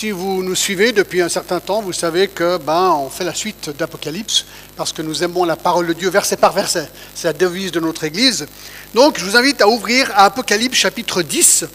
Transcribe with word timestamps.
Si 0.00 0.12
vous 0.12 0.42
nous 0.42 0.54
suivez 0.54 0.92
depuis 0.92 1.20
un 1.20 1.28
certain 1.28 1.60
temps, 1.60 1.82
vous 1.82 1.92
savez 1.92 2.26
que 2.28 2.56
ben 2.56 2.96
on 2.98 3.10
fait 3.10 3.22
la 3.22 3.34
suite 3.34 3.68
d'Apocalypse 3.78 4.46
parce 4.74 4.94
que 4.94 5.02
nous 5.02 5.22
aimons 5.22 5.44
la 5.44 5.56
parole 5.56 5.88
de 5.88 5.92
Dieu 5.92 6.08
verset 6.08 6.38
par 6.38 6.54
verset. 6.54 6.88
C'est 7.14 7.26
la 7.26 7.34
devise 7.34 7.70
de 7.70 7.80
notre 7.80 8.04
Église. 8.04 8.46
Donc 8.94 9.18
je 9.18 9.26
vous 9.26 9.36
invite 9.36 9.60
à 9.60 9.68
ouvrir 9.68 10.10
Apocalypse 10.16 10.78
chapitre 10.78 11.20
10. 11.20 11.66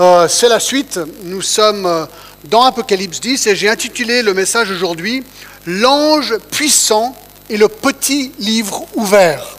Euh, 0.00 0.26
c'est 0.26 0.48
la 0.48 0.58
suite. 0.58 0.98
Nous 1.22 1.40
sommes 1.40 1.86
euh, 1.86 2.04
dans 2.46 2.64
Apocalypse 2.64 3.20
10 3.20 3.46
et 3.46 3.54
j'ai 3.54 3.68
intitulé 3.68 4.24
le 4.24 4.34
message 4.34 4.68
aujourd'hui 4.72 5.22
L'ange 5.64 6.36
puissant 6.50 7.14
et 7.48 7.56
le 7.56 7.68
petit 7.68 8.32
livre 8.40 8.88
ouvert. 8.96 9.56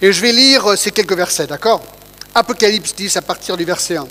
Et 0.00 0.12
je 0.12 0.20
vais 0.20 0.30
lire 0.30 0.70
euh, 0.70 0.76
ces 0.76 0.92
quelques 0.92 1.16
versets, 1.16 1.48
d'accord? 1.48 1.82
Apocalypse 2.32 2.94
10 2.94 3.16
à 3.16 3.22
partir 3.22 3.56
du 3.56 3.64
verset 3.64 3.96
1. 3.96 4.06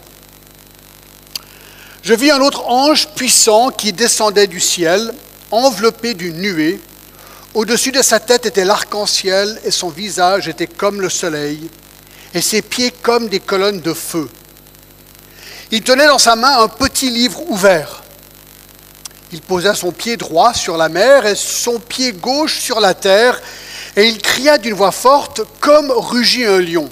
Je 2.04 2.14
vis 2.14 2.32
un 2.32 2.42
autre 2.42 2.68
ange 2.68 3.08
puissant 3.16 3.70
qui 3.70 3.94
descendait 3.94 4.48
du 4.48 4.60
ciel, 4.60 5.14
enveloppé 5.52 6.14
d'une 6.14 6.38
nuée. 6.38 6.82
Au-dessus 7.54 7.94
de 7.94 8.02
sa 8.02 8.20
tête 8.20 8.46
était 8.46 8.66
l'arc-en-ciel 8.66 9.58
et 9.64 9.72
son 9.72 9.88
visage 9.88 10.50
était 10.50 10.68
comme 10.68 11.00
le 11.00 11.10
soleil 11.10 11.70
et 12.34 12.42
ses 12.42 12.62
pieds 12.62 12.92
comme 12.92 13.30
des 13.30 13.40
colonnes 13.40 13.80
de 13.80 13.94
feu. 13.94 14.28
Il 15.72 15.82
tenait 15.82 16.08
dans 16.08 16.18
sa 16.18 16.36
main 16.36 16.60
un 16.60 16.68
petit 16.68 17.10
livre 17.10 17.50
ouvert. 17.50 18.04
Il 19.32 19.42
posa 19.42 19.74
son 19.74 19.94
pied 19.94 20.18
droit 20.18 20.54
sur 20.54 20.76
la 20.76 20.90
mer 20.90 21.26
et 21.26 21.36
son 21.36 21.80
pied 21.80 22.12
gauche 22.12 22.60
sur 22.60 22.82
la 22.82 22.94
terre, 22.94 23.42
et 23.96 24.08
il 24.08 24.22
cria 24.22 24.58
d'une 24.58 24.76
voix 24.76 24.92
forte 24.92 25.42
comme 25.62 25.90
rugit 25.90 26.46
un 26.46 26.60
lion. 26.60 26.90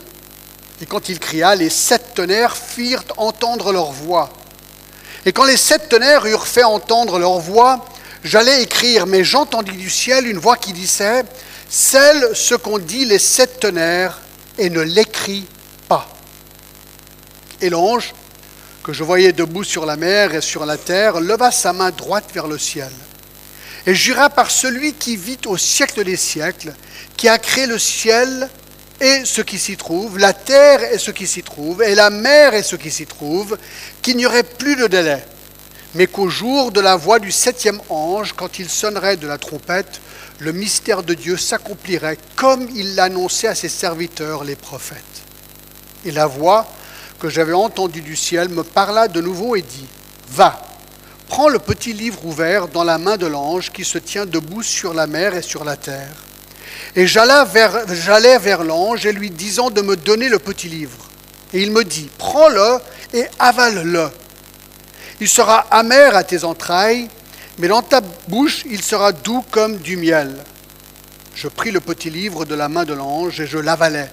Et 0.82 0.85
quand 0.85 1.09
il 1.09 1.20
cria, 1.20 1.54
les 1.54 1.70
sept 1.70 2.13
tonnerres 2.16 2.55
firent 2.55 3.04
entendre 3.18 3.73
leur 3.73 3.91
voix. 3.91 4.30
Et 5.25 5.34
quand 5.34 5.45
les 5.45 5.57
sept 5.57 5.89
tonnerres 5.89 6.25
eurent 6.25 6.48
fait 6.48 6.63
entendre 6.63 7.20
leur 7.20 7.39
voix, 7.39 7.85
j'allais 8.23 8.63
écrire, 8.63 9.05
mais 9.05 9.23
j'entendis 9.23 9.77
du 9.77 9.89
ciel 9.89 10.27
une 10.27 10.40
voix 10.40 10.57
qui 10.57 10.73
disait, 10.73 11.23
Celle 11.70 12.32
ce 12.34 12.55
qu'ont 12.55 12.79
dit 12.79 13.05
les 13.05 13.20
sept 13.20 13.59
tonnerres, 13.59 14.20
et 14.57 14.70
ne 14.70 14.81
l'écrit 14.81 15.46
pas. 15.87 16.07
Et 17.62 17.70
l'ange, 17.70 18.13
que 18.84 18.93
je 18.93 19.04
voyais 19.04 19.31
debout 19.31 19.63
sur 19.63 19.85
la 19.85 19.96
mer 19.96 20.34
et 20.34 20.41
sur 20.41 20.65
la 20.65 20.77
terre, 20.77 21.20
leva 21.20 21.51
sa 21.51 21.71
main 21.71 21.91
droite 21.91 22.26
vers 22.34 22.48
le 22.48 22.57
ciel, 22.57 22.91
et 23.85 23.93
jura 23.93 24.29
par 24.29 24.49
celui 24.49 24.93
qui 24.93 25.15
vit 25.15 25.40
au 25.46 25.57
siècle 25.57 26.03
des 26.03 26.18
siècles, 26.18 26.74
qui 27.15 27.27
a 27.27 27.37
créé 27.37 27.68
le 27.68 27.77
ciel 27.77 28.49
et 28.99 29.26
ce 29.26 29.41
qui 29.41 29.57
s'y 29.57 29.77
trouve, 29.77 30.20
la 30.20 30.34
terre 30.34 30.93
et 30.93 30.99
ce 30.99 31.09
qui 31.09 31.26
s'y 31.26 31.41
trouve, 31.41 31.81
et 31.81 31.96
la 31.96 32.12
mer 32.12 32.53
et 32.53 32.62
ce 32.62 32.76
qui 32.76 32.91
s'y 32.91 33.07
trouve, 33.07 33.57
qu'il 34.02 34.18
n'y 34.18 34.26
aurait 34.26 34.44
plus 34.44 34.76
de 34.76 34.88
délai, 34.88 35.24
mais 35.96 36.07
qu'au 36.07 36.30
jour 36.30 36.71
de 36.71 36.82
la 36.82 36.96
voix 36.96 37.20
du 37.20 37.32
septième 37.32 37.80
ange, 37.90 38.34
quand 38.34 38.60
il 38.60 38.70
sonnerait 38.70 39.18
de 39.18 39.27
la 39.27 39.38
trompette, 39.38 40.02
le 40.40 40.52
mystère 40.54 41.04
de 41.04 41.13
Dieu 41.13 41.38
s'accomplirait 41.38 42.18
comme 42.35 42.68
il 42.76 42.96
l'annonçait 42.96 43.48
à 43.48 43.55
ses 43.55 43.70
serviteurs, 43.70 44.43
les 44.43 44.55
prophètes. 44.55 44.98
Et 46.05 46.12
la 46.12 46.26
voix 46.26 46.66
que 47.20 47.30
j'avais 47.30 47.54
entendue 47.54 48.02
du 48.02 48.16
ciel 48.16 48.49
me 48.49 48.63
parla 48.63 49.08
de 49.08 49.21
nouveau 49.21 49.55
et 49.55 49.62
dit, 49.62 49.85
Va, 50.30 50.60
prends 51.27 51.49
le 51.49 51.60
petit 51.60 51.93
livre 51.93 52.26
ouvert 52.26 52.68
dans 52.68 52.84
la 52.84 52.98
main 52.98 53.18
de 53.18 53.27
l'ange 53.27 53.71
qui 53.71 53.86
se 53.86 53.99
tient 53.99 54.26
debout 54.26 54.63
sur 54.63 54.93
la 54.93 55.05
mer 55.05 55.36
et 55.36 55.41
sur 55.41 55.63
la 55.63 55.76
terre. 55.76 56.10
Et 56.96 57.05
j'allais 57.05 57.46
vers, 57.46 58.40
vers 58.40 58.63
l'ange 58.63 59.05
et 59.05 59.12
lui 59.12 59.30
disant 59.30 59.70
de 59.70 59.82
me 59.82 59.96
donner 59.96 60.30
le 60.30 60.40
petit 60.40 60.68
livre. 60.68 60.98
Et 61.54 61.62
il 61.62 61.71
me 61.71 61.84
dit, 61.84 62.10
prends-le 62.18 62.80
et 63.13 63.26
avale-le. 63.40 64.09
Il 65.19 65.28
sera 65.28 65.59
amer 65.72 66.16
à 66.16 66.23
tes 66.23 66.44
entrailles, 66.44 67.07
mais 67.57 67.68
dans 67.68 67.81
ta 67.81 68.01
bouche 68.28 68.63
il 68.69 68.81
sera 68.81 69.12
doux 69.12 69.44
comme 69.51 69.78
du 69.78 69.97
miel. 69.97 70.35
Je 71.35 71.47
pris 71.47 71.72
le 71.72 71.79
petit 71.79 72.09
livre 72.09 72.45
de 72.45 72.56
la 72.56 72.69
main 72.69 72.85
de 72.85 72.94
l'ange 72.94 73.40
et 73.40 73.47
je 73.47 73.57
l'avalai. 73.57 74.07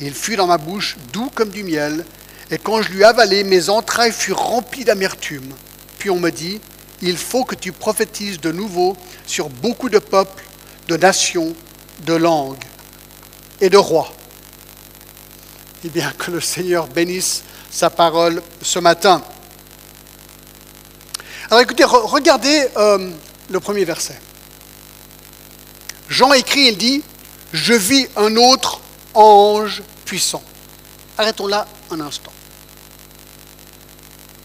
Il 0.00 0.14
fut 0.14 0.36
dans 0.36 0.46
ma 0.46 0.58
bouche 0.58 0.96
doux 1.12 1.30
comme 1.34 1.50
du 1.50 1.62
miel. 1.62 2.04
Et 2.50 2.58
quand 2.58 2.82
je 2.82 2.90
lui 2.90 3.04
avalai, 3.04 3.44
mes 3.44 3.70
entrailles 3.70 4.12
furent 4.12 4.38
remplies 4.38 4.84
d'amertume. 4.84 5.52
Puis 5.98 6.10
on 6.10 6.20
me 6.20 6.30
dit, 6.30 6.60
il 7.02 7.16
faut 7.16 7.44
que 7.44 7.54
tu 7.54 7.72
prophétises 7.72 8.40
de 8.40 8.52
nouveau 8.52 8.96
sur 9.26 9.48
beaucoup 9.48 9.88
de 9.88 9.98
peuples, 9.98 10.44
de 10.88 10.96
nations, 10.96 11.54
de 12.04 12.14
langues 12.14 12.62
et 13.60 13.70
de 13.70 13.76
rois. 13.76 14.12
Eh 15.84 15.88
bien, 15.88 16.12
que 16.18 16.30
le 16.30 16.40
Seigneur 16.40 16.88
bénisse 16.88 17.42
sa 17.76 17.90
parole 17.90 18.42
ce 18.62 18.78
matin. 18.78 19.20
Alors 21.50 21.60
écoutez, 21.60 21.84
regardez 21.84 22.66
euh, 22.74 23.10
le 23.50 23.60
premier 23.60 23.84
verset. 23.84 24.18
Jean 26.08 26.32
écrit, 26.32 26.68
il 26.68 26.78
dit, 26.78 27.02
je 27.52 27.74
vis 27.74 28.08
un 28.16 28.34
autre 28.36 28.80
ange 29.12 29.82
puissant. 30.06 30.42
Arrêtons 31.18 31.48
là 31.48 31.66
un 31.90 32.00
instant. 32.00 32.32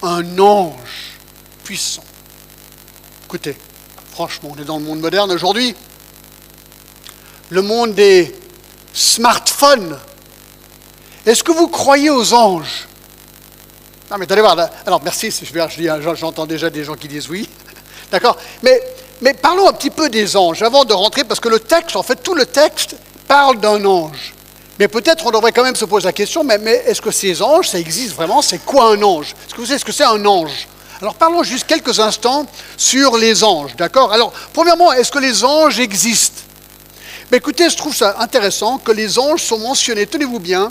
Un 0.03 0.37
ange 0.37 1.13
puissant. 1.63 2.03
Écoutez, 3.27 3.55
franchement, 4.11 4.51
on 4.57 4.61
est 4.61 4.65
dans 4.65 4.77
le 4.77 4.83
monde 4.83 4.99
moderne 4.99 5.31
aujourd'hui 5.31 5.73
le 7.49 7.61
monde 7.61 7.93
des 7.93 8.35
smartphones. 8.93 9.97
Est-ce 11.25 11.45
que 11.45 11.53
vous 11.53 11.69
croyez 11.69 12.09
aux 12.09 12.33
anges? 12.33 12.87
Non, 14.11 14.17
mais 14.17 14.29
allez 14.29 14.41
voir. 14.41 14.57
Alors, 14.85 15.01
merci, 15.01 15.33
j'entends 16.19 16.45
déjà 16.45 16.69
des 16.69 16.83
gens 16.83 16.95
qui 16.95 17.07
disent 17.07 17.29
oui. 17.29 17.47
D'accord 18.11 18.35
mais, 18.61 18.81
mais 19.21 19.33
parlons 19.33 19.69
un 19.69 19.71
petit 19.71 19.89
peu 19.89 20.09
des 20.09 20.35
anges 20.35 20.61
avant 20.63 20.83
de 20.83 20.91
rentrer, 20.91 21.23
parce 21.23 21.39
que 21.39 21.47
le 21.47 21.61
texte, 21.61 21.95
en 21.95 22.03
fait, 22.03 22.17
tout 22.17 22.35
le 22.35 22.45
texte 22.45 22.97
parle 23.25 23.61
d'un 23.61 23.85
ange. 23.85 24.33
Mais 24.79 24.89
peut-être 24.89 25.25
on 25.25 25.31
devrait 25.31 25.53
quand 25.53 25.63
même 25.63 25.77
se 25.77 25.85
poser 25.85 26.07
la 26.07 26.11
question, 26.11 26.43
mais, 26.43 26.57
mais 26.57 26.83
est-ce 26.85 27.01
que 27.01 27.11
ces 27.11 27.41
anges, 27.41 27.69
ça 27.69 27.79
existe 27.79 28.13
vraiment? 28.13 28.41
C'est 28.41 28.65
quoi 28.65 28.91
un 28.91 29.01
ange? 29.01 29.33
Est-ce 29.45 29.53
que 29.53 29.61
vous 29.61 29.67
savez 29.67 29.79
ce 29.79 29.85
que 29.85 29.93
c'est 29.93 30.03
un 30.03 30.25
ange? 30.25 30.67
Alors 31.01 31.15
parlons 31.15 31.43
juste 31.43 31.65
quelques 31.65 31.99
instants 32.01 32.45
sur 32.75 33.15
les 33.15 33.45
anges, 33.45 33.77
d'accord? 33.77 34.11
Alors, 34.11 34.33
premièrement, 34.51 34.91
est-ce 34.91 35.11
que 35.11 35.19
les 35.19 35.45
anges 35.45 35.79
existent? 35.79 36.41
Mais 37.31 37.37
écoutez, 37.37 37.69
je 37.69 37.77
trouve 37.77 37.95
ça 37.95 38.17
intéressant 38.19 38.77
que 38.77 38.91
les 38.91 39.17
anges 39.17 39.43
sont 39.43 39.59
mentionnés, 39.59 40.05
tenez-vous 40.05 40.39
bien, 40.39 40.69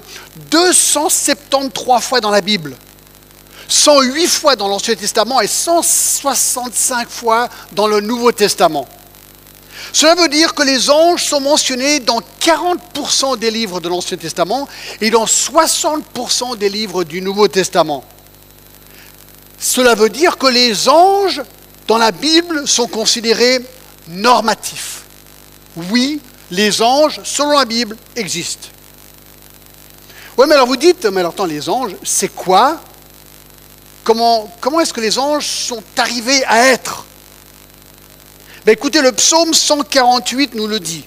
273 0.50 2.02
fois 2.02 2.20
dans 2.20 2.30
la 2.30 2.42
Bible. 2.42 2.76
108 3.70 4.26
fois 4.26 4.56
dans 4.56 4.66
l'Ancien 4.66 4.96
Testament 4.96 5.40
et 5.40 5.46
165 5.46 7.08
fois 7.08 7.48
dans 7.72 7.86
le 7.86 8.00
Nouveau 8.00 8.32
Testament. 8.32 8.86
Cela 9.92 10.16
veut 10.16 10.28
dire 10.28 10.54
que 10.54 10.64
les 10.64 10.90
anges 10.90 11.24
sont 11.24 11.40
mentionnés 11.40 12.00
dans 12.00 12.20
40% 12.40 13.38
des 13.38 13.50
livres 13.50 13.80
de 13.80 13.88
l'Ancien 13.88 14.16
Testament 14.16 14.68
et 15.00 15.10
dans 15.10 15.24
60% 15.24 16.58
des 16.58 16.68
livres 16.68 17.04
du 17.04 17.22
Nouveau 17.22 17.46
Testament. 17.46 18.04
Cela 19.60 19.94
veut 19.94 20.10
dire 20.10 20.36
que 20.36 20.48
les 20.48 20.88
anges 20.88 21.40
dans 21.86 21.98
la 21.98 22.10
Bible 22.10 22.66
sont 22.66 22.88
considérés 22.88 23.60
normatifs. 24.08 25.02
Oui, 25.90 26.20
les 26.50 26.82
anges, 26.82 27.20
selon 27.22 27.56
la 27.56 27.64
Bible, 27.64 27.96
existent. 28.16 28.68
Oui, 30.36 30.46
mais 30.48 30.54
alors 30.54 30.66
vous 30.66 30.76
dites, 30.76 31.06
mais 31.06 31.20
alors 31.20 31.32
attends, 31.32 31.44
les 31.44 31.68
anges, 31.68 31.94
c'est 32.02 32.34
quoi 32.34 32.80
Comment, 34.04 34.50
est-ce 34.80 34.92
que 34.92 35.00
les 35.00 35.18
anges 35.18 35.46
sont 35.46 35.82
arrivés 35.96 36.44
à 36.46 36.68
être? 36.68 37.04
Ben 38.64 38.72
Écoutez, 38.72 39.02
le 39.02 39.12
psaume 39.12 39.54
148 39.54 40.54
nous 40.54 40.66
le 40.66 40.80
dit. 40.80 41.04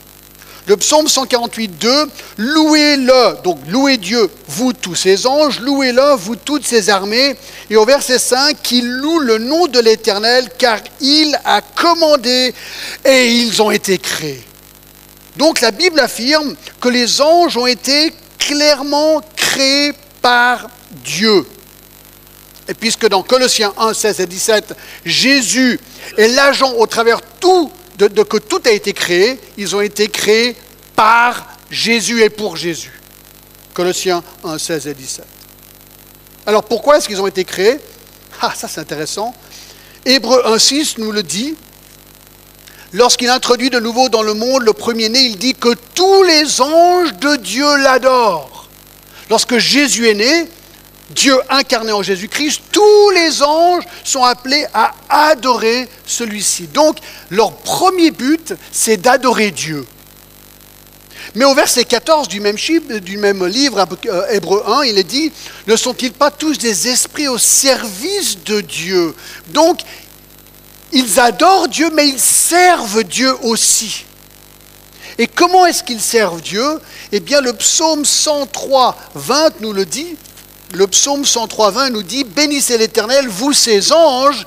Le 0.65 0.77
psaume 0.77 1.09
148, 1.09 1.77
2, 1.77 2.05
louez-le, 2.37 3.43
donc 3.43 3.59
louez 3.67 3.97
Dieu, 3.97 4.29
vous 4.47 4.71
tous 4.71 4.95
ces 4.95 5.27
anges, 5.27 5.59
louez-le, 5.59 6.15
vous 6.15 6.37
toutes 6.37 6.65
ces 6.65 6.89
armées. 6.89 7.35
Et 7.69 7.75
au 7.75 7.83
verset 7.83 8.17
5, 8.17 8.61
qu'il 8.61 8.89
loue 8.89 9.19
le 9.19 9.39
nom 9.39 9.67
de 9.67 9.79
l'Éternel, 9.79 10.47
car 10.57 10.79
il 11.01 11.37
a 11.43 11.59
commandé 11.59 12.53
et 13.03 13.27
ils 13.27 13.61
ont 13.61 13.71
été 13.71 13.97
créés. 13.97 14.41
Donc 15.35 15.59
la 15.59 15.71
Bible 15.71 15.99
affirme 15.99 16.55
que 16.79 16.87
les 16.87 17.19
anges 17.19 17.57
ont 17.57 17.67
été 17.67 18.13
clairement 18.39 19.21
créés 19.35 19.91
par 20.21 20.69
Dieu. 21.03 21.45
Et 22.67 22.73
puisque 22.73 23.07
dans 23.07 23.23
Colossiens 23.23 23.73
1, 23.77 23.93
16 23.93 24.19
et 24.21 24.25
17, 24.25 24.73
Jésus 25.05 25.79
est 26.17 26.29
l'agent 26.29 26.73
au 26.73 26.87
travers 26.87 27.21
tout, 27.21 27.71
de, 27.97 28.07
que 28.23 28.37
tout 28.37 28.61
a 28.65 28.71
été 28.71 28.93
créé, 28.93 29.39
ils 29.57 29.75
ont 29.75 29.81
été 29.81 30.07
créés 30.07 30.55
par 30.95 31.47
Jésus 31.69 32.21
et 32.21 32.29
pour 32.29 32.55
Jésus. 32.55 32.99
Colossiens 33.73 34.23
1, 34.43 34.57
16 34.57 34.87
et 34.87 34.93
17. 34.93 35.25
Alors 36.45 36.63
pourquoi 36.63 36.97
est-ce 36.97 37.07
qu'ils 37.07 37.21
ont 37.21 37.27
été 37.27 37.43
créés? 37.43 37.79
Ah, 38.41 38.53
ça 38.55 38.67
c'est 38.67 38.81
intéressant. 38.81 39.33
Hébreu 40.05 40.41
1, 40.45 40.59
6 40.59 40.97
nous 40.99 41.11
le 41.11 41.23
dit, 41.23 41.55
lorsqu'il 42.91 43.29
introduit 43.29 43.69
de 43.69 43.79
nouveau 43.79 44.09
dans 44.09 44.21
le 44.21 44.33
monde 44.33 44.63
le 44.63 44.73
premier-né, 44.73 45.19
il 45.19 45.37
dit 45.37 45.55
que 45.55 45.73
tous 45.95 46.23
les 46.23 46.61
anges 46.61 47.13
de 47.13 47.35
Dieu 47.37 47.77
l'adorent. 47.77 48.67
Lorsque 49.29 49.57
Jésus 49.57 50.09
est 50.09 50.13
né, 50.13 50.49
Dieu 51.09 51.37
incarné 51.49 51.91
en 51.91 52.01
Jésus-Christ, 52.01 52.61
tous 52.71 53.09
les 53.11 53.43
anges 53.43 53.83
sont 54.03 54.23
appelés 54.23 54.65
à 54.73 54.93
adorer 55.09 55.87
celui-ci. 56.05 56.67
Donc, 56.67 56.97
leur 57.29 57.55
premier 57.57 58.11
but, 58.11 58.53
c'est 58.71 58.97
d'adorer 58.97 59.51
Dieu. 59.51 59.85
Mais 61.35 61.45
au 61.45 61.53
verset 61.53 61.85
14 61.85 62.27
du 62.27 62.39
même, 62.39 62.57
du 63.01 63.17
même 63.17 63.45
livre, 63.45 63.85
euh, 64.05 64.27
Hébreu 64.29 64.63
1, 64.67 64.83
il 64.83 64.97
est 64.97 65.03
dit, 65.03 65.31
ne 65.67 65.75
sont-ils 65.75 66.13
pas 66.13 66.31
tous 66.31 66.57
des 66.57 66.87
esprits 66.87 67.27
au 67.27 67.37
service 67.37 68.43
de 68.43 68.61
Dieu? 68.61 69.15
Donc, 69.47 69.79
ils 70.91 71.19
adorent 71.19 71.67
Dieu, 71.67 71.89
mais 71.93 72.07
ils 72.07 72.19
servent 72.19 73.03
Dieu 73.03 73.33
aussi. 73.41 74.05
Et 75.17 75.27
comment 75.27 75.65
est-ce 75.65 75.83
qu'ils 75.83 76.01
servent 76.01 76.41
Dieu? 76.41 76.79
Eh 77.11 77.19
bien, 77.19 77.41
le 77.41 77.53
psaume 77.53 78.05
103, 78.05 78.95
20 79.15 79.61
nous 79.61 79.73
le 79.73 79.85
dit. 79.85 80.15
Le 80.73 80.87
psaume 80.87 81.23
103, 81.23 81.69
20 81.69 81.89
nous 81.91 82.01
dit 82.01 82.23
Bénissez 82.23 82.79
l'Éternel, 82.79 83.27
vous 83.27 83.53
ses 83.53 83.91
anges, 83.93 84.43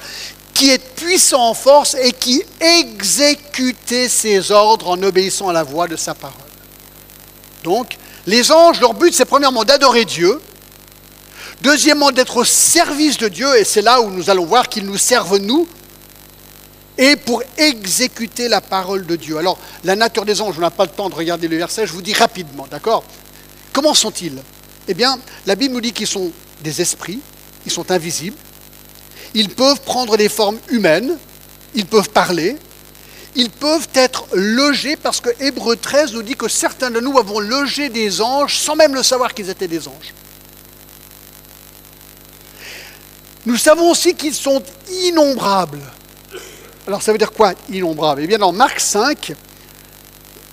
qui 0.53 0.71
êtes 0.71 0.97
puissants 0.97 1.51
en 1.51 1.55
force 1.55 1.95
et 1.95 2.13
qui 2.13 2.43
exécutez 2.61 4.09
ses 4.09 4.51
ordres 4.51 4.89
en 4.89 5.01
obéissant 5.05 5.49
à 5.49 5.53
la 5.53 5.63
voix 5.63 5.87
de 5.87 5.95
sa 5.95 6.15
parole. 6.15 6.35
Donc, 7.63 7.97
les 8.27 8.51
anges, 8.51 8.81
leur 8.81 8.95
but, 8.95 9.15
c'est 9.15 9.25
premièrement 9.25 9.63
d'adorer 9.63 10.05
Dieu. 10.05 10.41
Deuxièmement, 11.63 12.11
d'être 12.11 12.39
au 12.39 12.45
service 12.45 13.19
de 13.19 13.29
Dieu, 13.29 13.57
et 13.57 13.65
c'est 13.65 13.83
là 13.83 14.01
où 14.01 14.11
nous 14.11 14.29
allons 14.29 14.47
voir 14.47 14.69
qu'ils 14.69 14.85
nous 14.85 14.99
servent, 14.99 15.39
nous, 15.39 15.69
et 16.99 17.15
pour 17.15 17.45
exécuter 17.57 18.49
la 18.49 18.61
parole 18.61 19.07
de 19.07 19.15
Dieu. 19.15 19.39
Alors, 19.39 19.59
la 19.85 19.95
nature 19.95 20.25
des 20.25 20.41
anges, 20.41 20.57
on 20.59 20.61
n'a 20.61 20.71
pas 20.73 20.87
le 20.87 20.91
temps 20.91 21.09
de 21.09 21.15
regarder 21.15 21.47
le 21.47 21.57
verset, 21.57 21.87
je 21.87 21.93
vous 21.93 22.03
dis 22.03 22.15
rapidement, 22.15 22.67
d'accord? 22.69 23.05
Comment 23.73 23.95
sont-ils? 23.95 24.43
Eh 24.89 24.95
bien, 24.95 25.19
la 25.47 25.55
Bible 25.55 25.75
nous 25.75 25.81
dit 25.81 25.93
qu'ils 25.93 26.07
sont 26.07 26.33
des 26.63 26.81
esprits, 26.81 27.21
ils 27.65 27.73
sont 27.73 27.91
invisibles, 27.91 28.37
ils 29.35 29.49
peuvent 29.49 29.81
prendre 29.81 30.17
des 30.17 30.29
formes 30.29 30.59
humaines, 30.69 31.19
ils 31.75 31.87
peuvent 31.87 32.11
parler, 32.11 32.57
ils 33.35 33.51
peuvent 33.51 33.89
être 33.95 34.27
logés, 34.33 34.97
parce 34.97 35.21
que 35.21 35.31
Hébreu 35.41 35.77
13 35.77 36.15
nous 36.15 36.23
dit 36.23 36.37
que 36.37 36.49
certains 36.49 36.91
de 36.91 37.01
nous 37.01 37.19
avons 37.19 37.41
logé 37.41 37.89
des 37.89 38.21
anges 38.21 38.59
sans 38.59 38.77
même 38.77 38.95
le 38.95 39.03
savoir 39.03 39.35
qu'ils 39.35 39.51
étaient 39.51 39.69
des 39.69 39.89
anges. 39.89 40.15
Nous 43.45 43.57
savons 43.57 43.91
aussi 43.91 44.15
qu'ils 44.15 44.35
sont 44.35 44.63
innombrables. 45.05 45.83
Alors 46.87 47.03
ça 47.03 47.13
veut 47.13 47.19
dire 47.19 47.33
quoi, 47.33 47.53
innombrable 47.71 48.23
Eh 48.25 48.27
bien, 48.27 48.39
dans 48.39 48.53
Marc 48.53 48.81
5, 48.81 49.35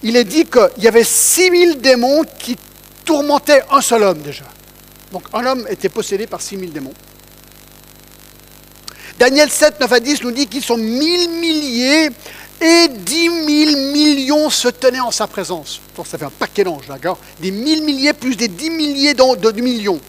il 0.04 0.16
est 0.16 0.24
dit 0.24 0.46
qu'il 0.46 0.84
y 0.84 0.88
avait 0.88 1.04
6000 1.04 1.80
démons 1.80 2.24
qui 2.40 2.58
tourmentaient 3.04 3.64
un 3.72 3.82
seul 3.82 4.04
homme 4.04 4.22
déjà. 4.22 4.46
Donc 5.12 5.24
un 5.34 5.46
homme 5.46 5.68
était 5.70 5.90
possédé 5.90 6.28
par 6.28 6.42
6000 6.42 6.72
démons. 6.72 6.94
Daniel 9.20 9.50
7, 9.50 9.80
9 9.80 9.92
à 9.92 10.00
10 10.00 10.24
nous 10.24 10.32
dit 10.32 10.48
qu'ils 10.48 10.64
sont 10.64 10.78
mille 10.78 11.30
milliers 11.30 12.10
et 12.62 12.88
dix 12.88 13.30
mille 13.30 13.78
millions 13.92 14.50
se 14.50 14.68
tenaient 14.70 15.00
en 15.00 15.12
sa 15.12 15.28
présence. 15.28 15.82
Donc 15.96 16.08
ça 16.08 16.18
fait 16.18 16.26
un 16.26 16.30
paquet 16.32 16.64
d'anges, 16.64 16.88
d'accord? 16.88 17.18
Des 17.40 17.52
mille 17.52 17.84
milliers 17.84 18.14
plus 18.14 18.36
des 18.36 18.48
dix 18.48 18.70
milliers 18.70 19.14
de, 19.14 19.62
millions. 19.62 20.00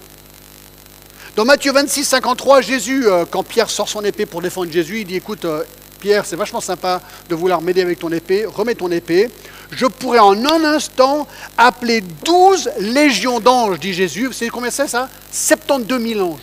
Dans 1.36 1.44
Matthieu 1.44 1.72
26, 1.72 2.04
53, 2.04 2.60
Jésus, 2.60 3.06
euh, 3.06 3.24
quand 3.28 3.42
Pierre 3.42 3.68
sort 3.68 3.88
son 3.88 4.04
épée 4.04 4.24
pour 4.24 4.40
défendre 4.40 4.70
Jésus, 4.70 5.00
il 5.00 5.06
dit, 5.06 5.16
écoute, 5.16 5.44
euh, 5.44 5.64
Pierre, 6.04 6.26
c'est 6.26 6.36
vachement 6.36 6.60
sympa 6.60 7.00
de 7.30 7.34
vouloir 7.34 7.62
m'aider 7.62 7.80
avec 7.80 7.98
ton 7.98 8.12
épée, 8.12 8.44
remets 8.44 8.74
ton 8.74 8.90
épée. 8.90 9.30
Je 9.70 9.86
pourrais 9.86 10.18
en 10.18 10.36
un 10.44 10.62
instant 10.62 11.26
appeler 11.56 12.02
12 12.02 12.72
légions 12.78 13.40
d'anges, 13.40 13.80
dit 13.80 13.94
Jésus. 13.94 14.26
Vous 14.26 14.34
savez 14.34 14.50
combien 14.50 14.70
c'est 14.70 14.86
ça? 14.86 15.08
72 15.32 16.06
000 16.06 16.20
anges. 16.20 16.42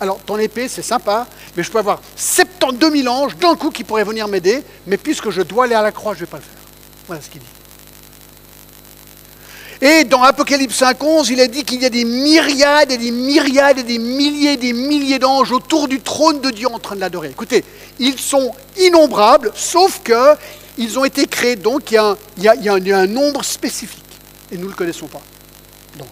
Alors, 0.00 0.20
ton 0.20 0.38
épée, 0.38 0.68
c'est 0.68 0.80
sympa, 0.80 1.26
mais 1.56 1.64
je 1.64 1.72
peux 1.72 1.80
avoir 1.80 2.00
72 2.14 2.92
000 3.02 3.08
anges 3.12 3.36
d'un 3.36 3.56
coup 3.56 3.70
qui 3.70 3.82
pourraient 3.82 4.04
venir 4.04 4.28
m'aider, 4.28 4.62
mais 4.86 4.96
puisque 4.96 5.30
je 5.30 5.42
dois 5.42 5.64
aller 5.64 5.74
à 5.74 5.82
la 5.82 5.90
croix, 5.90 6.14
je 6.14 6.20
ne 6.20 6.26
vais 6.26 6.30
pas 6.30 6.36
le 6.36 6.44
faire. 6.44 6.62
Voilà 7.08 7.20
ce 7.20 7.30
qu'il 7.30 7.40
dit. 7.40 7.46
Et 9.84 10.04
dans 10.04 10.22
Apocalypse 10.22 10.80
5.11, 10.80 11.32
il 11.32 11.40
a 11.40 11.48
dit 11.48 11.64
qu'il 11.64 11.82
y 11.82 11.84
a 11.84 11.90
des 11.90 12.04
myriades 12.04 12.92
et 12.92 12.98
des 12.98 13.10
myriades 13.10 13.80
et 13.80 13.82
des 13.82 13.98
milliers 13.98 14.52
et 14.52 14.56
des 14.56 14.72
milliers 14.72 15.18
d'anges 15.18 15.50
autour 15.50 15.88
du 15.88 16.00
trône 16.00 16.40
de 16.40 16.50
Dieu 16.50 16.68
en 16.68 16.78
train 16.78 16.94
de 16.94 17.00
l'adorer. 17.00 17.30
Écoutez, 17.30 17.64
ils 17.98 18.16
sont 18.16 18.54
innombrables, 18.78 19.50
sauf 19.56 20.00
qu'ils 20.04 20.98
ont 21.00 21.04
été 21.04 21.26
créés, 21.26 21.56
donc 21.56 21.90
il 21.90 21.94
y, 22.38 22.48
a, 22.68 22.96
un 22.96 23.06
nombre 23.08 23.44
spécifique. 23.44 24.04
Et 24.52 24.56
nous 24.56 24.66
ne 24.66 24.70
le 24.70 24.76
connaissons 24.76 25.08
pas, 25.08 25.20
d'anges. 25.98 26.06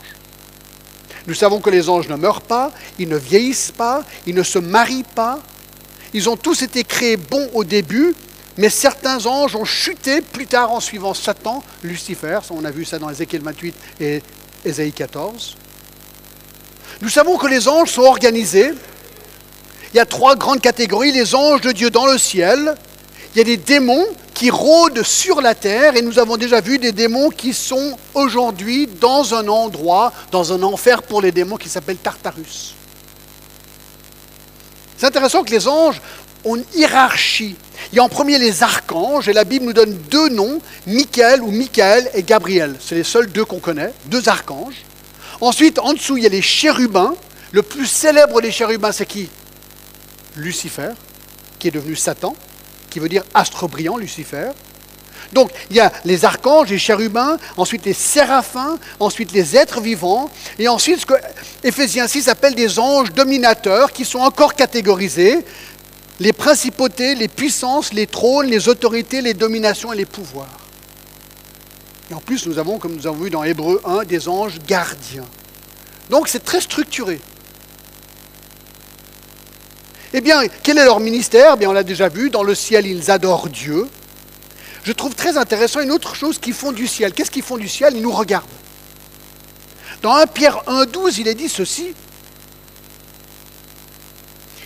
Nous 1.29 1.35
savons 1.35 1.61
que 1.61 1.71
les 1.71 1.89
anges 1.89 2.09
ne 2.09 2.17
meurent 2.17 2.43
pas, 2.43 2.73
ils 2.99 3.09
ne 3.09 3.17
vieillissent 3.17 3.71
pas, 3.77 4.03
ils 4.27 4.35
ne 4.35 4.43
se 4.43 4.59
marient 4.59 5.05
pas. 5.15 5.39
Ils 6.13 6.29
ont 6.29 6.37
tous 6.37 6.63
été 6.63 6.83
créés 6.83 7.17
bons 7.17 7.49
au 7.55 7.63
début, 7.63 8.17
mais 8.57 8.69
certains 8.69 9.27
anges 9.27 9.55
ont 9.57 9.65
chuté 9.65 10.21
plus 10.21 10.47
tard 10.47 10.73
en 10.73 10.81
suivant 10.81 11.15
Satan, 11.15 11.63
Lucifer. 11.83 12.41
On 12.51 12.65
a 12.65 12.71
vu 12.71 12.85
ça 12.85 12.99
dans 12.99 13.11
Ézéchiel 13.11 13.43
28 13.43 13.75
et 14.01 14.23
Ésaïe 14.65 14.93
14. 14.93 15.57
Nous 17.01 17.09
savons 17.09 17.39
que 17.39 17.47
les 17.47 17.69
anges 17.69 17.93
sont 17.93 18.03
organisés. 18.03 18.73
Il 19.93 19.97
y 19.97 20.01
a 20.01 20.07
trois 20.07 20.37
grandes 20.37 20.61
catégories. 20.61 21.13
Les 21.13 21.35
anges 21.35 21.63
de 21.63 21.73
Dieu 21.73 21.91
dans 21.91 22.07
le 22.07 22.19
ciel. 22.19 22.75
Il 23.35 23.39
y 23.39 23.41
a 23.41 23.45
des 23.45 23.57
démons 23.57 24.07
qui 24.35 24.51
rôdent 24.51 25.03
sur 25.03 25.41
la 25.41 25.55
terre. 25.55 25.97
Et 25.97 26.03
nous 26.03 26.19
avons 26.19 26.37
déjà 26.37 26.61
vu 26.61 26.79
des 26.79 26.93
démons 26.93 27.31
qui 27.31 27.55
sont 27.55 27.97
aujourd'hui 28.15 28.87
dans 28.87 29.35
un 29.35 29.49
endroit, 29.49 30.13
dans 30.31 30.53
un 30.53 30.63
enfer 30.63 31.03
pour 31.03 31.23
les 31.23 31.33
démons 31.33 31.57
qui 31.57 31.69
s'appelle 31.69 31.97
Tartarus. 31.97 32.75
C'est 34.99 35.07
intéressant 35.07 35.43
que 35.43 35.51
les 35.51 35.67
anges 35.67 36.01
une 36.45 36.65
hiérarchie. 36.75 37.57
Il 37.93 37.97
y 37.97 37.99
a 37.99 38.05
en 38.05 38.09
premier 38.09 38.39
les 38.39 38.63
archanges, 38.63 39.29
et 39.29 39.33
la 39.33 39.45
Bible 39.45 39.67
nous 39.67 39.73
donne 39.73 39.97
deux 40.11 40.29
noms, 40.29 40.61
Michael 40.87 41.43
ou 41.43 41.51
Michael 41.51 42.11
et 42.15 42.23
Gabriel. 42.23 42.77
C'est 42.81 42.95
les 42.95 43.05
seuls 43.05 43.31
deux 43.31 43.45
qu'on 43.45 43.59
connaît, 43.59 43.93
deux 44.07 44.29
archanges. 44.29 44.85
Ensuite, 45.41 45.79
en 45.79 45.93
dessous, 45.93 46.17
il 46.17 46.25
y 46.25 46.27
a 46.27 46.31
les 46.31 46.43
chérubins. 46.43 47.15
Le 47.53 47.63
plus 47.63 47.87
célèbre 47.87 48.41
des 48.41 48.53
chérubins, 48.53 48.93
c'est 48.93 49.07
qui? 49.07 49.29
Lucifer, 50.37 50.91
qui 51.59 51.69
est 51.69 51.73
devenu 51.73 51.97
Satan, 51.97 52.37
qui 52.91 53.01
veut 53.01 53.09
dire 53.09 53.25
astre 53.35 53.69
brillant, 53.69 53.97
Lucifer. 53.97 54.51
Donc, 55.33 55.51
il 55.71 55.77
y 55.77 55.81
a 55.81 55.93
les 56.05 56.25
archanges, 56.25 56.69
les 56.71 56.79
chérubins, 56.79 57.37
ensuite 57.57 57.85
les 57.85 57.93
séraphins, 57.93 58.79
ensuite 58.99 59.33
les 59.33 59.57
êtres 59.57 59.81
vivants, 59.81 60.29
et 60.59 60.69
ensuite 60.69 61.01
ce 61.01 61.07
que 61.07 61.15
Éphésiens 61.63 62.09
6 62.09 62.29
appelle 62.29 62.55
des 62.55 62.79
anges 62.79 63.13
dominateurs 63.13 63.93
qui 63.93 64.05
sont 64.05 64.19
encore 64.19 64.55
catégorisés 64.55 65.45
les 66.21 66.35
principautés, 66.35 67.15
les 67.15 67.29
puissances, 67.29 67.95
les 67.95 68.07
trônes, 68.07 68.47
les 68.47 68.69
autorités, 68.69 69.23
les 69.23 69.33
dominations 69.33 69.93
et 69.93 69.97
les 69.97 70.05
pouvoirs. 70.05 70.59
Et 72.11 72.15
en 72.15 72.21
plus, 72.21 72.47
nous 72.47 72.59
avons, 72.59 72.79
comme 72.79 72.95
nous 72.95 73.07
avons 73.07 73.25
vu 73.25 73.31
dans 73.31 73.43
Hébreu 73.43 73.81
1, 73.85 74.05
des 74.05 74.29
anges 74.29 74.59
gardiens. 74.67 75.25
Donc 76.11 76.29
c'est 76.29 76.45
très 76.45 76.61
structuré. 76.61 77.19
Eh 80.13 80.21
bien, 80.21 80.43
quel 80.63 80.77
est 80.77 80.85
leur 80.85 81.01
ministère? 81.01 81.53
Eh 81.55 81.59
bien, 81.59 81.71
On 81.71 81.73
l'a 81.73 81.85
déjà 81.85 82.09
vu, 82.09 82.29
dans 82.29 82.43
le 82.43 82.55
ciel, 82.55 82.87
ils 82.87 83.11
adorent 83.11 83.49
Dieu. 83.49 83.89
Je 84.83 84.93
trouve 84.93 85.15
très 85.15 85.39
intéressant 85.39 85.81
une 85.81 85.93
autre 85.93 86.15
chose 86.15 86.39
qu'ils 86.39 86.53
font 86.53 86.73
du 86.73 86.87
ciel. 86.87 87.13
Qu'est-ce 87.13 87.31
qu'ils 87.31 87.43
font 87.43 87.59
du 87.59 87.69
ciel? 87.69 87.95
Ils 87.97 88.03
nous 88.03 88.13
regardent. 88.13 88.45
Dans 90.03 90.15
1 90.15 90.27
Pierre 90.27 90.63
1,12, 90.67 91.21
il 91.21 91.29
est 91.29 91.35
dit 91.35 91.49
ceci. 91.49 91.95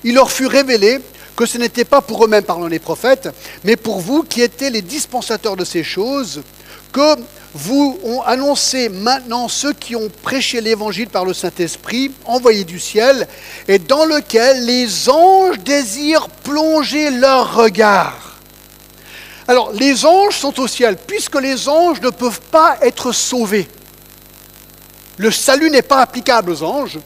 Il 0.02 0.14
leur 0.14 0.32
fut 0.32 0.46
révélé 0.46 1.00
que 1.36 1.46
ce 1.46 1.58
n'était 1.58 1.84
pas 1.84 2.00
pour 2.00 2.24
eux-mêmes, 2.24 2.44
parlant 2.44 2.66
les 2.66 2.78
prophètes, 2.78 3.28
mais 3.64 3.76
pour 3.76 4.00
vous 4.00 4.22
qui 4.22 4.42
étiez 4.42 4.70
les 4.70 4.82
dispensateurs 4.82 5.56
de 5.56 5.64
ces 5.64 5.82
choses, 5.82 6.42
que 6.92 7.16
vous 7.54 7.98
ont 8.04 8.22
annoncé 8.22 8.88
maintenant 8.88 9.48
ceux 9.48 9.72
qui 9.72 9.94
ont 9.96 10.10
prêché 10.22 10.60
l'évangile 10.60 11.08
par 11.08 11.24
le 11.24 11.32
Saint-Esprit, 11.34 12.12
envoyé 12.24 12.64
du 12.64 12.78
ciel, 12.78 13.28
et 13.68 13.78
dans 13.78 14.04
lequel 14.04 14.64
les 14.64 15.08
anges 15.08 15.58
désirent 15.60 16.28
plonger 16.28 17.10
leur 17.10 17.54
regard. 17.54 18.38
Alors, 19.46 19.72
les 19.72 20.04
anges 20.04 20.36
sont 20.36 20.58
au 20.60 20.66
ciel, 20.66 20.96
puisque 20.96 21.40
les 21.40 21.68
anges 21.68 22.00
ne 22.00 22.10
peuvent 22.10 22.40
pas 22.40 22.78
être 22.80 23.12
sauvés. 23.12 23.68
Le 25.16 25.30
salut 25.30 25.70
n'est 25.70 25.82
pas 25.82 26.00
applicable 26.00 26.50
aux 26.50 26.62
anges. 26.62 26.98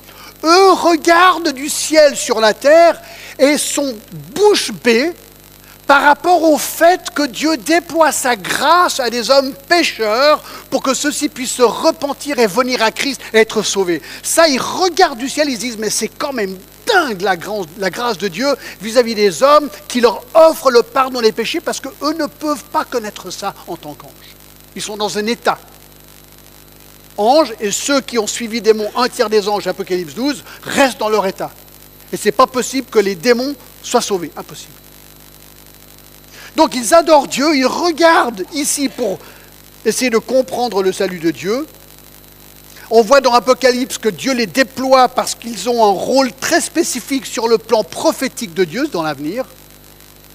Eux 0.45 0.73
regardent 0.73 1.53
du 1.53 1.69
ciel 1.69 2.17
sur 2.17 2.41
la 2.41 2.55
terre 2.55 3.01
et 3.39 3.59
sont 3.59 3.95
bouche 4.35 4.73
bée 4.73 5.13
par 5.89 6.03
rapport 6.03 6.43
au 6.43 6.59
fait 6.59 7.11
que 7.15 7.27
Dieu 7.27 7.57
déploie 7.57 8.13
sa 8.13 8.37
grâce 8.37 9.01
à 9.01 9.09
des 9.09 9.31
hommes 9.31 9.55
pécheurs 9.69 10.43
pour 10.69 10.83
que 10.83 10.93
ceux-ci 10.93 11.31
puissent 11.31 11.53
se 11.53 11.63
repentir 11.63 12.39
et 12.39 12.47
venir 12.47 12.83
à 12.83 12.91
Christ 12.91 13.23
et 13.33 13.39
être 13.39 13.63
sauvés. 13.63 14.03
Ça, 14.23 14.47
ils 14.49 14.61
regardent 14.61 15.19
du 15.19 15.31
ciel, 15.31 15.49
ils 15.49 15.59
disent, 15.59 15.79
mais 15.79 15.89
c'est 15.89 16.09
quand 16.09 16.35
même 16.35 16.59
dingue 16.87 17.23
la 17.23 17.37
grâce, 17.37 18.19
de 18.19 18.29
Dieu 18.29 18.49
vis-à-vis 18.83 19.15
des 19.15 19.43
hommes 19.43 19.71
qui 19.89 20.03
leur 20.03 20.23
offrent 20.35 20.71
le 20.71 20.83
pardon 20.83 21.23
des 21.23 21.33
péchés 21.33 21.61
parce 21.61 21.81
qu'eux 21.81 22.15
ne 22.19 22.27
peuvent 22.27 22.65
pas 22.65 22.85
connaître 22.85 23.31
ça 23.31 23.55
en 23.67 23.77
tant 23.77 23.95
qu'anges. 23.95 24.11
Ils 24.77 24.83
sont 24.83 24.99
dans 24.99 25.17
un 25.17 25.27
état. 25.27 25.59
anges, 27.17 27.55
et 27.61 27.71
ceux 27.71 28.03
qui 28.03 28.19
ont 28.19 28.27
suivi 28.27 28.61
démons, 28.61 28.91
un 28.95 29.09
tiers 29.09 29.31
des 29.31 29.49
anges, 29.49 29.67
Apocalypse 29.67 30.15
12, 30.15 30.45
restent 30.65 30.99
dans 30.99 31.09
leur 31.09 31.27
état. 31.27 31.51
Et 32.13 32.17
ce 32.17 32.27
n'est 32.27 32.33
pas 32.33 32.47
possible 32.47 32.89
que 32.91 32.99
les 32.99 33.15
démons 33.15 33.55
soient 33.83 34.01
sauvés. 34.01 34.31
Impossible. 34.37 34.73
Donc 36.57 36.75
ils 36.75 36.95
adorent 36.95 37.29
Dieu, 37.29 37.55
ils 37.57 37.67
regardent 37.67 38.45
ici 38.53 38.89
pour 38.89 39.19
essayer 39.85 40.11
de 40.11 40.19
comprendre 40.19 40.83
le 40.83 40.93
salut 40.93 41.21
de 41.21 41.31
Dieu. 41.31 41.67
On 42.91 43.03
voit 43.03 43.21
dans 43.21 43.35
Apocalypse 43.35 43.99
que 43.99 44.09
Dieu 44.09 44.33
les 44.33 44.47
déploie 44.47 45.09
parce 45.09 45.35
qu'ils 45.35 45.69
ont 45.69 45.85
un 45.85 45.93
rôle 45.93 46.33
très 46.33 46.61
spécifique 46.61 47.27
sur 47.27 47.47
le 47.47 47.59
plan 47.59 47.85
prophétique 47.85 48.55
de 48.55 48.65
Dieu 48.65 48.89
dans 48.89 49.03
l'avenir. 49.03 49.45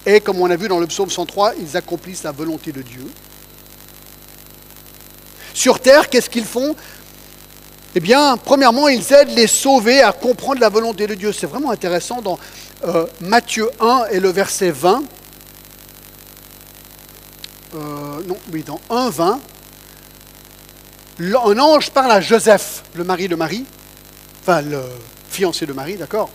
Et 0.06 0.20
comme 0.20 0.40
on 0.40 0.50
a 0.50 0.56
vu 0.56 0.68
dans 0.68 0.78
le 0.78 0.86
psaume 0.86 1.10
103, 1.10 1.54
ils 1.60 1.76
accomplissent 1.76 2.22
la 2.22 2.32
volonté 2.32 2.70
de 2.70 2.82
Dieu. 2.82 3.06
Sur 5.52 5.80
terre, 5.80 6.08
qu'est-ce 6.08 6.30
qu'ils 6.30 6.44
font? 6.44 6.76
Eh 7.96 8.00
bien, 8.00 8.36
premièrement, 8.36 8.88
ils 8.88 9.12
aident 9.12 9.36
les 9.36 9.46
sauvés 9.46 10.02
à 10.02 10.12
comprendre 10.12 10.60
la 10.60 10.68
volonté 10.68 11.06
de 11.06 11.14
Dieu. 11.14 11.32
C'est 11.32 11.46
vraiment 11.46 11.70
intéressant 11.70 12.20
dans 12.20 12.38
euh, 12.84 13.06
Matthieu 13.20 13.70
1 13.78 14.06
et 14.10 14.18
le 14.18 14.30
verset 14.30 14.70
20. 14.70 15.04
Euh, 17.74 17.78
non, 18.26 18.36
oui, 18.52 18.64
dans 18.64 18.80
1, 18.90 19.10
20 19.10 19.40
un 21.20 21.58
ange 21.58 21.90
parle 21.90 22.10
à 22.10 22.20
Joseph, 22.20 22.82
le 22.94 23.04
mari 23.04 23.28
de 23.28 23.36
Marie, 23.36 23.64
enfin 24.40 24.62
le 24.62 24.80
fiancé 25.28 25.64
de 25.64 25.72
Marie, 25.72 25.96
d'accord 25.96 26.28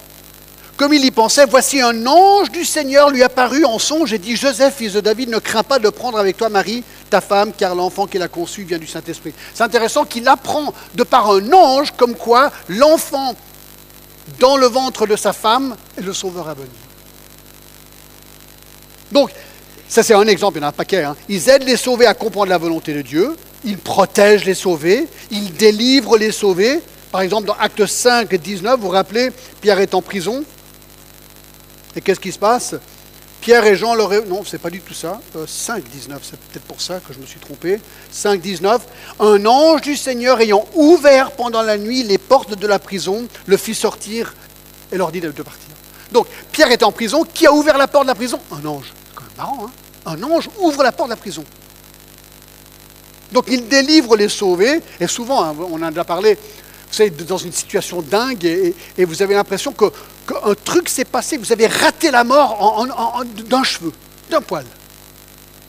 Comme 0.79 0.93
il 0.93 1.03
y 1.03 1.11
pensait, 1.11 1.45
voici 1.45 1.81
un 1.81 2.07
ange 2.07 2.51
du 2.51 2.63
Seigneur 2.63 3.09
lui 3.09 3.21
apparut 3.21 3.65
en 3.65 3.79
songe 3.79 4.13
et 4.13 4.17
dit 4.17 4.37
Joseph, 4.37 4.77
fils 4.77 4.93
de 4.93 5.01
David, 5.01 5.27
ne 5.27 5.37
crains 5.37 5.61
pas 5.61 5.77
de 5.77 5.89
prendre 5.89 6.17
avec 6.17 6.37
toi 6.37 6.47
Marie, 6.47 6.85
ta 7.09 7.19
femme, 7.19 7.51
car 7.51 7.75
l'enfant 7.75 8.07
qu'il 8.07 8.21
a 8.21 8.29
conçu 8.29 8.63
vient 8.63 8.77
du 8.77 8.87
Saint-Esprit. 8.87 9.33
C'est 9.53 9.63
intéressant 9.63 10.05
qu'il 10.05 10.25
apprend 10.29 10.73
de 10.95 11.03
par 11.03 11.31
un 11.31 11.51
ange 11.51 11.91
comme 11.97 12.15
quoi 12.15 12.53
l'enfant 12.69 13.35
dans 14.39 14.55
le 14.55 14.67
ventre 14.67 15.05
de 15.05 15.17
sa 15.17 15.33
femme 15.33 15.75
est 15.97 16.01
le 16.01 16.13
sauveur 16.13 16.45
venir. 16.45 16.69
Donc, 19.11 19.31
ça 19.89 20.01
c'est 20.01 20.13
un 20.13 20.27
exemple, 20.27 20.59
il 20.59 20.61
y 20.61 20.63
en 20.63 20.67
a 20.67 20.69
un 20.69 20.71
paquet. 20.71 21.03
Hein. 21.03 21.17
Ils 21.27 21.49
aident 21.49 21.67
les 21.67 21.75
sauvés 21.75 22.05
à 22.05 22.13
comprendre 22.13 22.47
la 22.47 22.57
volonté 22.57 22.93
de 22.93 23.01
Dieu, 23.01 23.35
il 23.65 23.79
protège 23.79 24.45
les 24.45 24.55
sauvés, 24.55 25.09
il 25.29 25.51
délivre 25.55 26.17
les 26.17 26.31
sauvés. 26.31 26.79
Par 27.11 27.19
exemple, 27.19 27.47
dans 27.47 27.57
Acte 27.59 27.85
5, 27.85 28.33
19, 28.33 28.79
vous 28.79 28.85
vous 28.85 28.93
rappelez, 28.93 29.31
Pierre 29.59 29.81
est 29.81 29.93
en 29.93 30.01
prison. 30.01 30.45
Et 31.95 32.01
qu'est-ce 32.01 32.19
qui 32.19 32.31
se 32.31 32.39
passe 32.39 32.75
Pierre 33.41 33.65
et 33.65 33.75
Jean 33.75 33.95
leur... 33.95 34.09
Non, 34.25 34.43
c'est 34.45 34.57
pas 34.57 34.69
du 34.69 34.81
tout 34.81 34.93
ça. 34.93 35.21
5, 35.47 35.83
19, 35.83 36.19
c'est 36.21 36.39
peut-être 36.39 36.65
pour 36.65 36.81
ça 36.81 36.99
que 36.99 37.13
je 37.13 37.19
me 37.19 37.25
suis 37.25 37.39
trompé. 37.39 37.79
5, 38.11 38.41
19. 38.41 38.81
Un 39.19 39.45
ange 39.45 39.81
du 39.81 39.95
Seigneur 39.95 40.41
ayant 40.41 40.65
ouvert 40.75 41.31
pendant 41.31 41.61
la 41.61 41.77
nuit 41.77 42.03
les 42.03 42.17
portes 42.17 42.55
de 42.55 42.67
la 42.67 42.79
prison, 42.79 43.27
le 43.45 43.57
fit 43.57 43.75
sortir 43.75 44.33
et 44.91 44.97
leur 44.97 45.11
dit 45.11 45.21
de 45.21 45.31
partir. 45.31 45.69
Donc, 46.11 46.27
Pierre 46.51 46.71
est 46.71 46.83
en 46.83 46.91
prison. 46.91 47.23
Qui 47.23 47.47
a 47.47 47.53
ouvert 47.53 47.77
la 47.77 47.87
porte 47.87 48.05
de 48.05 48.09
la 48.09 48.15
prison? 48.15 48.39
Un 48.51 48.65
ange. 48.65 48.91
C'est 49.07 49.15
quand 49.15 49.23
même 49.23 49.37
marrant, 49.37 49.67
hein 49.67 49.71
Un 50.05 50.23
ange 50.23 50.49
ouvre 50.59 50.83
la 50.83 50.91
porte 50.91 51.09
de 51.09 51.13
la 51.13 51.17
prison. 51.17 51.45
Donc 53.31 53.45
il 53.47 53.67
délivre 53.67 54.15
les 54.15 54.29
sauvés, 54.29 54.81
et 54.99 55.07
souvent, 55.07 55.43
hein, 55.43 55.55
on 55.59 55.75
en 55.75 55.83
a 55.83 55.89
déjà 55.91 56.03
parlé, 56.03 56.37
vous 56.91 57.01
êtes 57.01 57.25
dans 57.25 57.37
une 57.37 57.51
situation 57.51 58.01
dingue 58.01 58.45
et, 58.45 59.05
vous 59.05 59.21
avez 59.21 59.35
l'impression 59.35 59.71
qu'un 60.29 60.53
truc 60.53 60.89
s'est 60.89 61.05
passé, 61.05 61.37
vous 61.37 61.51
avez 61.51 61.67
raté 61.67 62.11
la 62.11 62.23
mort 62.23 62.85
d'un 63.47 63.63
cheveu, 63.63 63.91
d'un 64.29 64.41
poil. 64.41 64.65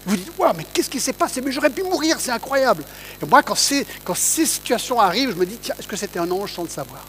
Vous 0.07 0.17
dites, 0.17 0.33
waouh, 0.39 0.53
mais 0.57 0.65
qu'est-ce 0.73 0.91
qui 0.91 1.01
s'est 1.01 1.13
passé? 1.13 1.41
Mais 1.41 1.53
j'aurais 1.53 1.71
pu 1.71 1.83
mourir, 1.83 2.17
c'est 2.19 2.31
incroyable. 2.31 2.85
Et 3.23 3.27
moi, 3.27 3.43
quand, 3.43 3.57
quand 4.05 4.15
ces 4.17 4.47
situations 4.47 4.99
arrivent, 5.01 5.31
je 5.31 5.37
me 5.37 5.47
dis, 5.47 5.59
tiens, 5.61 5.75
est-ce 5.79 5.89
que 5.89 5.97
c'était 5.97 6.19
un 6.19 6.31
ange 6.31 6.53
sans 6.55 6.63
le 6.63 6.69
savoir? 6.69 7.05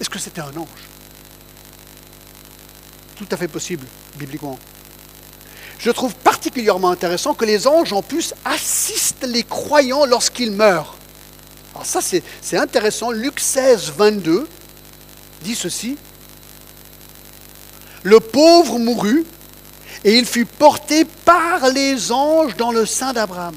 Est-ce 0.00 0.10
que 0.10 0.18
c'était 0.18 0.42
un 0.42 0.54
ange? 0.56 0.84
Tout 3.16 3.26
à 3.30 3.36
fait 3.36 3.48
possible, 3.48 3.86
bibliquement 4.16 4.58
je 5.78 5.90
trouve 5.90 6.14
particulièrement 6.14 6.90
intéressant 6.90 7.34
que 7.34 7.44
les 7.44 7.66
anges 7.66 7.92
en 7.92 8.02
plus 8.02 8.34
assistent 8.44 9.26
les 9.26 9.42
croyants 9.42 10.06
lorsqu'ils 10.06 10.50
meurent. 10.50 10.96
Alors 11.74 11.86
ça 11.86 12.00
c'est 12.00 12.56
intéressant. 12.56 13.10
Luc 13.10 13.40
16, 13.40 13.92
22 13.96 14.48
dit 15.42 15.54
ceci. 15.54 15.96
Le 18.06 18.20
pauvre 18.20 18.78
mourut 18.78 19.26
et 20.04 20.16
il 20.16 20.26
fut 20.26 20.44
porté 20.44 21.04
par 21.04 21.68
les 21.70 22.12
anges 22.12 22.54
dans 22.54 22.70
le 22.70 22.86
sein 22.86 23.12
d'Abraham. 23.12 23.56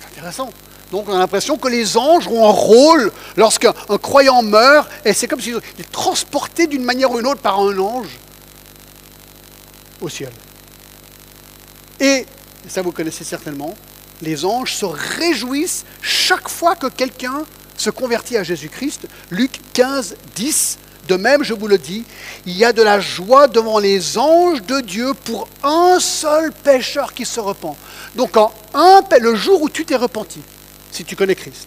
C'est 0.00 0.06
intéressant. 0.06 0.48
Donc 0.90 1.10
on 1.10 1.12
a 1.14 1.18
l'impression 1.18 1.58
que 1.58 1.68
les 1.68 1.98
anges 1.98 2.26
ont 2.28 2.48
un 2.48 2.52
rôle 2.52 3.12
lorsqu'un 3.36 3.74
croyant 4.00 4.42
meurt, 4.42 4.90
et 5.04 5.12
c'est 5.12 5.28
comme 5.28 5.42
s'il 5.42 5.56
est 5.56 5.92
transporté 5.92 6.66
d'une 6.66 6.84
manière 6.84 7.10
ou 7.10 7.18
d'une 7.18 7.26
autre 7.26 7.42
par 7.42 7.60
un 7.60 7.78
ange 7.78 8.18
au 10.00 10.08
ciel. 10.08 10.32
Et, 12.00 12.24
ça 12.66 12.80
vous 12.80 12.92
connaissez 12.92 13.24
certainement, 13.24 13.74
les 14.22 14.46
anges 14.46 14.74
se 14.74 14.86
réjouissent 14.86 15.84
chaque 16.00 16.48
fois 16.48 16.76
que 16.76 16.86
quelqu'un 16.86 17.44
se 17.76 17.90
convertit 17.90 18.38
à 18.38 18.42
Jésus-Christ. 18.42 19.06
Luc 19.30 19.60
15, 19.74 20.16
10, 20.34 20.78
de 21.08 21.16
même, 21.16 21.42
je 21.42 21.52
vous 21.54 21.66
le 21.66 21.78
dis, 21.78 22.04
il 22.46 22.56
y 22.56 22.64
a 22.64 22.72
de 22.72 22.82
la 22.82 23.00
joie 23.00 23.48
devant 23.48 23.78
les 23.78 24.18
anges 24.18 24.62
de 24.62 24.80
Dieu 24.80 25.12
pour 25.24 25.48
un 25.62 25.98
seul 25.98 26.52
pécheur 26.52 27.12
qui 27.12 27.24
se 27.24 27.40
repent. 27.40 27.76
Donc, 28.14 28.36
en 28.36 28.52
un, 28.74 29.00
le 29.20 29.34
jour 29.34 29.62
où 29.62 29.68
tu 29.68 29.84
t'es 29.84 29.96
repenti, 29.96 30.40
si 30.90 31.04
tu 31.04 31.16
connais 31.16 31.34
Christ, 31.34 31.66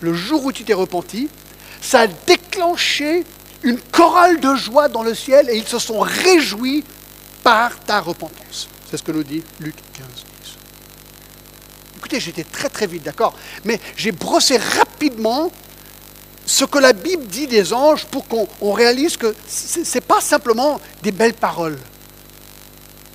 le 0.00 0.14
jour 0.14 0.44
où 0.44 0.52
tu 0.52 0.64
t'es 0.64 0.74
repenti, 0.74 1.28
ça 1.80 2.00
a 2.00 2.06
déclenché 2.06 3.24
une 3.62 3.78
chorale 3.78 4.40
de 4.40 4.54
joie 4.54 4.88
dans 4.88 5.02
le 5.02 5.14
ciel 5.14 5.48
et 5.50 5.56
ils 5.56 5.66
se 5.66 5.78
sont 5.78 6.00
réjouis 6.00 6.84
par 7.42 7.78
ta 7.80 8.00
repentance. 8.00 8.68
C'est 8.90 8.96
ce 8.96 9.02
que 9.02 9.12
nous 9.12 9.22
dit 9.24 9.42
Luc 9.60 9.74
15, 9.94 10.06
10. 10.06 10.24
Écoutez, 11.98 12.20
j'étais 12.20 12.44
très 12.44 12.68
très 12.68 12.86
vite, 12.86 13.02
d'accord 13.02 13.34
Mais 13.64 13.80
j'ai 13.96 14.12
brossé 14.12 14.56
rapidement 14.56 15.50
ce 16.46 16.64
que 16.64 16.78
la 16.78 16.92
Bible 16.92 17.26
dit 17.26 17.46
des 17.46 17.72
anges 17.72 18.04
pour 18.06 18.26
qu'on 18.28 18.72
réalise 18.72 19.16
que 19.16 19.34
ce 19.48 19.80
n'est 19.94 20.00
pas 20.00 20.20
simplement 20.20 20.80
des 21.02 21.12
belles 21.12 21.34
paroles. 21.34 21.78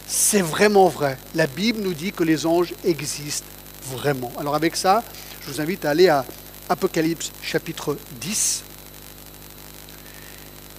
C'est 0.08 0.42
vraiment 0.42 0.88
vrai. 0.88 1.18
La 1.36 1.46
Bible 1.46 1.82
nous 1.82 1.94
dit 1.94 2.12
que 2.12 2.24
les 2.24 2.46
anges 2.46 2.74
existent 2.84 3.46
vraiment. 3.92 4.32
Alors 4.40 4.56
avec 4.56 4.76
ça, 4.76 5.04
je 5.42 5.52
vous 5.52 5.62
invite 5.62 5.86
à 5.86 5.92
aller 5.92 6.10
à 6.10 6.26
Apocalypse 6.68 7.32
chapitre 7.44 7.98
10. 8.20 8.64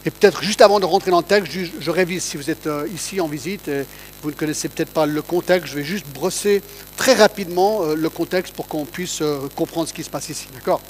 Et 0.06 0.10
peut-être 0.10 0.42
juste 0.42 0.62
avant 0.62 0.80
de 0.80 0.86
rentrer 0.86 1.10
dans 1.10 1.18
le 1.18 1.24
texte, 1.24 1.52
je, 1.52 1.90
révise 1.90 2.24
si 2.24 2.36
vous 2.36 2.48
êtes 2.48 2.66
euh, 2.66 2.88
ici 2.92 3.20
en 3.20 3.28
visite 3.28 3.68
et 3.68 3.84
vous 4.22 4.30
ne 4.30 4.34
connaissez 4.34 4.68
peut-être 4.70 4.92
pas 4.92 5.04
le 5.04 5.20
contexte, 5.20 5.70
je 5.70 5.76
vais 5.76 5.84
juste 5.84 6.06
brosser 6.06 6.62
très 6.96 7.12
rapidement 7.12 7.82
euh, 7.82 7.94
le 7.94 8.08
contexte 8.08 8.54
pour 8.54 8.66
qu'on 8.66 8.86
puisse 8.86 9.20
euh, 9.20 9.46
comprendre 9.54 9.88
ce 9.88 9.92
qui 9.92 10.02
se 10.02 10.08
passe 10.08 10.30
ici. 10.30 10.48
D'accord? 10.54 10.80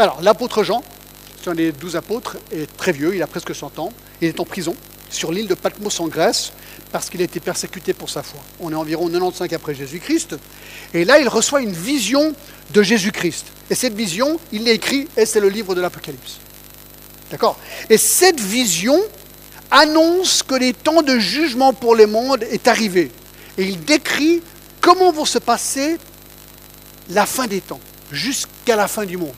Alors, 0.00 0.22
l'apôtre 0.22 0.62
Jean, 0.62 0.84
c'est 1.42 1.50
un 1.50 1.56
des 1.56 1.72
douze 1.72 1.96
apôtres, 1.96 2.36
est 2.52 2.76
très 2.76 2.92
vieux, 2.92 3.16
il 3.16 3.22
a 3.22 3.26
presque 3.26 3.52
100 3.52 3.80
ans, 3.80 3.92
il 4.20 4.28
est 4.28 4.38
en 4.38 4.44
prison 4.44 4.76
sur 5.10 5.32
l'île 5.32 5.48
de 5.48 5.54
Patmos 5.54 5.98
en 5.98 6.06
Grèce 6.06 6.52
parce 6.92 7.10
qu'il 7.10 7.20
a 7.20 7.24
été 7.24 7.40
persécuté 7.40 7.94
pour 7.94 8.08
sa 8.08 8.22
foi. 8.22 8.38
On 8.60 8.70
est 8.70 8.76
environ 8.76 9.08
95 9.08 9.52
après 9.52 9.74
Jésus-Christ. 9.74 10.36
Et 10.94 11.04
là, 11.04 11.18
il 11.18 11.28
reçoit 11.28 11.62
une 11.62 11.72
vision 11.72 12.32
de 12.72 12.82
Jésus-Christ. 12.82 13.46
Et 13.70 13.74
cette 13.74 13.94
vision, 13.94 14.38
il 14.52 14.64
l'écrit 14.64 15.08
et 15.16 15.26
c'est 15.26 15.40
le 15.40 15.48
livre 15.48 15.74
de 15.74 15.80
l'Apocalypse. 15.80 16.38
D'accord? 17.32 17.58
Et 17.90 17.98
cette 17.98 18.40
vision 18.40 18.98
annonce 19.72 20.44
que 20.44 20.54
les 20.54 20.74
temps 20.74 21.02
de 21.02 21.18
jugement 21.18 21.72
pour 21.72 21.96
les 21.96 22.06
mondes 22.06 22.44
est 22.44 22.68
arrivé. 22.68 23.10
Et 23.58 23.64
il 23.64 23.84
décrit 23.84 24.42
comment 24.80 25.10
vont 25.10 25.24
se 25.24 25.38
passer 25.38 25.96
la 27.10 27.26
fin 27.26 27.48
des 27.48 27.60
temps, 27.60 27.80
jusqu'à 28.12 28.76
la 28.76 28.86
fin 28.86 29.04
du 29.04 29.16
monde. 29.16 29.34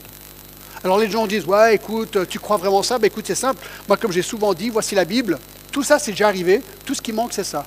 Alors 0.83 0.97
les 0.97 1.09
gens 1.09 1.27
disent, 1.27 1.45
ouais, 1.45 1.75
écoute, 1.75 2.27
tu 2.27 2.39
crois 2.39 2.57
vraiment 2.57 2.81
ça? 2.81 2.97
Ben 2.97 3.07
écoute, 3.07 3.25
c'est 3.27 3.35
simple. 3.35 3.63
Moi, 3.87 3.97
comme 3.97 4.11
j'ai 4.11 4.21
souvent 4.21 4.53
dit, 4.53 4.69
voici 4.69 4.95
la 4.95 5.05
Bible. 5.05 5.37
Tout 5.71 5.83
ça, 5.83 5.99
c'est 5.99 6.11
déjà 6.11 6.27
arrivé. 6.27 6.61
Tout 6.85 6.95
ce 6.95 7.01
qui 7.01 7.11
manque, 7.11 7.33
c'est 7.33 7.43
ça. 7.43 7.65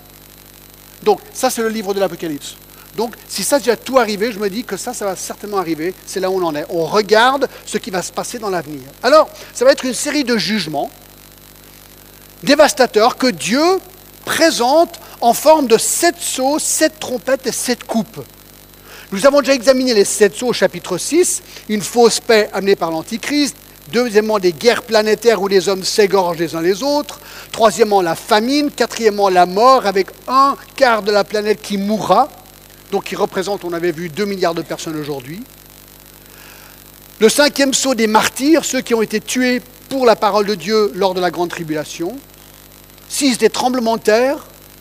Donc, 1.03 1.21
ça, 1.33 1.51
c'est 1.51 1.63
le 1.63 1.69
livre 1.69 1.95
de 1.95 2.01
l'Apocalypse. 2.01 2.57
Donc, 2.97 3.15
si 3.29 3.43
ça 3.43 3.59
déjà 3.59 3.77
tout 3.77 3.99
arrivé, 3.99 4.33
je 4.33 4.39
me 4.39 4.49
dis 4.49 4.65
que 4.65 4.77
ça, 4.77 4.95
ça 4.95 5.05
va 5.05 5.17
certainement 5.17 5.59
arriver. 5.59 5.95
C'est 6.07 6.21
là 6.21 6.31
où 6.31 6.41
on 6.41 6.47
en 6.47 6.55
est. 6.55 6.67
On 6.71 6.85
regarde 6.85 7.49
ce 7.67 7.79
qui 7.79 7.91
va 7.91 8.03
se 8.03 8.13
passer 8.13 8.39
dans 8.39 8.51
l'avenir. 8.51 8.83
Alors, 9.03 9.29
ça 9.53 9.65
va 9.65 9.73
être 9.73 9.85
une 9.85 9.95
série 9.95 10.25
de 10.25 10.37
jugements 10.37 10.91
dévastateurs 12.43 13.17
que 13.17 13.27
Dieu 13.27 13.63
présente 14.25 15.01
en 15.21 15.33
forme 15.33 15.67
de 15.67 15.79
sept 15.79 16.17
sceaux, 16.21 16.59
sept 16.59 17.01
trompettes 17.01 17.47
et 17.47 17.53
sept 17.53 17.85
coupes. 17.85 18.21
Nous 19.15 19.27
avons 19.27 19.43
déjà 19.43 19.55
examiné 19.55 19.95
les 19.95 20.05
sept 20.05 20.35
sceaux 20.35 20.49
au 20.49 20.53
chapitre 20.53 20.99
6, 20.99 21.41
une 21.69 21.83
fausse 21.83 22.19
paix 22.19 22.51
amenée 22.53 22.75
par 22.75 22.91
l'Antichrist, 22.91 23.55
Deuxièmement, 23.93 24.41
des 24.41 24.53
guerres 24.53 24.83
planétaires 24.83 25.41
où 25.41 25.47
les 25.47 25.69
hommes 25.69 25.85
s'égorgent 25.85 26.39
les 26.39 26.57
uns 26.57 26.61
les 26.61 26.83
autres. 26.83 27.21
Troisièmement, 27.53 28.03
la 28.03 28.17
famine. 28.17 28.73
Quatrièmement, 28.73 29.29
la 29.29 29.47
mort 29.47 29.87
avec 29.87 30.09
un 30.27 30.57
quart 30.75 31.03
de 31.03 31.13
la 31.13 31.23
planète 31.23 31.61
qui 31.63 31.77
mourra 31.77 32.29
donc 32.91 33.05
qui 33.05 33.15
représente, 33.15 33.65
on 33.65 33.73
avait 33.73 33.93
vu, 33.93 34.09
2 34.09 34.25
milliards 34.25 34.55
de 34.55 34.63
personnes 34.63 34.97
aujourd'hui. 34.97 35.45
Le 37.21 37.29
cinquième 37.29 37.73
saut 37.73 37.95
des 37.95 38.09
martyrs, 38.09 38.65
ceux 38.65 38.81
qui 38.81 38.95
ont 38.95 39.03
été 39.03 39.21
tués 39.21 39.63
pour 39.89 40.07
la 40.07 40.17
parole 40.17 40.47
de 40.47 40.57
Dieu 40.57 40.91
lors 40.97 41.15
de 41.15 41.21
la 41.21 41.31
grande 41.31 41.51
tribulation. 41.51 42.17
Six 43.09 43.39
des 43.39 43.51
tremblements 43.51 43.97
de 43.97 44.03
terre, 44.03 44.39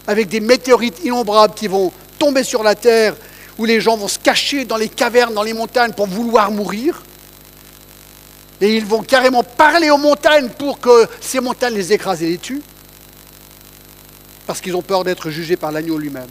avec 0.08 0.28
des 0.28 0.40
météorites 0.40 1.04
innombrables 1.04 1.54
qui 1.54 1.68
vont 1.68 1.92
tomber 2.18 2.44
sur 2.44 2.64
la 2.64 2.74
terre, 2.74 3.16
où 3.58 3.66
les 3.66 3.82
gens 3.82 3.98
vont 3.98 4.08
se 4.08 4.20
cacher 4.20 4.66
dans 4.66 4.78
les 4.78 4.90
cavernes, 4.90 5.34
dans 5.34 5.44
les 5.44 5.54
montagnes 5.54 5.94
pour 5.94 6.08
vouloir 6.08 6.52
mourir. 6.52 7.04
Et 8.62 8.76
ils 8.76 8.86
vont 8.86 9.02
carrément 9.02 9.44
parler 9.44 9.90
aux 9.90 9.98
montagnes 9.98 10.50
pour 10.50 10.80
que 10.80 11.08
ces 11.20 11.40
montagnes 11.40 11.76
les 11.76 11.92
écrasent 11.94 12.24
et 12.24 12.30
les 12.30 12.38
tuent, 12.38 12.62
parce 14.48 14.62
qu'ils 14.62 14.76
ont 14.76 14.82
peur 14.82 15.04
d'être 15.04 15.30
jugés 15.30 15.58
par 15.58 15.72
l'agneau 15.72 15.98
lui-même. 15.98 16.30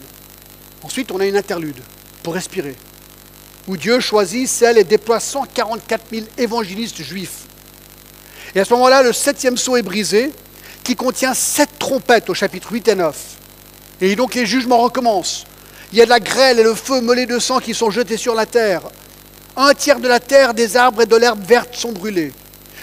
Ensuite, 0.83 1.13
on 1.13 1.21
a 1.21 1.27
une 1.27 1.37
interlude 1.37 1.81
pour 2.23 2.35
respirer, 2.35 2.75
où 3.69 3.77
Dieu 3.77 4.01
choisit 4.01 4.49
celle 4.49 4.79
et 4.79 4.85
déploie 4.85 5.21
144 5.21 6.05
000 6.11 6.27
évangélistes 6.39 7.03
juifs. 7.03 7.43
Et 8.55 8.61
à 8.61 8.65
ce 8.65 8.73
moment-là, 8.75 9.03
le 9.03 9.13
septième 9.13 9.57
sceau 9.57 9.77
est 9.77 9.83
brisé, 9.83 10.33
qui 10.83 10.97
contient 10.97 11.35
sept 11.35 11.71
trompettes 11.79 12.29
au 12.31 12.35
chapitre 12.35 12.73
8 12.73 12.89
et 12.89 12.95
9. 12.95 13.17
Et 14.01 14.17
donc 14.17 14.35
les 14.35 14.47
jugements 14.47 14.79
recommencent. 14.79 15.45
Il 15.93 15.99
y 15.99 16.03
a 16.03 16.07
de 16.07 16.11
la 16.11 16.21
grêle 16.21 16.59
et 16.59 16.63
le 16.63 16.75
feu 16.75 17.03
mêlé 17.03 17.27
de 17.27 17.39
sang 17.39 17.59
qui 17.59 17.75
sont 17.75 17.91
jetés 17.91 18.17
sur 18.17 18.35
la 18.35 18.47
terre. 18.47 18.81
Un 19.57 19.75
tiers 19.75 20.01
de 20.01 20.09
la 20.09 20.21
terre, 20.21 20.55
des 20.55 20.79
arbres 20.79 21.03
et 21.03 21.07
de 21.07 21.17
l'herbe 21.17 21.45
verte 21.47 21.75
sont 21.75 21.93
brûlés. 21.93 22.33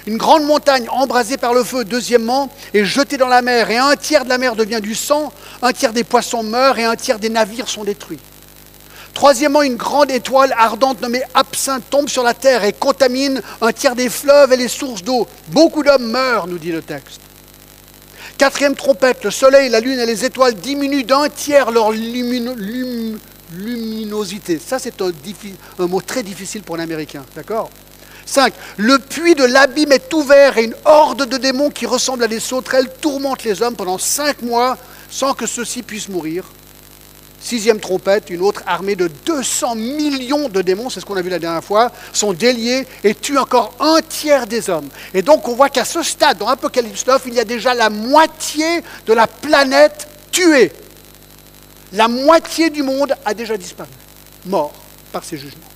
Une 0.05 0.17
grande 0.17 0.43
montagne 0.43 0.87
embrasée 0.89 1.37
par 1.37 1.55
le 1.55 1.63
feu, 1.63 1.85
deuxièmement, 1.85 2.49
est 2.73 2.85
jetée 2.85 3.17
dans 3.17 3.27
la 3.27 3.41
mer, 3.41 3.71
et 3.71 3.77
un 3.77 3.95
tiers 3.95 4.25
de 4.25 4.29
la 4.29 4.37
mer 4.37 4.55
devient 4.55 4.79
du 4.79 4.93
sang, 4.93 5.33
un 5.63 5.73
tiers 5.73 5.91
des 5.91 6.03
poissons 6.03 6.43
meurent, 6.43 6.77
et 6.77 6.83
un 6.83 6.95
tiers 6.95 7.17
des 7.17 7.29
navires 7.29 7.67
sont 7.67 7.83
détruits. 7.83 8.19
Troisièmement, 9.15 9.63
une 9.63 9.75
grande 9.75 10.11
étoile 10.11 10.53
ardente 10.55 11.01
nommée 11.01 11.23
Absinthe 11.33 11.89
tombe 11.89 12.09
sur 12.09 12.21
la 12.23 12.35
terre 12.35 12.63
et 12.63 12.73
contamine 12.73 13.41
un 13.59 13.73
tiers 13.73 13.95
des 13.95 14.09
fleuves 14.09 14.53
et 14.53 14.57
les 14.57 14.67
sources 14.67 15.03
d'eau. 15.03 15.27
Beaucoup 15.47 15.81
d'hommes 15.81 16.11
meurent, 16.11 16.47
nous 16.47 16.59
dit 16.59 16.71
le 16.71 16.83
texte. 16.83 17.21
Quatrième 18.39 18.73
trompette, 18.73 19.23
le 19.25 19.31
soleil, 19.31 19.69
la 19.69 19.81
lune 19.81 19.99
et 19.99 20.05
les 20.05 20.23
étoiles 20.23 20.53
diminuent 20.53 21.03
d'un 21.03 21.27
tiers 21.27 21.71
leur 21.71 21.91
luminosité. 21.91 24.57
Ça, 24.65 24.79
c'est 24.79 25.01
un, 25.01 25.11
mot 25.79 25.99
très 25.99 26.23
difficile 26.23 26.63
pour 26.63 26.77
un 26.77 26.79
Américain, 26.79 27.25
d'accord? 27.35 27.69
5. 28.25 28.53
Le 28.77 28.97
puits 28.97 29.35
de 29.35 29.43
l'abîme 29.43 29.91
est 29.91 30.13
ouvert 30.13 30.57
et 30.57 30.63
une 30.63 30.75
horde 30.85 31.27
de 31.27 31.35
démons 31.35 31.69
qui 31.69 31.85
ressemblent 31.85 32.23
à 32.23 32.29
des 32.29 32.39
sauterelles 32.39 32.87
tourmentent 33.01 33.43
les 33.43 33.61
hommes 33.61 33.75
pendant 33.75 33.97
cinq 33.97 34.41
mois 34.41 34.77
sans 35.09 35.33
que 35.33 35.45
ceux-ci 35.45 35.83
puissent 35.83 36.07
mourir. 36.07 36.45
Sixième 37.41 37.79
trompette, 37.79 38.29
une 38.29 38.41
autre 38.41 38.63
armée 38.67 38.95
de 38.95 39.07
200 39.25 39.75
millions 39.75 40.49
de 40.49 40.61
démons, 40.61 40.89
c'est 40.89 40.99
ce 40.99 41.05
qu'on 41.05 41.15
a 41.15 41.21
vu 41.21 41.29
la 41.29 41.39
dernière 41.39 41.63
fois, 41.63 41.91
sont 42.11 42.33
déliés 42.33 42.85
et 43.03 43.15
tuent 43.15 43.37
encore 43.37 43.73
un 43.79 44.01
tiers 44.01 44.45
des 44.45 44.69
hommes. 44.69 44.89
Et 45.13 45.21
donc 45.21 45.47
on 45.47 45.55
voit 45.55 45.69
qu'à 45.69 45.85
ce 45.85 46.03
stade, 46.03 46.37
dans 46.37 46.47
Apocalypse 46.47 47.05
9, 47.07 47.23
il 47.27 47.35
y 47.35 47.39
a 47.39 47.45
déjà 47.45 47.73
la 47.73 47.89
moitié 47.89 48.83
de 49.05 49.13
la 49.13 49.27
planète 49.27 50.07
tuée. 50.31 50.71
La 51.93 52.07
moitié 52.07 52.69
du 52.69 52.83
monde 52.83 53.15
a 53.25 53.33
déjà 53.33 53.55
disparu, 53.57 53.89
mort 54.45 54.73
par 55.11 55.23
ces 55.23 55.37
jugements. 55.37 55.68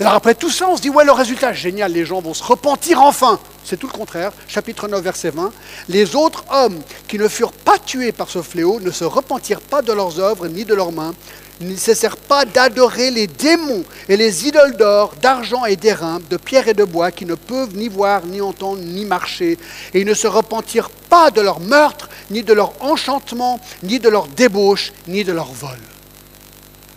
Alors 0.00 0.14
après 0.14 0.36
tout 0.36 0.50
ça, 0.50 0.68
on 0.68 0.76
se 0.76 0.82
dit, 0.82 0.90
ouais, 0.90 1.04
le 1.04 1.10
résultat, 1.10 1.52
génial, 1.52 1.92
les 1.92 2.04
gens 2.04 2.20
vont 2.20 2.32
se 2.32 2.44
repentir 2.44 3.02
enfin. 3.02 3.40
C'est 3.64 3.76
tout 3.76 3.88
le 3.88 3.98
contraire. 3.98 4.30
Chapitre 4.46 4.86
9, 4.86 5.02
verset 5.02 5.30
20. 5.30 5.50
Les 5.88 6.14
autres 6.14 6.44
hommes 6.52 6.78
qui 7.08 7.18
ne 7.18 7.26
furent 7.26 7.52
pas 7.52 7.78
tués 7.78 8.12
par 8.12 8.30
ce 8.30 8.40
fléau 8.40 8.78
ne 8.78 8.92
se 8.92 9.02
repentirent 9.02 9.60
pas 9.60 9.82
de 9.82 9.92
leurs 9.92 10.20
œuvres 10.20 10.46
ni 10.46 10.64
de 10.64 10.72
leurs 10.72 10.92
mains. 10.92 11.14
Ils 11.60 11.66
ne 11.66 11.76
cessèrent 11.76 12.16
pas 12.16 12.44
d'adorer 12.44 13.10
les 13.10 13.26
démons 13.26 13.82
et 14.08 14.16
les 14.16 14.46
idoles 14.46 14.76
d'or, 14.76 15.14
d'argent 15.20 15.64
et 15.64 15.74
d'airain, 15.74 16.20
de 16.30 16.36
pierre 16.36 16.68
et 16.68 16.74
de 16.74 16.84
bois, 16.84 17.10
qui 17.10 17.26
ne 17.26 17.34
peuvent 17.34 17.76
ni 17.76 17.88
voir, 17.88 18.24
ni 18.24 18.40
entendre, 18.40 18.80
ni 18.80 19.04
marcher. 19.04 19.58
Et 19.92 20.00
ils 20.02 20.06
ne 20.06 20.14
se 20.14 20.28
repentirent 20.28 20.90
pas 20.90 21.32
de 21.32 21.40
leur 21.40 21.58
meurtre, 21.58 22.08
ni 22.30 22.44
de 22.44 22.52
leur 22.52 22.72
enchantement, 22.84 23.58
ni 23.82 23.98
de 23.98 24.08
leur 24.08 24.28
débauche, 24.28 24.92
ni 25.08 25.24
de 25.24 25.32
leur 25.32 25.52
vol. 25.52 25.78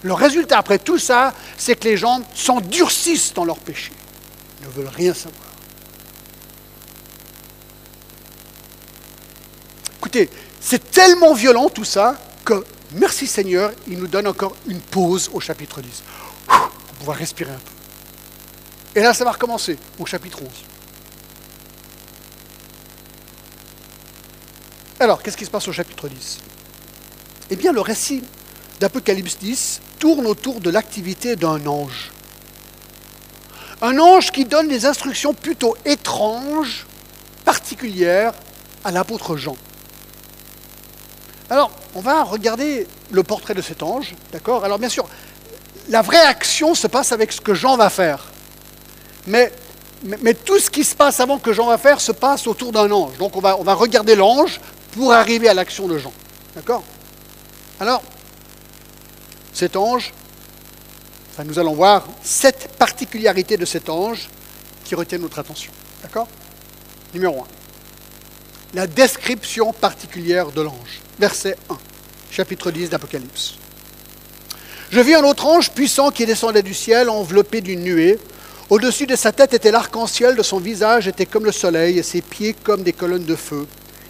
Le 0.04 0.14
résultat 0.14 0.58
après 0.58 0.80
tout 0.80 0.98
ça, 0.98 1.34
c'est 1.58 1.80
que 1.80 1.88
les 1.88 1.98
gens 1.98 2.22
s'endurcissent 2.34 3.34
dans 3.34 3.46
leur 3.46 3.58
péché. 3.58 3.92
Ils 4.62 4.68
ne 4.68 4.72
veulent 4.72 4.94
rien 4.94 5.14
savoir. 5.14 5.44
Écoutez, 10.00 10.30
c'est 10.60 10.92
tellement 10.92 11.34
violent 11.34 11.70
tout 11.70 11.84
ça 11.84 12.16
que, 12.44 12.66
merci 12.94 13.28
Seigneur, 13.28 13.72
il 13.88 14.00
nous 14.00 14.08
donne 14.08 14.28
encore 14.28 14.56
une 14.68 14.80
pause 14.80 15.30
au 15.34 15.40
chapitre 15.40 15.82
10. 15.82 16.04
On 16.50 16.94
pouvoir 17.00 17.18
respirer 17.18 17.52
un 17.52 17.56
peu. 17.56 19.00
Et 19.00 19.04
là, 19.04 19.14
ça 19.14 19.24
va 19.24 19.32
recommencer 19.32 19.78
au 20.00 20.06
chapitre 20.06 20.42
11. 20.42 20.50
Alors, 25.00 25.24
qu'est-ce 25.24 25.38
qui 25.38 25.46
se 25.46 25.50
passe 25.50 25.68
au 25.68 25.72
chapitre 25.72 26.08
10 26.10 26.40
Eh 27.52 27.56
bien, 27.56 27.72
le 27.72 27.82
récit 27.82 28.24
d'Apocalypse 28.80 29.38
10 29.40 29.82
tourne 30.02 30.26
autour 30.26 30.60
de 30.60 30.72
l'activité 30.72 31.36
d'un 31.36 31.66
ange. 31.68 32.10
Un 33.84 34.00
ange 34.00 34.32
qui 34.32 34.46
donne 34.46 34.68
des 34.68 34.88
instructions 34.88 35.34
plutôt 35.34 35.78
étranges, 35.86 36.88
particulières 37.46 38.34
à 38.84 38.92
l'apôtre 38.92 39.38
Jean. 39.38 39.56
Alors, 41.52 41.70
on 41.94 42.02
va 42.02 42.24
regarder 42.24 42.88
le 43.12 43.22
portrait 43.22 43.54
de 43.54 43.62
cet 43.62 43.84
ange, 43.84 44.16
d'accord? 44.32 44.66
Alors, 44.66 44.80
bien 44.80 44.90
sûr, 44.90 45.08
la 45.90 46.02
vraie 46.02 46.26
action 46.26 46.74
se 46.74 46.88
passe 46.88 47.12
avec 47.12 47.32
ce 47.32 47.40
que 47.40 47.54
Jean 47.54 47.78
va 47.78 47.92
faire. 47.92 48.26
Mais, 49.28 49.52
mais, 50.04 50.34
tout 50.34 50.58
ce 50.58 50.72
qui 50.72 50.84
se 50.84 50.96
passe 50.96 51.20
avant 51.20 51.38
que 51.38 51.54
Jean 51.54 51.68
va 51.68 51.78
faire 51.78 52.02
se 52.02 52.12
passe 52.12 52.48
autour 52.48 52.72
d'un 52.72 52.90
ange. 52.90 53.18
Donc, 53.20 53.38
on 53.38 53.40
va, 53.40 53.56
on 53.60 53.64
va 53.64 53.76
regarder 53.76 54.16
l'ange 54.16 54.60
pour 54.94 55.14
arriver 55.14 55.48
à 55.48 55.54
l'action 55.54 55.88
de 55.88 56.00
Jean. 56.00 56.14
D'accord? 56.56 56.84
Alors, 57.80 58.02
cet 59.54 59.76
ange, 59.76 60.14
nous 61.46 61.60
allons 61.60 61.74
voir 61.74 62.08
sept 62.24 62.70
particularités 62.78 63.58
de 63.58 63.66
cet 63.66 63.90
ange 63.90 64.30
qui 64.84 64.96
retiennent 64.96 65.22
notre 65.22 65.40
attention. 65.40 65.72
D'accord? 66.02 66.28
Numéro 67.14 67.42
1. 67.42 67.44
La 68.74 68.88
description 68.88 69.74
particulière 69.74 70.52
de 70.52 70.62
l'ange. 70.62 71.02
Verset 71.20 71.58
1, 71.70 71.78
chapitre 72.30 72.72
10 72.72 72.90
d'Apocalypse. 72.90 73.56
Je 74.92 75.00
vis 75.00 75.16
un 75.16 75.24
autre 75.24 75.46
ange 75.46 75.72
puissant 75.72 76.12
qui 76.12 76.26
descendait 76.26 76.64
du 76.64 76.74
ciel, 76.74 77.10
enveloppé 77.10 77.62
d'une 77.62 77.82
nuée. 77.82 78.20
Au-dessus 78.70 79.08
de 79.08 79.16
sa 79.16 79.32
tête 79.32 79.54
était 79.54 79.72
l'arc-en-ciel, 79.72 80.36
de 80.36 80.44
son 80.44 80.60
visage 80.60 81.08
était 81.08 81.26
comme 81.26 81.46
le 81.46 81.52
soleil, 81.52 81.98
et 81.98 82.04
ses 82.04 82.22
pieds 82.22 82.54
comme 82.54 82.84
des 82.84 82.94
colonnes 82.94 83.26
de 83.26 83.36
feu. 83.36 83.68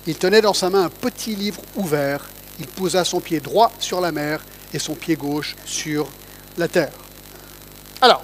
Il 0.08 0.16
tenait 0.16 0.42
dans 0.42 0.54
sa 0.54 0.70
main 0.70 0.84
un 0.84 0.90
petit 0.90 1.36
livre 1.36 1.62
ouvert. 1.76 2.30
Il 2.60 2.68
posa 2.68 3.06
son 3.06 3.20
pied 3.20 3.40
droit 3.40 3.72
sur 3.80 4.02
la 4.02 4.12
mer 4.12 4.42
et 4.74 4.80
son 4.80 4.96
pied 4.96 5.16
gauche 5.16 5.56
sur 5.66 6.08
la 6.58 6.68
terre. 6.68 6.92
Alors, 8.02 8.24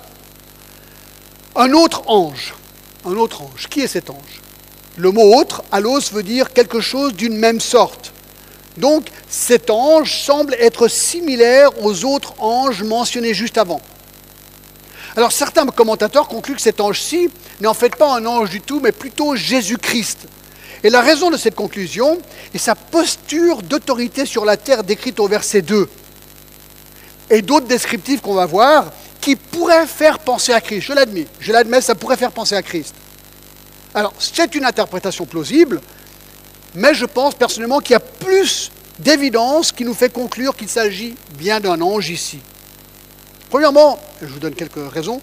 un 1.55 1.71
autre 1.73 2.03
ange, 2.07 2.53
un 3.05 3.15
autre 3.15 3.41
ange, 3.41 3.67
qui 3.69 3.81
est 3.81 3.88
cet 3.88 4.10
ange? 4.10 4.41
Le 4.95 5.12
mot 5.12 5.36
autre, 5.36 5.63
alos, 5.71 6.12
veut 6.12 6.23
dire 6.23 6.53
quelque 6.53 6.79
chose 6.79 7.13
d'une 7.13 7.38
même 7.38 7.60
sorte. 7.60 8.12
Donc, 8.77 9.07
cet 9.29 9.69
ange 9.69 10.19
semble 10.19 10.55
être 10.55 10.88
similaire 10.88 11.69
aux 11.83 12.05
autres 12.05 12.33
anges 12.39 12.83
mentionnés 12.83 13.33
juste 13.33 13.57
avant. 13.57 13.81
Alors, 15.15 15.31
certains 15.31 15.65
commentateurs 15.65 16.27
concluent 16.27 16.55
que 16.55 16.62
cet 16.62 16.79
ange-ci 16.79 17.29
n'est 17.60 17.67
en 17.67 17.73
fait 17.73 17.95
pas 17.95 18.15
un 18.15 18.25
ange 18.25 18.49
du 18.49 18.62
tout, 18.62 18.79
mais 18.79 18.91
plutôt 18.91 19.36
Jésus-Christ. 19.36 20.27
Et 20.83 20.89
la 20.89 21.01
raison 21.01 21.31
de 21.31 21.38
cette 21.38 21.55
conclusion 21.55 22.19
est 22.53 22.60
sa 22.60 22.75
posture 22.75 23.63
d'autorité 23.63 24.25
sur 24.27 24.45
la 24.45 24.57
terre 24.57 24.83
décrite 24.83 25.19
au 25.19 25.27
verset 25.27 25.63
2 25.63 25.89
et 27.29 27.41
d'autres 27.41 27.67
descriptifs 27.67 28.21
qu'on 28.21 28.33
va 28.33 28.45
voir 28.45 28.91
qui 29.21 29.35
pourraient 29.35 29.87
faire 29.87 30.19
penser 30.19 30.53
à 30.53 30.61
Christ. 30.61 30.81
Je 30.81 30.93
l'admets, 30.93 31.27
je 31.39 31.51
l'admets, 31.51 31.81
ça 31.81 31.95
pourrait 31.95 32.17
faire 32.17 32.31
penser 32.31 32.55
à 32.55 32.61
Christ. 32.61 32.93
Alors, 33.93 34.13
c'est 34.19 34.55
une 34.55 34.65
interprétation 34.65 35.25
plausible, 35.25 35.81
mais 36.75 36.93
je 36.93 37.05
pense 37.05 37.35
personnellement 37.35 37.79
qu'il 37.79 37.93
y 37.93 37.95
a 37.95 37.99
plus 37.99 38.71
d'évidence 38.99 39.71
qui 39.71 39.85
nous 39.85 39.93
fait 39.93 40.11
conclure 40.11 40.55
qu'il 40.55 40.69
s'agit 40.69 41.15
bien 41.37 41.59
d'un 41.59 41.81
ange 41.81 42.09
ici. 42.09 42.39
Premièrement, 43.49 43.99
je 44.21 44.27
vous 44.27 44.39
donne 44.39 44.55
quelques 44.55 44.91
raisons, 44.91 45.21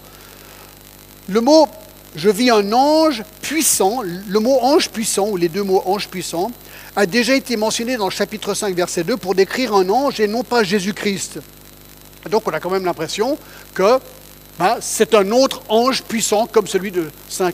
le 1.27 1.41
mot 1.41 1.67
je 2.15 2.29
vis 2.29 2.49
un 2.49 2.71
ange 2.71 3.23
puissant, 3.41 4.01
le 4.01 4.39
mot 4.39 4.57
ange 4.61 4.89
puissant, 4.89 5.27
ou 5.27 5.37
les 5.37 5.49
deux 5.49 5.63
mots 5.63 5.83
ange 5.85 6.07
puissant, 6.07 6.51
a 6.95 7.05
déjà 7.05 7.35
été 7.35 7.57
mentionné 7.57 7.97
dans 7.97 8.05
le 8.05 8.11
chapitre 8.11 8.53
5, 8.53 8.73
verset 8.73 9.03
2, 9.03 9.17
pour 9.17 9.35
décrire 9.35 9.73
un 9.73 9.89
ange 9.89 10.19
et 10.19 10.27
non 10.27 10.43
pas 10.43 10.63
Jésus-Christ. 10.63 11.39
Donc 12.29 12.47
on 12.47 12.51
a 12.51 12.59
quand 12.59 12.69
même 12.69 12.85
l'impression 12.85 13.37
que 13.73 13.99
ben, 14.57 14.77
c'est 14.81 15.13
un 15.13 15.31
autre 15.31 15.61
ange 15.69 16.03
puissant 16.03 16.47
comme 16.47 16.67
celui 16.67 16.91
de 16.91 17.09
5.2. 17.29 17.51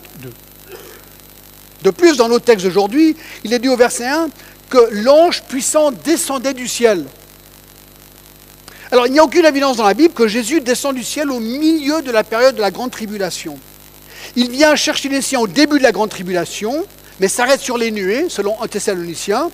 De 1.83 1.89
plus, 1.89 2.15
dans 2.15 2.29
notre 2.29 2.45
texte 2.45 2.65
d'aujourd'hui, 2.65 3.15
il 3.43 3.53
est 3.53 3.59
dit 3.59 3.69
au 3.69 3.75
verset 3.75 4.07
1 4.07 4.29
que 4.69 4.89
l'ange 4.91 5.43
puissant 5.43 5.91
descendait 5.91 6.53
du 6.53 6.67
ciel. 6.67 7.05
Alors, 8.91 9.07
il 9.07 9.13
n'y 9.13 9.19
a 9.19 9.23
aucune 9.23 9.45
évidence 9.45 9.77
dans 9.77 9.85
la 9.85 9.93
Bible 9.93 10.13
que 10.13 10.27
Jésus 10.27 10.61
descend 10.61 10.95
du 10.95 11.03
ciel 11.03 11.31
au 11.31 11.39
milieu 11.39 12.01
de 12.01 12.11
la 12.11 12.23
période 12.23 12.55
de 12.55 12.61
la 12.61 12.71
grande 12.71 12.91
tribulation. 12.91 13.57
Il 14.35 14.51
vient 14.51 14.75
chercher 14.75 15.09
les 15.09 15.21
siens 15.21 15.39
au 15.39 15.47
début 15.47 15.79
de 15.79 15.83
la 15.83 15.91
grande 15.91 16.09
tribulation, 16.09 16.85
mais 17.19 17.27
s'arrête 17.27 17.61
sur 17.61 17.77
les 17.77 17.89
nuées, 17.91 18.27
selon 18.29 18.61
un 18.61 18.67
Thessalonicien, 18.67 19.49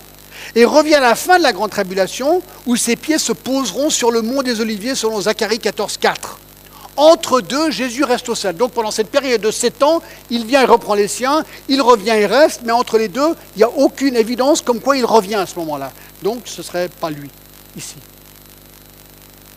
et 0.56 0.66
revient 0.66 0.96
à 0.96 1.00
la 1.00 1.16
fin 1.16 1.38
de 1.38 1.44
la 1.44 1.54
grande 1.54 1.72
tribulation, 1.72 2.42
où 2.66 2.76
ses 2.76 2.96
pieds 2.96 3.18
se 3.18 3.34
poseront 3.34 3.90
sur 3.90 4.12
le 4.12 4.22
mont 4.22 4.42
des 4.42 4.62
Oliviers, 4.62 4.96
selon 4.96 5.22
Zacharie 5.22 5.60
14, 5.60 5.98
4. 5.98 6.40
Entre 6.98 7.42
deux, 7.42 7.70
Jésus 7.70 8.04
reste 8.04 8.28
au 8.28 8.34
ciel. 8.34 8.56
Donc 8.56 8.72
pendant 8.72 8.90
cette 8.90 9.10
période 9.10 9.40
de 9.40 9.52
sept 9.52 9.84
ans, 9.84 10.02
il 10.32 10.46
vient 10.48 10.64
et 10.64 10.66
reprend 10.66 10.96
les 10.96 11.08
siens, 11.08 11.46
il 11.70 11.80
revient 11.82 12.10
et 12.10 12.26
reste, 12.26 12.62
mais 12.66 12.72
entre 12.72 12.98
les 12.98 13.08
deux, 13.08 13.36
il 13.56 13.60
n'y 13.60 13.64
a 13.64 13.70
aucune 13.70 14.16
évidence 14.16 14.62
comme 14.62 14.80
quoi 14.80 14.98
il 14.98 15.06
revient 15.06 15.36
à 15.36 15.46
ce 15.46 15.60
moment-là. 15.60 15.92
Donc 16.24 16.42
ce 16.46 16.62
ne 16.62 16.66
serait 16.66 16.90
pas 16.90 17.12
lui, 17.12 17.30
ici. 17.76 17.98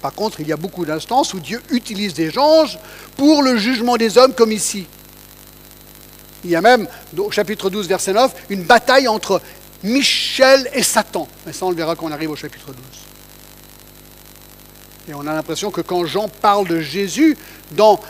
Par 0.03 0.13
contre, 0.13 0.41
il 0.41 0.49
y 0.49 0.53
a 0.53 0.57
beaucoup 0.57 0.85
d'instances 0.85 1.33
où 1.33 1.41
Dieu 1.41 1.63
utilise 1.71 2.13
des 2.13 2.39
anges 2.39 2.79
pour 3.17 3.43
le 3.43 3.57
jugement 3.57 3.97
des 3.97 4.19
hommes, 4.19 4.35
comme 4.35 4.53
ici. 4.53 4.87
Il 6.45 6.51
y 6.51 6.57
a 6.57 6.63
même, 6.63 6.89
au 7.19 7.31
chapitre 7.31 7.69
12, 7.69 7.87
verset 7.87 8.13
9, 8.15 8.33
une 8.49 8.63
bataille 8.63 9.09
entre 9.09 9.43
Michel 9.83 10.69
et 10.73 10.83
Satan. 10.83 11.29
Mais 11.47 11.53
ça, 11.53 11.67
on 11.67 11.71
le 11.71 11.77
verra 11.77 11.97
quand 11.97 12.07
on 12.07 12.13
arrive 12.13 12.31
au 12.31 12.37
chapitre 12.37 12.67
12. 12.67 12.77
Et 15.09 15.15
on 15.15 15.27
a 15.27 15.33
l'impression 15.33 15.71
que 15.71 15.81
quand 15.81 16.05
Jean 16.05 16.29
parle 16.29 16.69
de 16.69 16.81
Jésus, 16.81 17.37
dans 17.73 18.01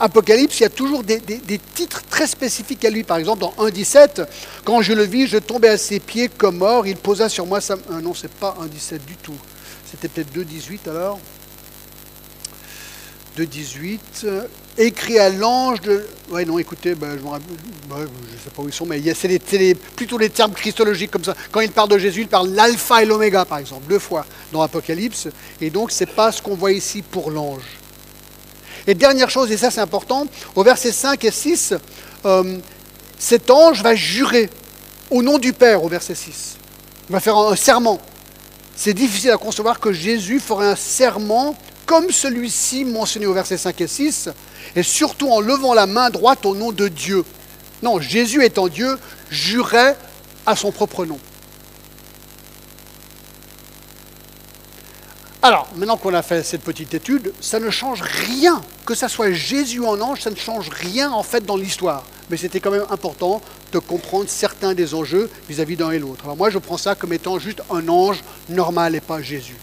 Apocalypse, 0.00 0.60
il 0.60 0.62
y 0.64 0.66
a 0.66 0.70
toujours 0.70 1.02
des, 1.02 1.20
titres 1.74 2.02
très 2.08 2.26
spécifiques 2.26 2.84
à 2.84 2.90
lui. 2.90 3.04
Par 3.04 3.16
exemple, 3.16 3.40
dans 3.40 3.54
1.17, 3.58 4.26
quand 4.64 4.82
je 4.82 4.92
le 4.92 5.04
vis, 5.04 5.26
je 5.26 5.38
tombais 5.38 5.68
à 5.68 5.78
ses 5.78 6.00
pieds 6.00 6.28
comme 6.28 6.58
mort. 6.58 6.86
Il 6.86 6.96
posa 6.96 7.28
sur 7.28 7.46
moi 7.46 7.60
sa... 7.60 7.74
Euh, 7.74 8.00
non, 8.02 8.14
c'est 8.14 8.30
pas 8.30 8.56
1.17 8.60 9.04
du 9.04 9.16
tout. 9.16 9.36
C'était 9.90 10.08
peut-être 10.08 10.34
2.18 10.36 10.90
alors. 10.90 11.18
2.18, 13.38 13.98
écrit 14.78 15.18
à 15.18 15.30
l'ange 15.30 15.80
de... 15.80 16.06
Oui, 16.30 16.44
non, 16.44 16.58
écoutez, 16.58 16.94
ben, 16.94 17.18
je 17.18 17.24
ne 17.24 18.06
sais 18.42 18.50
pas 18.54 18.62
où 18.62 18.68
ils 18.68 18.72
sont, 18.72 18.86
mais 18.86 19.00
c'est 19.14 19.74
plutôt 19.96 20.18
les 20.18 20.30
termes 20.30 20.52
christologiques 20.52 21.10
comme 21.10 21.24
ça. 21.24 21.34
Quand 21.50 21.60
il 21.60 21.70
parle 21.70 21.88
de 21.88 21.98
Jésus, 21.98 22.22
il 22.22 22.28
parle 22.28 22.50
l'alpha 22.50 23.02
et 23.02 23.06
l'oméga, 23.06 23.44
par 23.44 23.58
exemple, 23.58 23.84
deux 23.88 23.98
fois 23.98 24.26
dans 24.52 24.62
Apocalypse. 24.62 25.28
Et 25.60 25.70
donc, 25.70 25.90
ce 25.90 26.04
n'est 26.04 26.10
pas 26.10 26.32
ce 26.32 26.42
qu'on 26.42 26.54
voit 26.54 26.72
ici 26.72 27.02
pour 27.02 27.30
l'ange. 27.30 27.62
Et 28.86 28.94
dernière 28.94 29.30
chose, 29.30 29.50
et 29.50 29.56
ça 29.56 29.70
c'est 29.70 29.80
important, 29.80 30.26
au 30.54 30.62
verset 30.62 30.92
5 30.92 31.24
et 31.24 31.30
6, 31.32 31.74
euh, 32.24 32.58
cet 33.18 33.50
ange 33.50 33.82
va 33.82 33.96
jurer 33.96 34.48
au 35.10 35.22
nom 35.22 35.38
du 35.38 35.52
Père, 35.52 35.82
au 35.82 35.88
verset 35.88 36.14
6. 36.14 36.56
Il 37.08 37.12
va 37.12 37.20
faire 37.20 37.36
un 37.36 37.56
serment. 37.56 38.00
C'est 38.76 38.94
difficile 38.94 39.30
à 39.30 39.38
concevoir 39.38 39.80
que 39.80 39.92
Jésus 39.92 40.38
ferait 40.38 40.68
un 40.68 40.76
serment 40.76 41.56
comme 41.86 42.10
celui-ci 42.10 42.84
mentionné 42.84 43.26
au 43.26 43.32
verset 43.32 43.56
5 43.56 43.80
et 43.80 43.86
6, 43.86 44.28
et 44.74 44.82
surtout 44.82 45.30
en 45.30 45.40
levant 45.40 45.72
la 45.72 45.86
main 45.86 46.10
droite 46.10 46.44
au 46.44 46.54
nom 46.54 46.72
de 46.72 46.88
Dieu. 46.88 47.24
Non, 47.82 48.00
Jésus 48.00 48.44
étant 48.44 48.68
Dieu, 48.68 48.98
jurait 49.30 49.96
à 50.44 50.56
son 50.56 50.72
propre 50.72 51.06
nom. 51.06 51.18
Alors, 55.42 55.68
maintenant 55.76 55.96
qu'on 55.96 56.14
a 56.14 56.22
fait 56.22 56.42
cette 56.42 56.62
petite 56.62 56.92
étude, 56.94 57.32
ça 57.40 57.60
ne 57.60 57.70
change 57.70 58.02
rien, 58.02 58.60
que 58.84 58.96
ça 58.96 59.08
soit 59.08 59.30
Jésus 59.30 59.86
un 59.86 60.00
ange, 60.00 60.22
ça 60.22 60.30
ne 60.30 60.36
change 60.36 60.68
rien 60.70 61.12
en 61.12 61.22
fait 61.22 61.46
dans 61.46 61.56
l'histoire. 61.56 62.02
Mais 62.30 62.36
c'était 62.36 62.58
quand 62.58 62.72
même 62.72 62.86
important 62.90 63.40
de 63.70 63.78
comprendre 63.78 64.28
certains 64.28 64.74
des 64.74 64.92
enjeux 64.94 65.30
vis-à-vis 65.48 65.76
d'un 65.76 65.92
et 65.92 66.00
l'autre. 66.00 66.24
Alors 66.24 66.36
moi, 66.36 66.50
je 66.50 66.58
prends 66.58 66.76
ça 66.76 66.96
comme 66.96 67.12
étant 67.12 67.38
juste 67.38 67.62
un 67.70 67.86
ange 67.86 68.24
normal 68.48 68.96
et 68.96 69.00
pas 69.00 69.22
Jésus. 69.22 69.56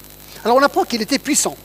Alors 0.46 0.56
on 0.56 0.64
apprend 0.64 0.86
qu'il 0.86 1.02
était 1.02 1.20
puissant 1.20 1.58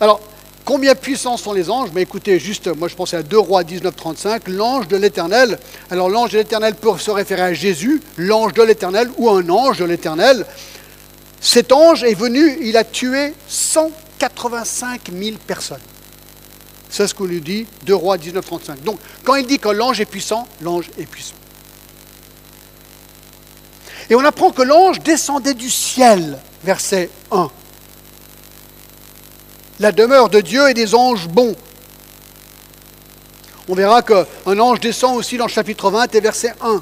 Alors, 0.00 0.20
combien 0.64 0.94
puissants 0.94 1.36
sont 1.36 1.52
les 1.52 1.70
anges? 1.70 1.90
Mais 1.92 2.02
écoutez, 2.02 2.38
juste, 2.38 2.68
moi 2.68 2.88
je 2.88 2.94
pensais 2.94 3.16
à 3.16 3.22
2 3.22 3.38
rois 3.38 3.64
19, 3.64 3.94
35, 3.94 4.48
l'ange 4.48 4.88
de 4.88 4.96
l'éternel. 4.96 5.58
Alors 5.90 6.08
l'ange 6.08 6.30
de 6.30 6.38
l'éternel 6.38 6.74
peut 6.74 6.96
se 6.98 7.10
référer 7.10 7.42
à 7.42 7.52
Jésus, 7.52 8.00
l'ange 8.16 8.52
de 8.54 8.62
l'éternel 8.62 9.10
ou 9.16 9.28
un 9.30 9.48
ange 9.48 9.78
de 9.78 9.84
l'éternel. 9.84 10.46
Cet 11.40 11.72
ange 11.72 12.04
est 12.04 12.14
venu, 12.14 12.58
il 12.62 12.76
a 12.76 12.84
tué 12.84 13.34
185 13.48 15.10
000 15.12 15.36
personnes. 15.46 15.78
C'est 16.90 17.06
ce 17.06 17.14
qu'on 17.14 17.26
lui 17.26 17.40
dit 17.40 17.66
2 17.84 17.94
rois 17.94 18.18
19, 18.18 18.44
35. 18.44 18.82
Donc, 18.82 18.98
quand 19.24 19.34
il 19.34 19.46
dit 19.46 19.58
que 19.58 19.68
l'ange 19.68 20.00
est 20.00 20.06
puissant, 20.06 20.46
l'ange 20.62 20.90
est 20.98 21.06
puissant. 21.06 21.34
Et 24.10 24.14
on 24.14 24.24
apprend 24.24 24.52
que 24.52 24.62
l'ange 24.62 25.00
descendait 25.00 25.54
du 25.54 25.68
ciel, 25.68 26.38
verset 26.64 27.10
1 27.30 27.50
la 29.80 29.92
demeure 29.92 30.28
de 30.28 30.40
Dieu 30.40 30.68
et 30.68 30.74
des 30.74 30.94
anges 30.94 31.28
bons. 31.28 31.54
On 33.68 33.74
verra 33.74 34.02
qu'un 34.02 34.26
ange 34.58 34.80
descend 34.80 35.16
aussi 35.16 35.36
dans 35.36 35.46
le 35.46 35.50
chapitre 35.50 35.90
20 35.90 36.14
et 36.14 36.20
verset 36.20 36.54
1. 36.62 36.80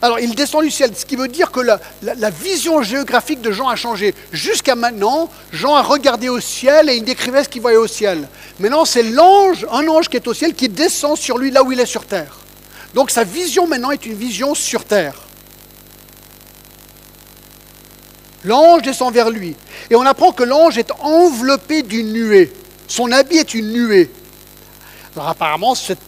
Alors, 0.00 0.20
il 0.20 0.34
descend 0.36 0.62
du 0.62 0.70
ciel, 0.70 0.92
ce 0.94 1.04
qui 1.04 1.16
veut 1.16 1.26
dire 1.26 1.50
que 1.50 1.60
la, 1.60 2.30
vision 2.30 2.82
géographique 2.82 3.40
de 3.40 3.50
Jean 3.50 3.68
a 3.68 3.74
changé. 3.74 4.14
Jusqu'à 4.30 4.76
maintenant, 4.76 5.28
Jean 5.50 5.74
a 5.74 5.82
regardé 5.82 6.28
au 6.28 6.38
ciel 6.38 6.88
et 6.88 6.96
il 6.96 7.04
décrivait 7.04 7.42
ce 7.42 7.48
qu'il 7.48 7.62
voyait 7.62 7.78
au 7.78 7.88
ciel. 7.88 8.28
Maintenant, 8.60 8.84
c'est 8.84 9.02
l'ange, 9.02 9.66
un 9.72 9.88
ange 9.88 10.08
qui 10.08 10.16
est 10.16 10.28
au 10.28 10.34
ciel, 10.34 10.54
qui 10.54 10.68
descend 10.68 11.16
sur 11.16 11.36
lui 11.36 11.50
là 11.50 11.64
où 11.64 11.72
il 11.72 11.80
est 11.80 11.86
sur 11.86 12.04
terre. 12.04 12.36
Donc, 12.94 13.10
sa 13.10 13.24
vision 13.24 13.66
maintenant 13.66 13.90
est 13.90 14.06
une 14.06 14.14
vision 14.14 14.54
sur 14.54 14.84
terre. 14.84 15.14
L'ange 18.44 18.82
descend 18.82 19.12
vers 19.12 19.30
lui. 19.30 19.56
Et 19.90 19.96
on 19.96 20.02
apprend 20.02 20.32
que 20.32 20.44
l'ange 20.44 20.78
est 20.78 20.90
enveloppé 21.00 21.82
d'une 21.82 22.12
nuée. 22.12 22.52
Son 22.86 23.10
habit 23.12 23.38
est 23.38 23.54
une 23.54 23.72
nuée. 23.72 24.10
Alors 25.16 25.28
apparemment, 25.28 25.74
c'est 25.74 25.98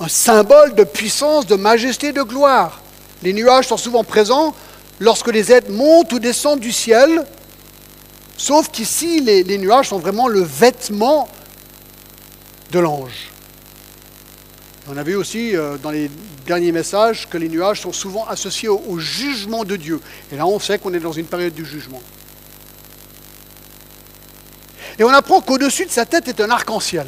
un 0.00 0.08
symbole 0.08 0.74
de 0.74 0.84
puissance, 0.84 1.46
de 1.46 1.56
majesté, 1.56 2.12
de 2.12 2.22
gloire. 2.22 2.80
Les 3.22 3.32
nuages 3.32 3.68
sont 3.68 3.76
souvent 3.76 4.02
présents 4.02 4.54
lorsque 4.98 5.28
les 5.28 5.52
êtres 5.52 5.70
montent 5.70 6.12
ou 6.12 6.18
descendent 6.18 6.60
du 6.60 6.72
ciel, 6.72 7.24
sauf 8.36 8.70
qu'ici, 8.70 9.20
les, 9.20 9.58
nuages 9.58 9.88
sont 9.88 9.98
vraiment 9.98 10.28
le 10.28 10.40
vêtement 10.40 11.28
de 12.70 12.78
l'ange. 12.78 13.30
On 14.88 14.96
a 14.96 15.02
vu 15.02 15.14
aussi 15.14 15.54
euh, 15.54 15.76
dans 15.82 15.90
les 15.90 16.10
derniers 16.50 16.72
messages 16.72 17.28
que 17.28 17.38
les 17.38 17.48
nuages 17.48 17.82
sont 17.82 17.92
souvent 17.92 18.26
associés 18.26 18.68
au, 18.68 18.98
jugement 18.98 19.62
de 19.64 19.76
Dieu. 19.76 20.00
Et 20.32 20.36
là, 20.36 20.48
on 20.48 20.58
sait 20.58 20.80
qu'on 20.80 20.92
est 20.92 20.98
dans 20.98 21.12
une 21.12 21.26
période 21.26 21.54
du 21.54 21.64
jugement. 21.64 22.02
Et 24.98 25.04
on 25.04 25.10
apprend 25.10 25.40
qu'au-dessus 25.42 25.86
de 25.86 25.92
sa 25.92 26.06
tête 26.06 26.26
est 26.26 26.40
un 26.40 26.50
arc-en-ciel. 26.50 27.06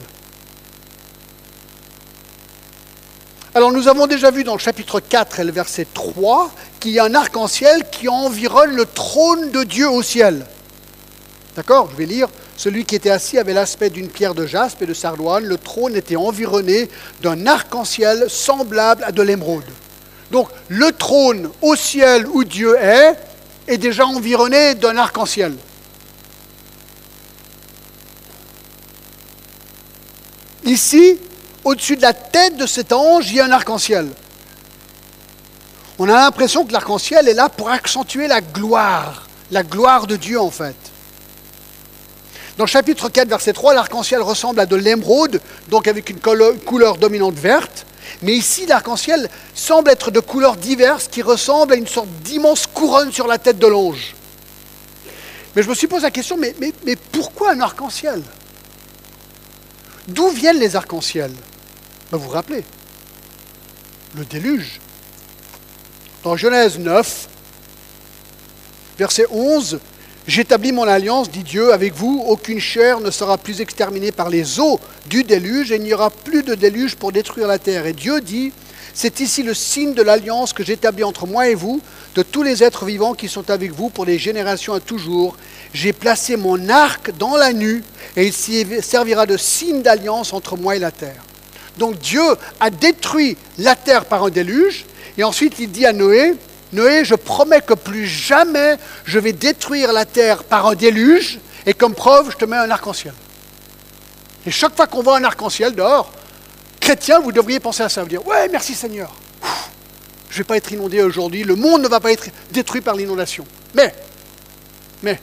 Alors 3.53 3.73
nous 3.73 3.89
avons 3.89 4.07
déjà 4.07 4.31
vu 4.31 4.45
dans 4.45 4.55
le 4.55 4.61
chapitre 4.61 5.01
4 5.01 5.41
et 5.41 5.45
le 5.45 5.51
verset 5.51 5.89
3 5.93 6.53
qu'il 6.79 6.93
y 6.93 7.01
a 7.01 7.05
un 7.05 7.15
arc-en-ciel 7.17 7.83
qui 7.91 8.09
environne 8.09 8.77
le 8.77 8.87
trône 8.87 9.51
de 9.51 9.65
Dieu 9.65 9.91
au 9.91 10.05
ciel. 10.05 10.47
D'accord? 11.57 11.89
Je 11.91 11.97
vais 11.97 12.07
lire. 12.07 12.29
Celui 12.63 12.85
qui 12.85 12.95
était 12.95 13.11
assis 13.11 13.39
avait 13.39 13.55
l'aspect 13.55 13.91
d'une 13.91 14.09
pierre 14.09 14.37
de 14.37 14.47
jaspe 14.47 14.83
et 14.83 14.87
de 14.87 14.95
sardoine. 14.95 15.43
Le 15.43 15.59
trône 15.59 15.97
était 15.97 16.15
environné 16.15 16.89
d'un 17.21 17.49
arc-en-ciel 17.49 18.27
semblable 18.29 19.03
à 19.03 19.11
de 19.11 19.21
l'émeraude. 19.21 19.65
Donc 20.31 20.49
le 20.69 20.93
trône 20.93 21.51
au 21.61 21.75
ciel 21.75 22.25
où 22.29 22.45
Dieu 22.45 22.77
est 22.81 23.19
est 23.67 23.79
déjà 23.79 24.07
environné 24.07 24.77
d'un 24.77 24.97
arc-en-ciel. 24.97 25.57
Ici, 30.63 31.19
au-dessus 31.65 31.97
de 31.97 32.03
la 32.03 32.13
tête 32.13 32.57
de 32.57 32.67
cet 32.67 32.93
ange, 32.93 33.29
il 33.29 33.39
y 33.39 33.41
a 33.41 33.45
un 33.47 33.51
arc-en-ciel. 33.51 34.07
On 35.99 36.09
a 36.09 36.13
l'impression 36.13 36.65
que 36.65 36.73
l'arc-en-ciel 36.73 37.27
est 37.27 37.35
là 37.35 37.49
pour 37.49 37.71
accentuer 37.71 38.29
la 38.29 38.41
gloire, 38.41 39.27
la 39.51 39.65
gloire 39.65 40.07
de 40.07 40.15
Dieu 40.15 40.41
en 40.41 40.53
fait. 40.53 40.92
Dans 42.59 42.67
chapitre 42.67 43.09
4, 43.09 43.29
verset 43.29 43.53
3, 43.53 43.75
l'arc-en-ciel 43.75 44.21
ressemble 44.21 44.61
à 44.61 44.67
de 44.67 44.77
l'émeraude, 44.77 45.41
donc 45.69 45.89
avec 45.89 46.11
une 46.11 46.19
couleur 46.19 46.97
dominante 46.99 47.35
verte. 47.35 47.87
Mais 48.23 48.35
ici, 48.35 48.67
l'arc-en-ciel 48.67 49.31
semble 49.55 49.91
être 49.91 50.11
de 50.11 50.21
couleurs 50.21 50.57
diverses 50.57 51.09
qui 51.09 51.23
ressemblent 51.23 51.73
à 51.73 51.77
une 51.77 51.87
sorte 51.87 52.09
d'immense 52.25 52.67
couronne 52.67 53.13
sur 53.13 53.27
la 53.27 53.39
tête 53.39 53.59
de 53.59 53.67
l'ange. 53.67 54.15
Mais 55.57 55.63
je 55.63 55.69
me 55.69 55.75
suis 55.75 55.87
posé 55.87 56.03
la 56.03 56.11
question, 56.11 56.37
mais, 56.37 56.55
mais 56.61 56.97
pourquoi 56.97 57.53
un 57.53 57.61
arc-en-ciel? 57.61 58.23
D'où 60.09 60.29
viennent 60.29 60.59
les 60.59 60.77
arcs-en-ciel 60.77 61.31
ben, 62.11 62.19
Vous 62.19 62.25
vous 62.25 62.31
rappelez 62.31 62.65
Le 64.17 64.25
déluge. 64.25 64.81
Dans 66.25 66.37
Genèse 66.37 66.79
9, 66.79 67.29
verset 68.99 69.27
11, 69.31 69.81
J'établis 70.29 70.71
mon 70.71 70.85
alliance, 70.85 71.31
dit 71.31 71.43
Dieu, 71.43 71.73
avec 71.73 71.95
vous. 71.95 72.23
Aucune 72.29 72.61
chair 72.61 73.01
ne 73.01 73.11
sera 73.11 73.39
plus 73.39 73.61
exterminée 73.61 74.13
par 74.13 74.31
les 74.31 74.61
eaux 74.61 74.79
du 75.07 75.25
déluge 75.25 75.73
et 75.73 75.77
il 75.77 75.83
n'y 75.83 75.95
aura 75.95 76.11
plus 76.11 76.45
de 76.45 76.55
déluge 76.55 76.95
pour 76.95 77.11
détruire 77.11 77.49
la 77.49 77.59
terre. 77.59 77.87
Et 77.87 77.93
Dieu 77.93 78.21
dit, 78.21 78.53
C'est 78.95 79.19
ici 79.19 79.43
le 79.43 79.53
signe 79.53 79.95
de 79.95 80.03
l'alliance 80.03 80.53
que 80.53 80.63
j'établis 80.63 81.03
entre 81.03 81.27
moi 81.27 81.49
et 81.49 81.57
vous, 81.57 81.81
de 82.15 82.23
tous 82.23 82.45
les 82.45 82.63
êtres 82.63 82.85
vivants 82.85 83.15
qui 83.15 83.29
sont 83.29 83.51
avec 83.51 83.73
vous 83.73 83.89
pour 83.89 84.05
les 84.05 84.17
générations 84.17 84.75
à 84.75 84.81
toujours. 84.81 85.37
J'ai 85.75 85.93
placé 85.93 86.37
mon 86.37 86.69
arc 86.69 87.11
dans 87.19 87.37
la 87.37 87.53
nue 87.53 87.83
et 88.17 88.25
il 88.27 88.83
servira 88.83 89.27
de 89.27 89.37
signe 89.37 89.83
d'alliance 89.83 90.33
entre 90.33 90.57
moi 90.57 90.77
et 90.77 90.79
la 90.79 90.93
terre. 90.93 91.25
Donc 91.79 91.99
Dieu 91.99 92.23
a 92.61 92.71
détruit 92.71 93.37
la 93.59 93.75
terre 93.75 94.05
par 94.05 94.23
un 94.23 94.31
déluge 94.31 94.85
et 95.19 95.25
ensuite 95.25 95.59
il 95.59 95.71
dit 95.71 95.85
à 95.85 95.93
Noé, 95.93 96.35
Noé, 96.73 97.05
je 97.05 97.15
promets 97.15 97.61
que 97.61 97.75
plus 97.75 98.07
jamais 98.07 98.77
je 99.05 99.19
vais 99.19 99.33
détruire 99.33 99.93
la 99.93 100.05
terre 100.05 100.45
par 100.45 100.67
un 100.67 100.75
déluge 100.75 101.39
et 101.67 101.75
comme 101.75 101.95
preuve, 101.95 102.31
je 102.31 102.37
te 102.37 102.45
mets 102.45 102.57
un 102.57 102.71
arc-en-ciel. 102.71 103.15
Et 104.47 104.51
chaque 104.51 104.75
fois 104.75 104.87
qu'on 104.87 105.03
voit 105.03 105.19
un 105.19 105.25
arc-en-ciel 105.25 105.75
dehors, 105.75 106.11
chrétien, 106.81 107.21
vous 107.21 107.31
devriez 107.31 107.61
penser 107.61 107.83
à 107.83 107.89
ça, 107.89 108.03
vous 108.03 108.09
dire, 108.09 108.27
ouais, 108.27 108.49
merci 108.49 108.75
Seigneur. 108.75 109.13
Je 110.31 110.35
ne 110.35 110.39
vais 110.39 110.45
pas 110.45 110.57
être 110.57 110.73
inondé 110.73 111.03
aujourd'hui, 111.03 111.45
le 111.45 111.55
monde 111.55 111.83
ne 111.83 111.89
va 111.89 112.01
pas 112.01 112.11
être 112.11 112.29
détruit 112.51 112.81
par 112.81 112.95
l'inondation. 112.95 113.47
Mais, 113.75 113.95
mais, 115.03 115.21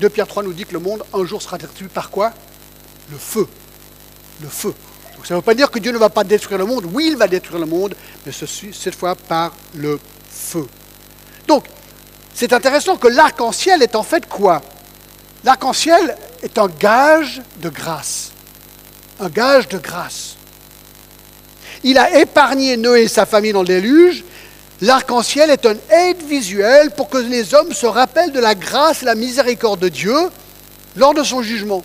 2 0.00 0.08
Pierre 0.08 0.28
3 0.28 0.44
nous 0.44 0.52
dit 0.52 0.64
que 0.64 0.74
le 0.74 0.78
monde, 0.78 1.02
un 1.12 1.24
jour, 1.24 1.42
sera 1.42 1.58
détruit 1.58 1.88
par 1.88 2.08
quoi? 2.08 2.32
Le 3.10 3.18
feu. 3.18 3.48
Le 4.40 4.48
feu. 4.48 4.72
Donc 5.16 5.26
ça 5.26 5.34
ne 5.34 5.40
veut 5.40 5.44
pas 5.44 5.54
dire 5.54 5.70
que 5.72 5.80
Dieu 5.80 5.90
ne 5.90 5.98
va 5.98 6.08
pas 6.08 6.22
détruire 6.22 6.58
le 6.58 6.66
monde. 6.66 6.84
Oui, 6.92 7.08
il 7.10 7.16
va 7.16 7.26
détruire 7.26 7.58
le 7.58 7.66
monde, 7.66 7.96
mais 8.24 8.32
cette 8.32 8.94
fois 8.94 9.16
par 9.16 9.52
le 9.74 9.98
feu. 10.38 10.66
Donc, 11.46 11.64
c'est 12.34 12.52
intéressant 12.52 12.96
que 12.96 13.08
l'arc-en-ciel 13.08 13.82
est 13.82 13.96
en 13.96 14.02
fait 14.02 14.28
quoi? 14.28 14.62
L'arc-en-ciel 15.44 16.16
est 16.42 16.58
un 16.58 16.68
gage 16.68 17.42
de 17.60 17.68
grâce. 17.68 18.30
Un 19.20 19.28
gage 19.28 19.68
de 19.68 19.78
grâce. 19.78 20.36
Il 21.82 21.98
a 21.98 22.18
épargné 22.20 22.76
Noé 22.76 23.02
et 23.02 23.08
sa 23.08 23.26
famille 23.26 23.52
dans 23.52 23.62
le 23.62 23.68
déluge. 23.68 24.24
L'arc-en-ciel 24.80 25.50
est 25.50 25.66
un 25.66 25.76
aide 25.90 26.22
visuelle 26.22 26.92
pour 26.92 27.08
que 27.08 27.18
les 27.18 27.54
hommes 27.54 27.72
se 27.72 27.86
rappellent 27.86 28.32
de 28.32 28.40
la 28.40 28.54
grâce 28.54 29.02
et 29.02 29.06
la 29.06 29.14
miséricorde 29.16 29.80
de 29.80 29.88
Dieu 29.88 30.16
lors 30.96 31.14
de 31.14 31.24
son 31.24 31.42
jugement. 31.42 31.82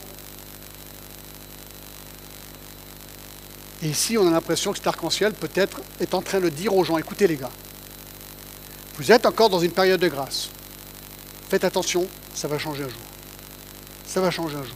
Et 3.81 3.87
ici, 3.87 4.17
on 4.17 4.27
a 4.27 4.31
l'impression 4.31 4.71
que 4.71 4.77
cet 4.77 4.87
arc-en-ciel 4.87 5.33
peut-être 5.33 5.81
est 5.99 6.13
en 6.13 6.21
train 6.21 6.39
de 6.39 6.49
dire 6.49 6.75
aux 6.75 6.83
gens, 6.83 6.97
écoutez 6.97 7.27
les 7.27 7.35
gars, 7.35 7.49
vous 8.97 9.11
êtes 9.11 9.25
encore 9.25 9.49
dans 9.49 9.59
une 9.59 9.71
période 9.71 9.99
de 9.99 10.07
grâce. 10.07 10.49
Faites 11.49 11.63
attention, 11.63 12.07
ça 12.33 12.47
va 12.47 12.57
changer 12.57 12.83
un 12.83 12.89
jour. 12.89 13.01
Ça 14.05 14.21
va 14.21 14.31
changer 14.31 14.55
un 14.55 14.63
jour. 14.63 14.75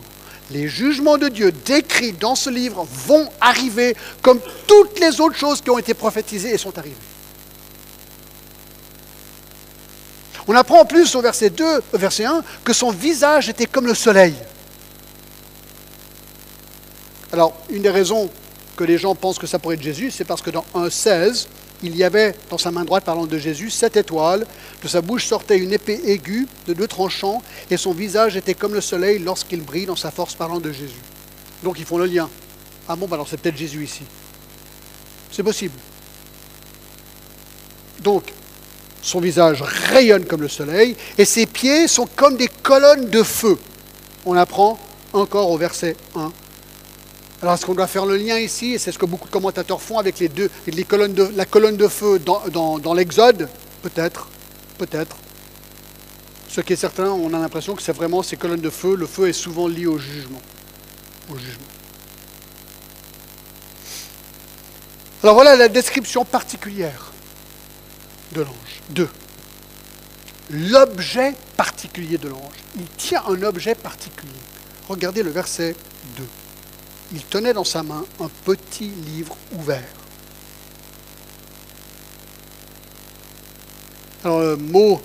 Les 0.50 0.68
jugements 0.68 1.18
de 1.18 1.28
Dieu 1.28 1.52
décrits 1.52 2.14
dans 2.14 2.36
ce 2.36 2.50
livre 2.50 2.88
vont 3.06 3.30
arriver 3.42 3.96
comme 4.22 4.40
toutes 4.66 5.00
les 5.00 5.20
autres 5.20 5.36
choses 5.36 5.62
qui 5.62 5.70
ont 5.70 5.78
été 5.78 5.94
prophétisées 5.94 6.54
et 6.54 6.58
sont 6.58 6.78
arrivées. 6.78 6.96
On 10.48 10.56
apprend 10.56 10.82
en 10.82 10.86
plus 10.86 11.14
au 11.16 11.22
verset 11.22 11.50
2, 11.50 11.84
au 11.94 11.98
verset 11.98 12.24
1, 12.24 12.42
que 12.64 12.72
son 12.72 12.92
visage 12.92 13.50
était 13.50 13.66
comme 13.66 13.86
le 13.86 13.94
soleil. 13.94 14.34
Alors, 17.34 17.54
une 17.70 17.82
des 17.82 17.90
raisons 17.90 18.30
que 18.78 18.86
les 18.86 18.98
gens 18.98 19.14
pensent 19.14 19.40
que 19.40 19.48
ça 19.48 19.60
pourrait 19.60 19.76
être 19.76 19.82
Jésus, 19.82 20.12
c'est 20.12 20.24
parce 20.24 20.42
que 20.42 20.50
dans 20.50 20.66
1.16, 20.74 21.48
il 21.84 21.96
y 21.96 22.04
avait 22.04 22.34
dans 22.50 22.58
sa 22.58 22.72
main 22.72 22.84
droite, 22.84 23.04
parlant 23.04 23.26
de 23.26 23.38
Jésus, 23.38 23.70
sept 23.70 23.98
étoiles. 23.98 24.46
De 24.82 24.88
sa 24.88 25.02
bouche 25.02 25.26
sortait 25.26 25.58
une 25.58 25.74
épée 25.74 26.00
aiguë 26.06 26.48
de 26.68 26.74
deux 26.74 26.88
tranchants, 26.88 27.42
et 27.70 27.78
son 27.78 27.92
visage 27.92 28.36
était 28.36 28.56
comme 28.56 28.74
le 28.74 28.82
soleil 28.82 29.20
lorsqu'il 29.20 29.62
brille 29.62 29.86
dans 29.86 29.96
sa 29.96 30.12
force, 30.12 30.36
parlant 30.36 30.60
de 30.60 30.72
Jésus. 30.72 31.02
Donc 31.64 31.80
ils 31.80 31.86
font 31.86 31.98
le 31.98 32.06
lien. 32.06 32.30
Ah 32.88 32.96
bon, 32.96 33.08
bah 33.08 33.16
alors 33.16 33.28
c'est 33.28 33.38
peut-être 33.38 33.58
Jésus 33.58 33.84
ici. 33.84 34.04
C'est 35.32 35.44
possible. 35.44 35.78
Donc, 38.02 38.34
son 39.02 39.20
visage 39.20 39.62
rayonne 39.62 40.26
comme 40.26 40.42
le 40.42 40.48
soleil, 40.48 40.96
et 41.18 41.26
ses 41.26 41.46
pieds 41.46 41.88
sont 41.88 42.08
comme 42.16 42.38
des 42.38 42.48
colonnes 42.48 43.10
de 43.10 43.24
feu. 43.24 43.58
On 44.26 44.36
apprend 44.36 44.80
encore 45.14 45.52
au 45.52 45.58
verset 45.58 45.96
1 46.16 46.32
alors, 47.42 47.54
est-ce 47.54 47.66
qu'on 47.66 47.76
doit 47.76 47.88
faire 47.88 48.06
le 48.06 48.18
lien 48.18 48.40
ici? 48.40 48.80
C'est 48.80 48.92
ce 48.92 48.98
que 48.98 49.06
beaucoup 49.06 49.28
de 49.28 49.32
commentateurs 49.32 49.82
font 49.82 50.00
avec 50.00 50.18
les 50.20 50.28
deux, 50.28 50.50
les 50.66 50.84
colonnes 50.84 51.14
de, 51.14 51.32
la 51.36 51.46
colonne 51.46 51.78
de 51.78 51.88
feu 51.88 52.18
dans, 52.20 52.94
l'Exode? 52.96 53.48
Peut-être, 53.84 54.28
peut-être. 54.80 55.16
Ce 56.50 56.62
qui 56.62 56.74
est 56.74 56.78
certain, 56.78 57.10
on 57.10 57.32
a 57.34 57.40
l'impression 57.40 57.76
que 57.76 57.84
c'est 57.84 57.94
vraiment 57.94 58.24
ces 58.24 58.38
colonnes 58.38 58.62
de 58.62 58.72
feu. 58.72 58.96
Le 58.96 59.06
feu 59.06 59.28
est 59.28 59.34
souvent 59.34 59.68
lié 59.68 59.86
au 59.86 60.00
jugement. 60.00 60.42
Au 61.32 61.38
jugement. 61.38 61.64
Alors 65.22 65.36
voilà 65.36 65.56
la 65.56 65.68
description 65.68 66.26
particulière 66.26 67.12
de 68.32 68.42
l'ange. 68.42 68.82
Deux. 68.90 69.10
L'objet 70.50 71.36
particulier 71.56 72.18
de 72.18 72.30
l'ange. 72.30 72.56
Il 72.78 72.88
tient 72.98 73.24
un 73.28 73.44
objet 73.44 73.76
particulier. 73.76 74.32
Regardez 74.90 75.22
le 75.22 75.30
verset 75.30 75.76
2 76.18 76.24
il 77.14 77.24
tenait 77.24 77.54
dans 77.54 77.64
sa 77.64 77.84
main 77.84 78.06
un 78.20 78.30
petit 78.46 78.90
livre 78.90 79.36
ouvert. 79.58 79.84
Alors 84.24 84.40
le 84.42 84.56
mot 84.58 85.02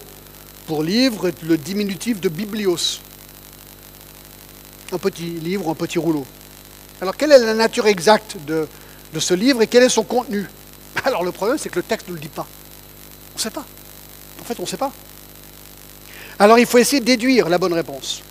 pour 0.66 0.82
livre 0.82 1.28
est 1.28 1.42
le 1.42 1.56
diminutif 1.56 2.20
de 2.20 2.28
biblios. 2.28 3.00
Un 4.90 4.98
petit 4.98 5.26
livre, 5.26 5.70
un 5.70 5.74
petit 5.74 5.98
rouleau. 5.98 6.26
Alors 7.00 7.16
quelle 7.16 7.32
est 7.32 7.38
la 7.38 7.54
nature 7.54 7.86
exacte 7.86 8.36
de, 8.46 8.66
de 9.12 9.20
ce 9.20 9.34
livre 9.34 9.62
et 9.62 9.66
quel 9.66 9.82
est 9.82 9.88
son 9.88 10.04
contenu? 10.04 10.46
Alors 11.04 11.24
le 11.24 11.32
problème 11.32 11.58
c'est 11.58 11.68
que 11.68 11.76
le 11.76 11.82
texte 11.82 12.08
ne 12.08 12.14
le 12.14 12.20
dit 12.20 12.28
pas. 12.28 12.46
On 13.32 13.36
ne 13.36 13.40
sait 13.40 13.50
pas. 13.50 13.64
En 14.40 14.44
fait 14.44 14.58
on 14.58 14.62
ne 14.62 14.68
sait 14.68 14.76
pas. 14.76 14.92
Alors 16.38 16.58
il 16.58 16.66
faut 16.66 16.78
essayer 16.78 17.00
de 17.00 17.06
déduire 17.06 17.48
la 17.48 17.58
bonne 17.58 17.72
réponse. 17.72 18.22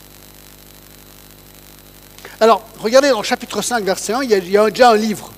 Alors, 2.41 2.63
regardez 2.79 3.11
dans 3.11 3.19
le 3.19 3.23
chapitre 3.23 3.61
5, 3.61 3.83
verset 3.83 4.13
1, 4.13 4.23
il 4.23 4.49
y, 4.49 4.57
a, 4.57 4.69
déjà 4.71 4.89
un 4.89 4.97
livre. 4.97 5.31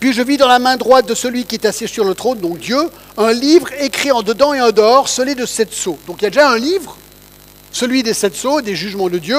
Puis 0.00 0.12
je 0.12 0.20
vis 0.20 0.36
dans 0.36 0.48
la 0.48 0.58
main 0.58 0.76
droite 0.76 1.06
de 1.06 1.14
celui 1.14 1.44
qui 1.44 1.54
est 1.54 1.64
assis 1.64 1.86
sur 1.86 2.02
le 2.02 2.12
trône, 2.12 2.40
donc 2.40 2.58
Dieu, 2.58 2.90
un 3.16 3.32
livre 3.32 3.68
écrit 3.78 4.10
en 4.10 4.24
dedans 4.24 4.52
et 4.52 4.60
en 4.60 4.72
dehors, 4.72 5.08
scellé 5.08 5.36
de 5.36 5.46
sept 5.46 5.72
sceaux. 5.72 5.96
Donc 6.08 6.16
il 6.20 6.24
y 6.24 6.26
a 6.26 6.30
déjà 6.30 6.50
un 6.50 6.58
livre, 6.58 6.96
celui 7.70 8.02
des 8.02 8.14
sept 8.14 8.34
sceaux, 8.34 8.60
des 8.60 8.74
jugements 8.74 9.08
de 9.08 9.18
Dieu. 9.18 9.38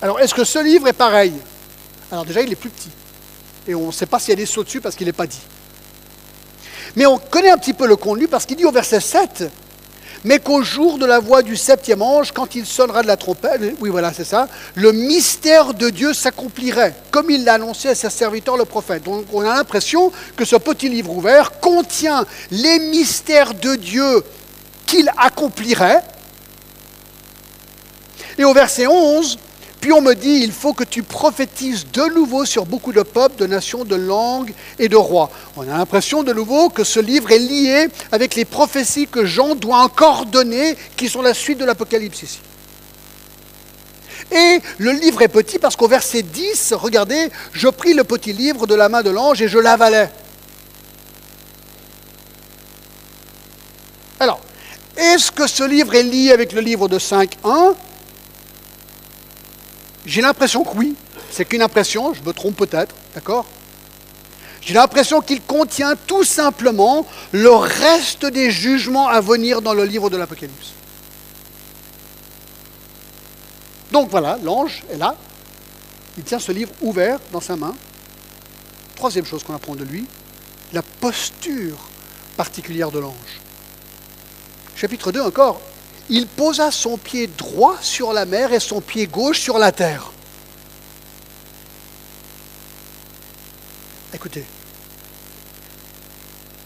Alors 0.00 0.18
est-ce 0.18 0.32
que 0.32 0.44
ce 0.44 0.60
livre 0.64 0.88
est 0.88 0.94
pareil? 0.94 1.34
Alors 2.10 2.24
déjà, 2.24 2.40
il 2.40 2.50
est 2.50 2.56
plus 2.56 2.70
petit. 2.70 2.90
Et 3.68 3.74
on 3.74 3.88
ne 3.88 3.92
sait 3.92 4.06
pas 4.06 4.18
s'il 4.18 4.30
y 4.30 4.32
a 4.32 4.36
des 4.36 4.46
sceaux 4.46 4.64
dessus 4.64 4.80
parce 4.80 4.96
qu'il 4.96 5.06
n'est 5.06 5.12
pas 5.12 5.26
dit. 5.26 5.42
Mais 6.96 7.04
on 7.04 7.18
connaît 7.18 7.50
un 7.50 7.58
petit 7.58 7.74
peu 7.74 7.86
le 7.86 7.96
contenu 7.96 8.28
parce 8.28 8.46
qu'il 8.46 8.56
dit 8.56 8.64
au 8.64 8.72
verset 8.72 9.00
7, 9.00 9.44
mais 10.24 10.38
qu'au 10.38 10.62
jour 10.62 10.98
de 10.98 11.06
la 11.06 11.20
voix 11.20 11.42
du 11.42 11.56
septième 11.56 12.02
ange, 12.02 12.32
quand 12.32 12.54
il 12.54 12.66
sonnera 12.66 13.02
de 13.02 13.06
la 13.06 13.16
trompette, 13.16 13.60
oui 13.80 13.90
voilà 13.90 14.12
c'est 14.12 14.24
ça, 14.24 14.48
le 14.74 14.92
mystère 14.92 15.74
de 15.74 15.90
Dieu 15.90 16.14
s'accomplirait, 16.14 16.94
comme 17.10 17.30
il 17.30 17.44
l'a 17.44 17.54
annoncé 17.54 17.88
à 17.88 17.94
ses 17.94 18.10
serviteurs 18.10 18.56
le 18.56 18.64
prophète. 18.64 19.04
Donc 19.04 19.26
on 19.32 19.42
a 19.42 19.54
l'impression 19.54 20.10
que 20.36 20.44
ce 20.44 20.56
petit 20.56 20.88
livre 20.88 21.12
ouvert 21.12 21.60
contient 21.60 22.24
les 22.50 22.78
mystères 22.78 23.54
de 23.54 23.76
Dieu 23.76 24.24
qu'il 24.86 25.10
accomplirait. 25.16 26.02
Et 28.38 28.44
au 28.44 28.52
verset 28.52 28.86
11, 28.86 29.38
puis 29.84 29.92
on 29.92 30.00
me 30.00 30.14
dit, 30.14 30.40
il 30.42 30.50
faut 30.50 30.72
que 30.72 30.82
tu 30.82 31.02
prophétises 31.02 31.88
de 31.92 32.14
nouveau 32.14 32.46
sur 32.46 32.64
beaucoup 32.64 32.94
de 32.94 33.02
peuples, 33.02 33.36
de 33.36 33.46
nations, 33.46 33.84
de 33.84 33.96
langues 33.96 34.54
et 34.78 34.88
de 34.88 34.96
rois. 34.96 35.30
On 35.56 35.62
a 35.68 35.76
l'impression 35.76 36.22
de 36.22 36.32
nouveau 36.32 36.70
que 36.70 36.84
ce 36.84 37.00
livre 37.00 37.30
est 37.32 37.38
lié 37.38 37.88
avec 38.10 38.34
les 38.34 38.46
prophéties 38.46 39.06
que 39.06 39.26
Jean 39.26 39.54
doit 39.54 39.80
encore 39.80 40.24
donner, 40.24 40.74
qui 40.96 41.10
sont 41.10 41.20
la 41.20 41.34
suite 41.34 41.58
de 41.58 41.66
l'Apocalypse 41.66 42.22
ici. 42.22 42.38
Et 44.32 44.60
le 44.78 44.92
livre 44.92 45.20
est 45.20 45.28
petit 45.28 45.58
parce 45.58 45.76
qu'au 45.76 45.86
verset 45.86 46.22
10, 46.22 46.72
regardez, 46.78 47.28
je 47.52 47.68
pris 47.68 47.92
le 47.92 48.04
petit 48.04 48.32
livre 48.32 48.66
de 48.66 48.74
la 48.74 48.88
main 48.88 49.02
de 49.02 49.10
l'ange 49.10 49.42
et 49.42 49.48
je 49.48 49.58
l'avalais. 49.58 50.08
Alors, 54.18 54.40
est-ce 54.96 55.30
que 55.30 55.46
ce 55.46 55.62
livre 55.62 55.94
est 55.94 56.04
lié 56.04 56.32
avec 56.32 56.52
le 56.52 56.62
livre 56.62 56.88
de 56.88 56.98
5.1 56.98 57.74
j'ai 60.06 60.20
l'impression 60.20 60.64
que 60.64 60.76
oui, 60.76 60.94
c'est 61.30 61.44
qu'une 61.44 61.62
impression, 61.62 62.12
je 62.14 62.22
me 62.22 62.32
trompe 62.32 62.56
peut-être, 62.56 62.94
d'accord? 63.14 63.46
J'ai 64.60 64.74
l'impression 64.74 65.20
qu'il 65.20 65.42
contient 65.42 65.94
tout 65.94 66.24
simplement 66.24 67.06
le 67.32 67.50
reste 67.50 68.24
des 68.24 68.50
jugements 68.50 69.08
à 69.08 69.20
venir 69.20 69.60
dans 69.60 69.74
le 69.74 69.84
livre 69.84 70.08
de 70.08 70.16
l'Apocalypse. 70.16 70.72
Donc 73.92 74.10
voilà, 74.10 74.38
l'ange 74.42 74.82
est 74.90 74.96
là, 74.96 75.16
il 76.16 76.24
tient 76.24 76.38
ce 76.38 76.52
livre 76.52 76.72
ouvert 76.80 77.18
dans 77.32 77.40
sa 77.40 77.56
main. 77.56 77.74
Troisième 78.96 79.26
chose 79.26 79.42
qu'on 79.44 79.54
apprend 79.54 79.74
de 79.74 79.84
lui, 79.84 80.06
la 80.72 80.82
posture 80.82 81.76
particulière 82.36 82.90
de 82.90 82.98
l'ange. 82.98 83.40
Chapitre 84.76 85.12
2 85.12 85.20
encore, 85.20 85.60
il 86.10 86.26
posa 86.26 86.70
son 86.70 86.96
pied 86.96 87.26
droit 87.26 87.78
sur 87.80 88.12
la 88.12 88.26
mer 88.26 88.52
et 88.52 88.60
son 88.60 88.80
pied 88.80 89.06
gauche 89.06 89.40
sur 89.40 89.58
la 89.58 89.72
terre. 89.72 90.10
Écoutez, 94.12 94.44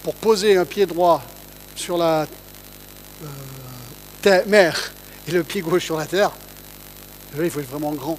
pour 0.02 0.14
poser 0.14 0.56
un 0.56 0.64
pied 0.64 0.86
droit 0.86 1.22
sur 1.74 1.96
la 1.98 2.26
euh, 4.26 4.44
mer 4.46 4.92
et 5.26 5.30
le 5.30 5.42
pied 5.44 5.60
gauche 5.60 5.84
sur 5.84 5.96
la 5.96 6.06
terre, 6.06 6.30
il 7.40 7.50
faut 7.50 7.60
être 7.60 7.70
vraiment 7.70 7.92
grand. 7.92 8.18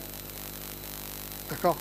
D'accord? 1.50 1.78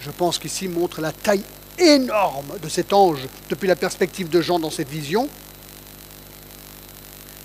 Je 0.00 0.10
pense 0.10 0.38
qu'ici 0.38 0.68
montre 0.68 1.00
la 1.00 1.12
taille 1.12 1.42
énorme 1.78 2.58
de 2.62 2.68
cet 2.68 2.92
ange 2.92 3.20
depuis 3.48 3.68
la 3.68 3.76
perspective 3.76 4.28
de 4.28 4.40
Jean 4.40 4.58
dans 4.58 4.70
cette 4.70 4.88
vision. 4.88 5.28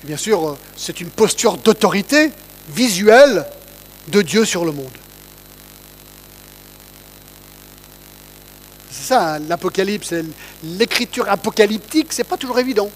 Bien 0.05 0.17
sûr, 0.17 0.49
euh, 0.49 0.57
c'est 0.77 1.01
une 1.01 1.09
posture 1.09 1.57
d'autorité 1.57 2.31
visuelle 2.69 3.45
de 4.07 4.21
Dieu 4.21 4.45
sur 4.45 4.63
le 4.63 4.71
monde. 4.71 4.91
C'est 8.89 9.03
ça, 9.03 9.33
hein, 9.35 9.39
l'Apocalypse, 9.39 10.13
l'écriture 10.63 11.29
apocalyptique, 11.29 12.13
c'est 12.13 12.23
pas 12.23 12.37
toujours 12.37 12.59
évident. 12.59 12.89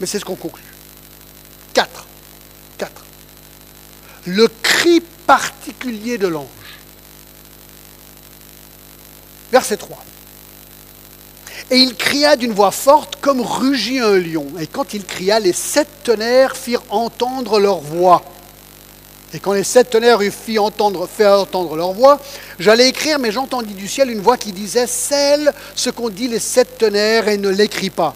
Mais 0.00 0.06
c'est 0.06 0.18
ce 0.18 0.24
qu'on 0.24 0.36
conclut. 0.36 0.64
Quatre. 1.74 2.06
Quatre. 2.78 3.04
Le 4.24 4.48
cri 4.62 5.00
particulier 5.26 6.16
de 6.16 6.28
l'ange. 6.28 6.46
Verset 9.52 9.76
3. 9.76 10.04
Et 11.70 11.76
il 11.76 11.94
cria 11.94 12.36
d'une 12.36 12.52
voix 12.52 12.72
forte 12.72 13.16
comme 13.20 13.40
rugit 13.40 14.00
un 14.00 14.18
lion. 14.18 14.46
Et 14.60 14.66
quand 14.66 14.92
il 14.92 15.04
cria, 15.04 15.38
les 15.38 15.52
sept 15.52 15.88
tonnerres 16.02 16.56
firent 16.56 16.82
entendre 16.90 17.60
leur 17.60 17.80
voix. 17.80 18.22
Et 19.32 19.38
quand 19.38 19.52
les 19.52 19.62
sept 19.62 19.90
tonnerres 19.90 20.20
eurent 20.20 20.32
fait 20.32 20.58
entendre, 20.58 21.76
leur 21.76 21.92
voix, 21.92 22.18
j'allais 22.58 22.88
écrire, 22.88 23.20
mais 23.20 23.30
j'entendis 23.30 23.74
du 23.74 23.86
ciel 23.86 24.10
une 24.10 24.20
voix 24.20 24.36
qui 24.36 24.52
disait 24.52 24.88
Celle 24.88 25.52
ce 25.76 25.90
qu'ont 25.90 26.08
dit 26.08 26.26
les 26.26 26.40
sept 26.40 26.78
tonnerres 26.78 27.28
et 27.28 27.38
ne 27.38 27.48
l'écris 27.48 27.90
pas. 27.90 28.14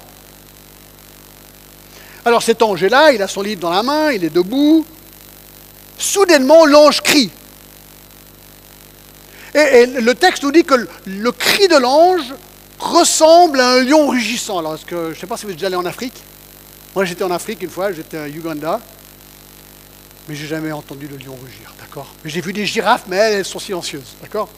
Alors 2.24 2.42
cet 2.42 2.62
ange 2.62 2.82
est 2.82 2.88
là, 2.88 3.12
il 3.12 3.22
a 3.22 3.28
son 3.28 3.42
livre 3.42 3.60
dans 3.60 3.70
la 3.70 3.82
main, 3.82 4.10
il 4.10 4.24
est 4.24 4.34
debout. 4.34 4.84
Soudainement, 5.96 6.66
l'ange 6.66 7.00
crie. 7.02 7.30
Et, 9.54 9.86
le 9.86 10.14
texte 10.14 10.42
nous 10.42 10.50
dit 10.50 10.64
que 10.64 10.74
le, 11.04 11.32
cri 11.32 11.68
de 11.68 11.76
l'ange 11.76 12.34
ressemble 12.78 13.60
à 13.60 13.72
un 13.72 13.82
lion 13.82 14.08
rugissant. 14.08 14.58
Alors, 14.58 14.78
que, 14.84 15.06
je 15.06 15.10
ne 15.10 15.14
sais 15.14 15.26
pas 15.26 15.36
si 15.36 15.46
vous 15.46 15.52
êtes 15.52 15.56
déjà 15.56 15.66
allé 15.66 15.76
en 15.76 15.84
Afrique. 15.84 16.14
Moi, 16.94 17.04
j'étais 17.04 17.24
en 17.24 17.30
Afrique 17.30 17.62
une 17.62 17.70
fois, 17.70 17.92
j'étais 17.92 18.18
à 18.18 18.28
Uganda. 18.28 18.80
Mais 20.28 20.34
j'ai 20.34 20.46
jamais 20.46 20.72
entendu 20.72 21.06
le 21.06 21.16
lion 21.16 21.36
rugir, 21.42 21.74
d'accord? 21.78 22.14
Mais 22.24 22.30
j'ai 22.30 22.40
vu 22.40 22.52
des 22.52 22.64
girafes, 22.64 23.04
mais 23.08 23.16
elles, 23.16 23.44
sont 23.44 23.58
silencieuses, 23.58 24.16
d'accord? 24.22 24.48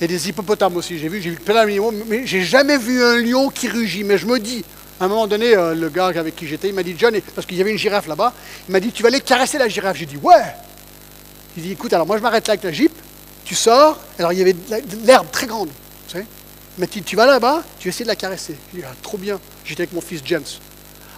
Et 0.00 0.06
des 0.06 0.28
hippopotames 0.28 0.76
aussi, 0.76 0.98
j'ai 0.98 1.08
vu, 1.08 1.20
j'ai 1.20 1.30
vu 1.30 1.36
plein 1.36 1.54
d'animaux, 1.54 1.92
mais 2.06 2.26
j'ai 2.26 2.42
jamais 2.42 2.78
vu 2.78 3.02
un 3.02 3.16
lion 3.16 3.48
qui 3.48 3.68
rugit. 3.68 4.04
Mais 4.04 4.18
je 4.18 4.26
me 4.26 4.38
dis, 4.38 4.64
à 5.00 5.04
un 5.06 5.08
moment 5.08 5.26
donné, 5.26 5.56
euh, 5.56 5.74
le 5.74 5.88
gars 5.88 6.06
avec 6.06 6.36
qui 6.36 6.46
j'étais, 6.46 6.68
il 6.68 6.74
m'a 6.74 6.82
dit, 6.82 6.94
John, 6.96 7.14
parce 7.34 7.46
qu'il 7.46 7.56
y 7.56 7.60
avait 7.60 7.72
une 7.72 7.78
girafe 7.78 8.06
là-bas, 8.06 8.32
il 8.68 8.72
m'a 8.72 8.80
dit, 8.80 8.92
tu 8.92 9.02
vas 9.02 9.08
aller 9.08 9.20
caresser 9.20 9.58
la 9.58 9.68
girafe. 9.68 9.96
J'ai 9.96 10.06
dit, 10.06 10.16
ouais 10.16 10.54
Il 11.56 11.64
dit, 11.64 11.72
écoute, 11.72 11.92
alors 11.92 12.06
moi 12.06 12.16
je 12.16 12.22
m'arrête 12.22 12.46
là 12.46 12.52
avec 12.52 12.64
la 12.64 12.72
jeep, 12.72 12.92
tu 13.44 13.54
sors, 13.54 13.98
alors 14.18 14.32
il 14.32 14.38
y 14.38 14.42
avait 14.42 14.52
de 14.52 15.06
l'herbe 15.06 15.30
très 15.32 15.46
grande, 15.46 15.70
mais 16.78 16.86
tu, 16.86 17.16
vas 17.16 17.26
là-bas, 17.26 17.62
tu 17.78 17.88
essaies 17.88 18.04
de 18.04 18.08
la 18.08 18.16
caresser. 18.16 18.56
Je 18.72 18.78
dis, 18.78 18.84
ah, 18.86 18.94
trop 19.02 19.18
bien. 19.18 19.38
J'étais 19.64 19.82
avec 19.82 19.92
mon 19.92 20.00
fils 20.00 20.20
James. 20.24 20.44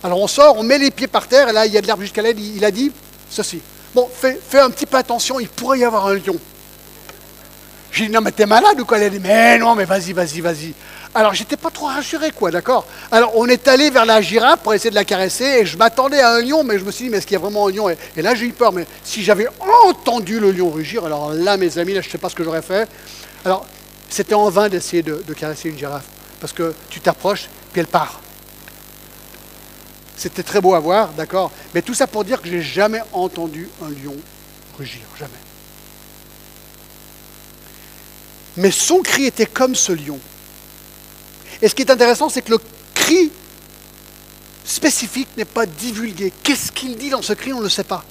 Alors 0.02 0.20
on 0.20 0.26
sort, 0.26 0.58
on 0.58 0.62
met 0.62 0.78
les 0.78 0.90
pieds 0.90 1.06
par 1.06 1.26
terre, 1.26 1.48
et 1.48 1.52
là 1.52 1.66
il 1.66 1.72
y 1.72 1.78
a 1.78 1.80
de 1.80 1.86
l'herbe 1.86 2.02
jusqu'à 2.02 2.22
l'aide, 2.22 2.38
il 2.38 2.64
a 2.64 2.70
dit, 2.70 2.92
ceci. 3.30 3.60
Bon, 3.94 4.08
fais, 4.12 4.38
un 4.60 4.70
petit 4.70 4.86
peu 4.86 4.98
attention, 4.98 5.40
il 5.40 5.48
pourrait 5.48 5.78
y 5.78 5.84
avoir 5.84 6.06
un 6.06 6.14
lion. 6.14 6.36
J'ai 7.90 8.06
dit, 8.06 8.12
non, 8.12 8.20
mais 8.20 8.30
t'es 8.30 8.44
malade 8.44 8.78
ou 8.78 8.84
quoi? 8.84 8.98
Elle 8.98 9.04
a 9.04 9.08
dit, 9.08 9.20
mais 9.20 9.58
non, 9.58 9.74
mais 9.74 9.86
vas-y, 9.86 10.12
vas-y, 10.12 10.42
vas-y. 10.42 10.74
Alors, 11.14 11.32
j'étais 11.32 11.56
pas 11.56 11.70
trop 11.70 11.86
rassuré, 11.86 12.30
quoi, 12.30 12.50
d'accord? 12.50 12.86
Alors, 13.10 13.32
on 13.36 13.46
est 13.46 13.66
allé 13.68 13.88
vers 13.88 14.04
la 14.04 14.20
girafe 14.20 14.60
pour 14.60 14.74
essayer 14.74 14.90
de 14.90 14.94
la 14.94 15.06
caresser, 15.06 15.44
et 15.44 15.64
je 15.64 15.78
m'attendais 15.78 16.20
à 16.20 16.32
un 16.32 16.42
lion, 16.42 16.62
mais 16.62 16.78
je 16.78 16.84
me 16.84 16.90
suis 16.90 17.06
dit, 17.06 17.10
mais 17.10 17.16
est-ce 17.16 17.26
qu'il 17.26 17.32
y 17.32 17.40
a 17.40 17.40
vraiment 17.40 17.68
un 17.68 17.70
lion? 17.70 17.88
Et, 17.88 18.20
là, 18.20 18.34
j'ai 18.34 18.44
eu 18.44 18.52
peur, 18.52 18.70
mais 18.70 18.86
si 19.02 19.24
j'avais 19.24 19.48
entendu 19.86 20.38
le 20.38 20.50
lion 20.50 20.68
rugir, 20.68 21.06
alors 21.06 21.32
là, 21.32 21.56
mes 21.56 21.78
amis, 21.78 21.94
là, 21.94 22.02
je 22.02 22.08
ne 22.08 22.12
sais 22.12 22.18
pas 22.18 22.28
ce 22.28 22.34
que 22.34 22.44
j'aurais 22.44 22.60
fait. 22.60 22.86
Alors, 23.46 23.64
c'était 24.08 24.34
en 24.34 24.48
vain 24.50 24.68
d'essayer 24.68 25.02
de 25.02 25.34
caresser 25.34 25.68
une 25.68 25.78
girafe, 25.78 26.06
parce 26.40 26.52
que 26.52 26.74
tu 26.90 27.00
t'approches, 27.00 27.48
puis 27.72 27.80
elle 27.80 27.86
part. 27.86 28.20
C'était 30.16 30.42
très 30.42 30.60
beau 30.60 30.74
à 30.74 30.80
voir, 30.80 31.10
d'accord 31.10 31.52
Mais 31.74 31.82
tout 31.82 31.94
ça 31.94 32.06
pour 32.06 32.24
dire 32.24 32.40
que 32.40 32.48
j'ai 32.48 32.62
jamais 32.62 33.02
entendu 33.12 33.68
un 33.82 33.90
lion 33.90 34.16
rugir, 34.78 35.02
jamais. 35.18 35.32
Mais 38.56 38.70
son 38.70 39.02
cri 39.02 39.26
était 39.26 39.46
comme 39.46 39.74
ce 39.74 39.92
lion. 39.92 40.18
Et 41.60 41.68
ce 41.68 41.74
qui 41.74 41.82
est 41.82 41.90
intéressant, 41.90 42.30
c'est 42.30 42.40
que 42.40 42.52
le 42.52 42.58
cri 42.94 43.30
spécifique 44.64 45.28
n'est 45.36 45.44
pas 45.44 45.66
divulgué. 45.66 46.32
Qu'est-ce 46.42 46.72
qu'il 46.72 46.96
dit 46.96 47.10
dans 47.10 47.22
ce 47.22 47.34
cri 47.34 47.52
On 47.52 47.58
ne 47.58 47.64
le 47.64 47.68
sait 47.68 47.84
pas. 47.84 48.02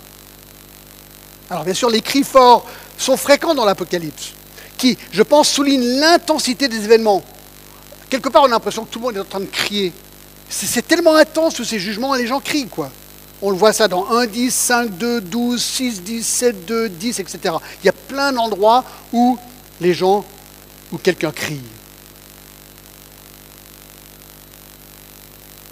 Alors 1.50 1.64
bien 1.64 1.74
sûr, 1.74 1.90
les 1.90 2.02
cris 2.02 2.24
forts 2.24 2.68
sont 2.98 3.18
fréquents 3.18 3.56
dans 3.56 3.66
l'Apocalypse, 3.66 4.34
qui, 4.78 4.98
je 5.12 5.24
pense, 5.24 5.50
soulignent 5.50 6.00
l'intensité 6.00 6.68
des 6.68 6.84
événements. 6.84 7.24
Quelque 8.10 8.30
part, 8.30 8.44
on 8.44 8.48
a 8.48 8.50
l'impression 8.50 8.86
que 8.86 8.92
tout 8.92 9.00
le 9.00 9.06
monde 9.06 9.18
est 9.18 9.22
en 9.22 9.26
train 9.26 9.40
de 9.40 9.46
crier. 9.46 9.94
C'est 10.50 10.88
tellement 10.88 11.16
intense 11.16 11.56
tous 11.56 11.64
ces 11.64 11.80
jugements, 11.80 12.14
les 12.14 12.28
gens 12.28 12.40
crient, 12.40 12.68
quoi. 12.68 12.92
On 13.42 13.52
le 13.52 13.58
voit 13.58 13.74
ça 13.74 13.88
dans 13.88 14.10
1, 14.10 14.28
10, 14.28 14.54
5, 14.54 14.98
2, 14.98 15.22
12, 15.22 15.62
6, 15.62 16.02
10, 16.04 16.26
7, 16.26 16.66
2, 16.66 16.90
10, 16.90 17.20
etc. 17.20 17.56
Il 17.84 17.86
y 17.86 17.90
a 17.90 17.94
plein 17.94 18.32
d'endroits 18.32 18.84
où 19.12 19.38
les 19.82 19.94
gens, 19.94 20.24
où 20.92 20.98
quelqu'un 20.98 21.32
crie. 21.32 21.62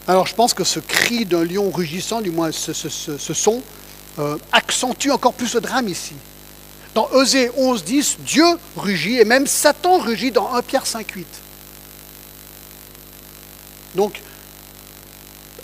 Alors 0.07 0.27
je 0.27 0.35
pense 0.35 0.53
que 0.53 0.65
ce 0.65 0.79
cri 0.79 1.25
d'un 1.25 1.45
lion 1.45 1.71
rugissant, 1.71 2.19
du 2.19 2.29
moins 2.29 2.51
ce, 2.51 2.73
son, 2.73 3.61
euh, 4.19 4.37
accentue 4.51 5.11
encore 5.11 5.33
plus 5.33 5.53
le 5.53 5.61
drame 5.61 5.87
ici. 5.87 6.13
Dans 6.93 7.09
Osée 7.11 7.49
11, 7.55 7.83
10, 7.83 8.17
Dieu 8.19 8.45
rugit 8.77 9.19
et 9.19 9.25
même 9.25 9.47
Satan 9.47 9.97
rugit 9.97 10.31
dans 10.31 10.53
1 10.53 10.61
Pierre 10.61 10.85
5, 10.85 11.09
8. 11.09 11.27
Donc, 13.95 14.21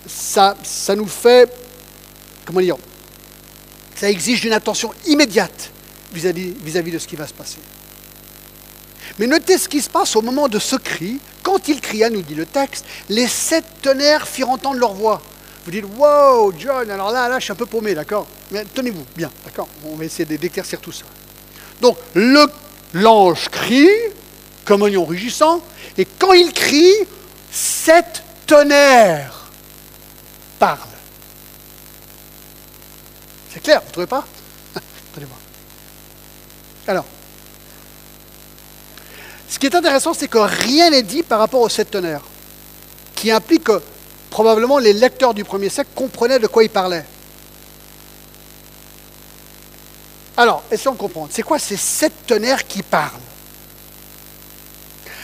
ça, 0.06 0.56
ça 0.62 0.96
nous 0.96 1.06
fait, 1.06 1.52
comment 2.44 2.60
dire, 2.60 2.76
ça 3.94 4.10
exige 4.10 4.44
une 4.44 4.52
attention 4.52 4.92
immédiate 5.06 5.70
vis-à-vis 6.12 6.52
-vis 6.52 6.92
de 6.92 6.98
ce 6.98 7.06
qui 7.06 7.16
va 7.16 7.26
se 7.26 7.34
passer. 7.34 7.58
Mais 9.18 9.26
notez 9.26 9.58
ce 9.58 9.68
qui 9.68 9.80
se 9.80 9.90
passe 9.90 10.16
au 10.16 10.22
moment 10.22 10.48
de 10.48 10.58
ce 10.58 10.76
cri. 10.76 11.20
Quand 11.42 11.68
il 11.68 11.80
cria, 11.80 12.10
nous 12.10 12.22
dit 12.22 12.34
le 12.34 12.46
texte, 12.46 12.84
les 13.08 13.28
sept 13.28 13.64
tonnerres 13.82 14.26
firent 14.26 14.50
entendre 14.50 14.78
leur 14.78 14.94
voix. 14.94 15.20
Vous 15.64 15.70
dites, 15.70 15.84
wow, 15.96 16.52
John, 16.58 16.90
alors 16.90 17.12
là, 17.12 17.28
là, 17.28 17.38
je 17.38 17.44
suis 17.44 17.52
un 17.52 17.56
peu 17.56 17.66
paumé, 17.66 17.94
d'accord? 17.94 18.26
Tenez-vous, 18.74 19.04
bien, 19.14 19.30
d'accord? 19.44 19.68
On 19.84 19.96
va 19.96 20.04
essayer 20.04 20.24
d'éclaircir 20.24 20.80
tout 20.80 20.92
ça. 20.92 21.04
Donc, 21.80 21.96
l'ange 22.92 23.48
crie, 23.48 23.88
comme 24.64 24.82
un 24.82 24.90
lion 24.90 25.04
rugissant, 25.04 25.62
et 25.96 26.04
quand 26.04 26.32
il 26.32 26.52
crie, 26.52 26.94
sept 27.50 28.22
tonnerres 28.46 29.50
parle. 30.58 30.78
C'est 33.52 33.60
clair, 33.60 33.80
vous 33.80 33.88
ne 33.88 33.92
trouvez 33.92 34.06
pas? 34.06 34.24
Attendez 34.74 35.26
voir. 35.26 35.38
Alors, 36.86 37.04
ce 39.48 39.58
qui 39.58 39.66
est 39.66 39.74
intéressant, 39.74 40.14
c'est 40.14 40.28
que 40.28 40.38
rien 40.38 40.90
n'est 40.90 41.02
dit 41.02 41.22
par 41.22 41.40
rapport 41.40 41.60
aux 41.60 41.68
sept 41.68 41.90
tonnerres, 41.90 42.24
qui 43.14 43.30
implique 43.30 43.64
que 43.64 43.82
probablement 44.30 44.78
les 44.78 44.92
lecteurs 44.92 45.34
du 45.34 45.44
premier 45.44 45.68
siècle 45.68 45.90
comprenaient 45.94 46.38
de 46.38 46.46
quoi 46.46 46.62
il 46.62 46.70
parlait. 46.70 47.04
Alors, 50.40 50.62
essayons 50.70 50.94
de 50.94 50.98
comprendre. 50.98 51.28
C'est 51.30 51.42
quoi 51.42 51.58
ces 51.58 51.76
sept 51.76 52.14
tonnerres 52.26 52.66
qui 52.66 52.82
parlent? 52.82 53.20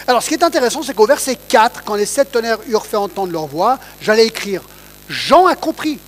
Alors, 0.07 0.22
ce 0.22 0.29
qui 0.29 0.35
est 0.35 0.44
intéressant, 0.44 0.83
c'est 0.83 0.92
qu'au 0.92 1.07
verset 1.07 1.38
4, 1.48 1.85
quand 1.85 1.94
les 1.94 2.05
sept 2.05 2.33
tonnerres 2.33 2.59
eurent 2.68 2.85
fait 2.85 2.98
entendre 2.98 3.33
leur 3.33 3.46
voix, 3.46 3.79
j'allais 4.02 4.26
écrire 4.26 4.61
Jean 5.09 5.46
a 5.46 5.57
compris. 5.57 5.98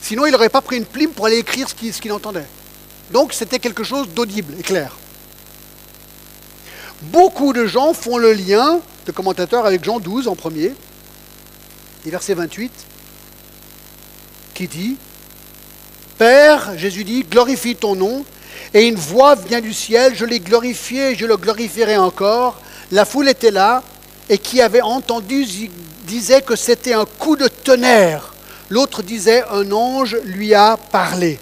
Sinon, 0.00 0.24
il 0.24 0.32
n'aurait 0.32 0.48
pas 0.48 0.62
pris 0.62 0.78
une 0.78 0.86
plume 0.86 1.10
pour 1.10 1.26
aller 1.26 1.36
écrire 1.36 1.68
ce 1.68 1.74
qu'il 1.74 2.12
entendait. 2.14 2.46
Donc, 3.10 3.34
c'était 3.34 3.58
quelque 3.58 3.84
chose 3.84 4.08
d'audible 4.08 4.54
et 4.58 4.62
clair. 4.62 4.96
Beaucoup 7.02 7.52
de 7.52 7.66
gens 7.66 7.92
font 7.92 8.16
le 8.16 8.32
lien 8.32 8.80
de 9.04 9.12
commentateurs 9.12 9.66
avec 9.66 9.84
Jean 9.84 10.00
12 10.00 10.28
en 10.28 10.34
premier, 10.34 10.72
et 12.06 12.10
verset 12.10 12.32
28, 12.32 12.72
qui 14.54 14.66
dit 14.66 14.96
Père, 16.16 16.78
Jésus 16.78 17.04
dit, 17.04 17.22
glorifie 17.22 17.76
ton 17.76 17.94
nom, 17.94 18.24
et 18.74 18.86
une 18.86 18.96
voix 18.96 19.34
vient 19.34 19.60
du 19.60 19.72
ciel, 19.72 20.14
je 20.14 20.24
l'ai 20.24 20.40
glorifié 20.40 21.14
je 21.14 21.26
le 21.26 21.36
glorifierai 21.36 21.96
encore. 21.96 22.60
La 22.92 23.04
foule 23.04 23.28
était 23.28 23.50
là, 23.50 23.82
et 24.28 24.38
qui 24.38 24.60
avait 24.60 24.82
entendu 24.82 25.46
disait 26.04 26.42
que 26.42 26.56
c'était 26.56 26.94
un 26.94 27.04
coup 27.04 27.36
de 27.36 27.48
tonnerre. 27.48 28.32
L'autre 28.70 29.02
disait, 29.02 29.44
un 29.50 29.70
ange 29.72 30.16
lui 30.24 30.54
a 30.54 30.76
parlé. 30.76 31.38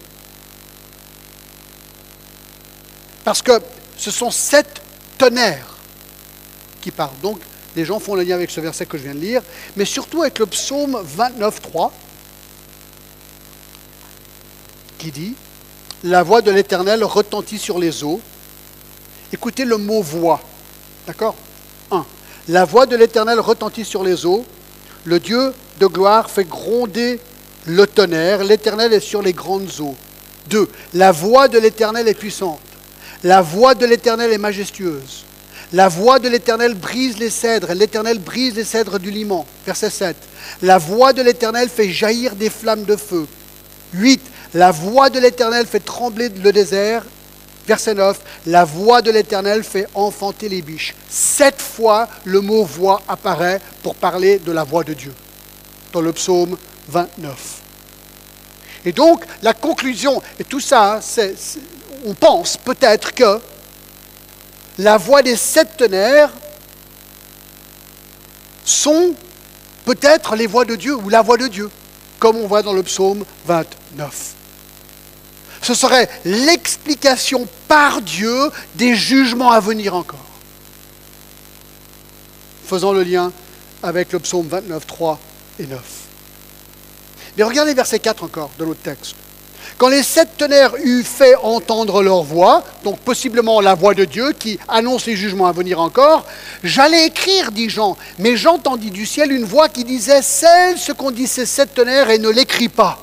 Parce 3.25 3.41
que 3.43 3.61
ce 3.97 4.11
sont 4.11 4.31
sept 4.31 4.83
tonnerres 5.17 5.75
qui 6.81 6.91
parlent. 6.91 7.19
Donc, 7.23 7.41
Les 7.77 7.85
gens 7.85 7.99
font 7.99 8.15
le 8.15 8.23
lien 8.23 8.37
avec 8.37 8.51
ce 8.51 8.61
verset 8.61 8.87
que 8.87 8.97
je 8.97 9.03
viens 9.03 9.15
de 9.15 9.19
lire, 9.19 9.43
mais 9.77 9.85
surtout 9.85 10.23
avec 10.23 10.39
le 10.39 10.47
psaume 10.47 10.97
29, 11.03 11.61
3, 11.61 11.93
qui 14.99 15.11
dit 15.11 15.35
La 16.03 16.23
voix 16.23 16.43
de 16.43 16.51
l'Éternel 16.51 17.05
retentit 17.05 17.59
sur 17.59 17.79
les 17.79 18.03
eaux. 18.03 18.21
Écoutez 19.33 19.65
le 19.65 19.77
mot 19.77 20.03
voix. 20.03 20.41
D'accord? 21.07 21.35
1. 21.91 22.05
La 22.49 22.65
voix 22.65 22.87
de 22.87 22.97
l'Éternel 22.97 23.41
retentit 23.41 23.85
sur 23.85 24.03
les 24.03 24.27
eaux. 24.27 24.45
Le 25.05 25.21
Dieu 25.21 25.55
de 25.81 25.87
gloire 25.87 26.31
fait 26.31 26.45
gronder 26.45 27.21
le 27.67 27.87
tonnerre. 27.87 28.45
L'Éternel 28.45 28.93
est 28.93 29.01
sur 29.01 29.23
les 29.23 29.33
grandes 29.33 29.71
eaux. 29.81 29.95
2. 30.51 30.69
La 30.95 31.13
voix 31.13 31.49
de 31.49 31.59
l'Éternel 31.59 32.09
est 32.09 32.15
puissante. 32.15 32.61
La 33.23 33.41
voix 33.41 33.75
de 33.75 33.87
l'Éternel 33.87 34.33
est 34.33 34.39
majestueuse. 34.39 35.25
La 35.73 35.89
voix 35.89 36.19
de 36.19 36.29
l'Éternel 36.29 36.75
brise 36.75 37.19
les 37.19 37.31
cèdres. 37.31 37.73
L'Éternel 37.73 38.19
brise 38.19 38.55
les 38.55 38.65
cèdres 38.65 38.99
du 38.99 39.11
Liman. 39.11 39.45
Verset 39.67 39.91
7. 39.91 40.17
La 40.63 40.79
voix 40.79 41.13
de 41.13 41.23
l'Éternel 41.23 41.69
fait 41.69 41.89
jaillir 41.89 42.37
des 42.37 42.51
flammes 42.51 42.85
de 42.85 42.97
feu. 42.97 43.27
8. 43.95 44.21
La 44.55 44.71
voix 44.71 45.11
de 45.11 45.19
l'Éternel 45.19 45.67
fait 45.67 45.81
trembler 45.81 46.29
le 46.29 46.53
désert. 46.53 47.03
Verset 47.67 47.95
9. 47.95 48.21
La 48.47 48.65
voix 48.65 49.03
de 49.03 49.11
l'Éternel 49.11 49.65
fait 49.65 49.89
enfanter 49.95 50.49
les 50.49 50.63
biches. 50.63 50.95
Sept 51.11 51.61
fois, 51.61 52.09
le 52.25 52.41
mot 52.41 52.65
voix 52.65 53.03
apparaît 53.09 53.61
pour 53.83 53.97
parler 53.97 54.39
de 54.39 54.53
la 54.53 54.63
voix 54.63 54.85
de 54.85 54.95
Dieu 54.95 55.13
dans 55.93 56.01
le 56.01 56.13
psaume 56.13 56.57
29. 56.89 57.37
Et 58.85 58.93
donc, 58.93 59.25
la 59.43 59.55
conclusion, 59.55 60.23
et 60.39 60.45
tout 60.45 60.61
ça, 60.61 61.01
on 62.05 62.15
pense 62.15 62.57
peut-être 62.57 63.13
que 63.13 63.41
la 64.79 64.99
voix 64.99 65.23
des 65.23 65.37
sept 65.37 65.77
tonnerres 65.79 66.31
sont 68.65 69.15
peut-être 69.85 70.37
les 70.37 70.47
voix 70.47 70.65
de 70.65 70.77
Dieu 70.77 70.95
ou 70.95 71.09
la 71.09 71.23
voix 71.23 71.39
de 71.39 71.49
Dieu, 71.49 71.71
comme 72.19 72.37
on 72.37 72.47
voit 72.47 72.63
dans 72.63 72.73
le 72.73 72.83
psaume 72.83 73.25
29. 73.47 74.35
Ce 75.65 75.73
serait 75.73 76.11
l'explication 76.27 77.49
par 77.69 78.03
Dieu 78.03 78.51
des 78.75 78.95
jugements 78.95 79.51
à 79.51 79.61
venir 79.61 79.95
encore. 79.95 80.19
Faisant 82.67 82.93
le 82.93 83.03
lien 83.03 83.33
avec 83.83 84.13
le 84.13 84.19
psaume 84.19 84.47
29, 84.47 84.87
3 84.87 85.19
et 85.61 85.67
9. 85.67 85.81
Mais 87.39 87.45
regardez 87.45 87.73
verset 87.73 87.99
4 87.99 88.25
encore 88.25 88.51
de 88.59 88.65
l'autre 88.65 88.83
texte. 88.83 89.15
Quand 89.79 89.89
les 89.89 90.03
sept 90.03 90.37
tonnerres 90.37 90.75
eurent 90.85 91.07
fait 91.07 91.35
entendre 91.37 92.03
leur 92.03 92.23
voix, 92.23 92.63
donc 92.85 92.99
possiblement 92.99 93.63
la 93.63 93.75
voix 93.75 93.95
de 93.95 94.05
Dieu 94.05 94.33
qui 94.39 94.59
annonce 94.69 95.07
les 95.07 95.17
jugements 95.17 95.47
à 95.47 95.53
venir 95.53 95.81
encore, 95.81 96.27
j'allais 96.63 97.07
écrire, 97.07 97.53
dit 97.53 97.71
Jean, 97.71 97.97
mais 98.19 98.37
j'entendis 98.37 98.91
du 98.91 99.07
ciel 99.07 99.33
une 99.33 99.45
voix 99.45 99.71
qui 99.71 99.85
disait 99.85 100.21
Celle 100.21 100.77
ce 100.77 100.93
qu'on 100.93 101.11
dit 101.11 101.27
ces 101.27 101.47
sept 101.47 101.73
tonnerres 101.73 102.11
et 102.11 102.19
ne 102.19 102.29
l'écrit 102.29 102.69
pas. 102.69 102.99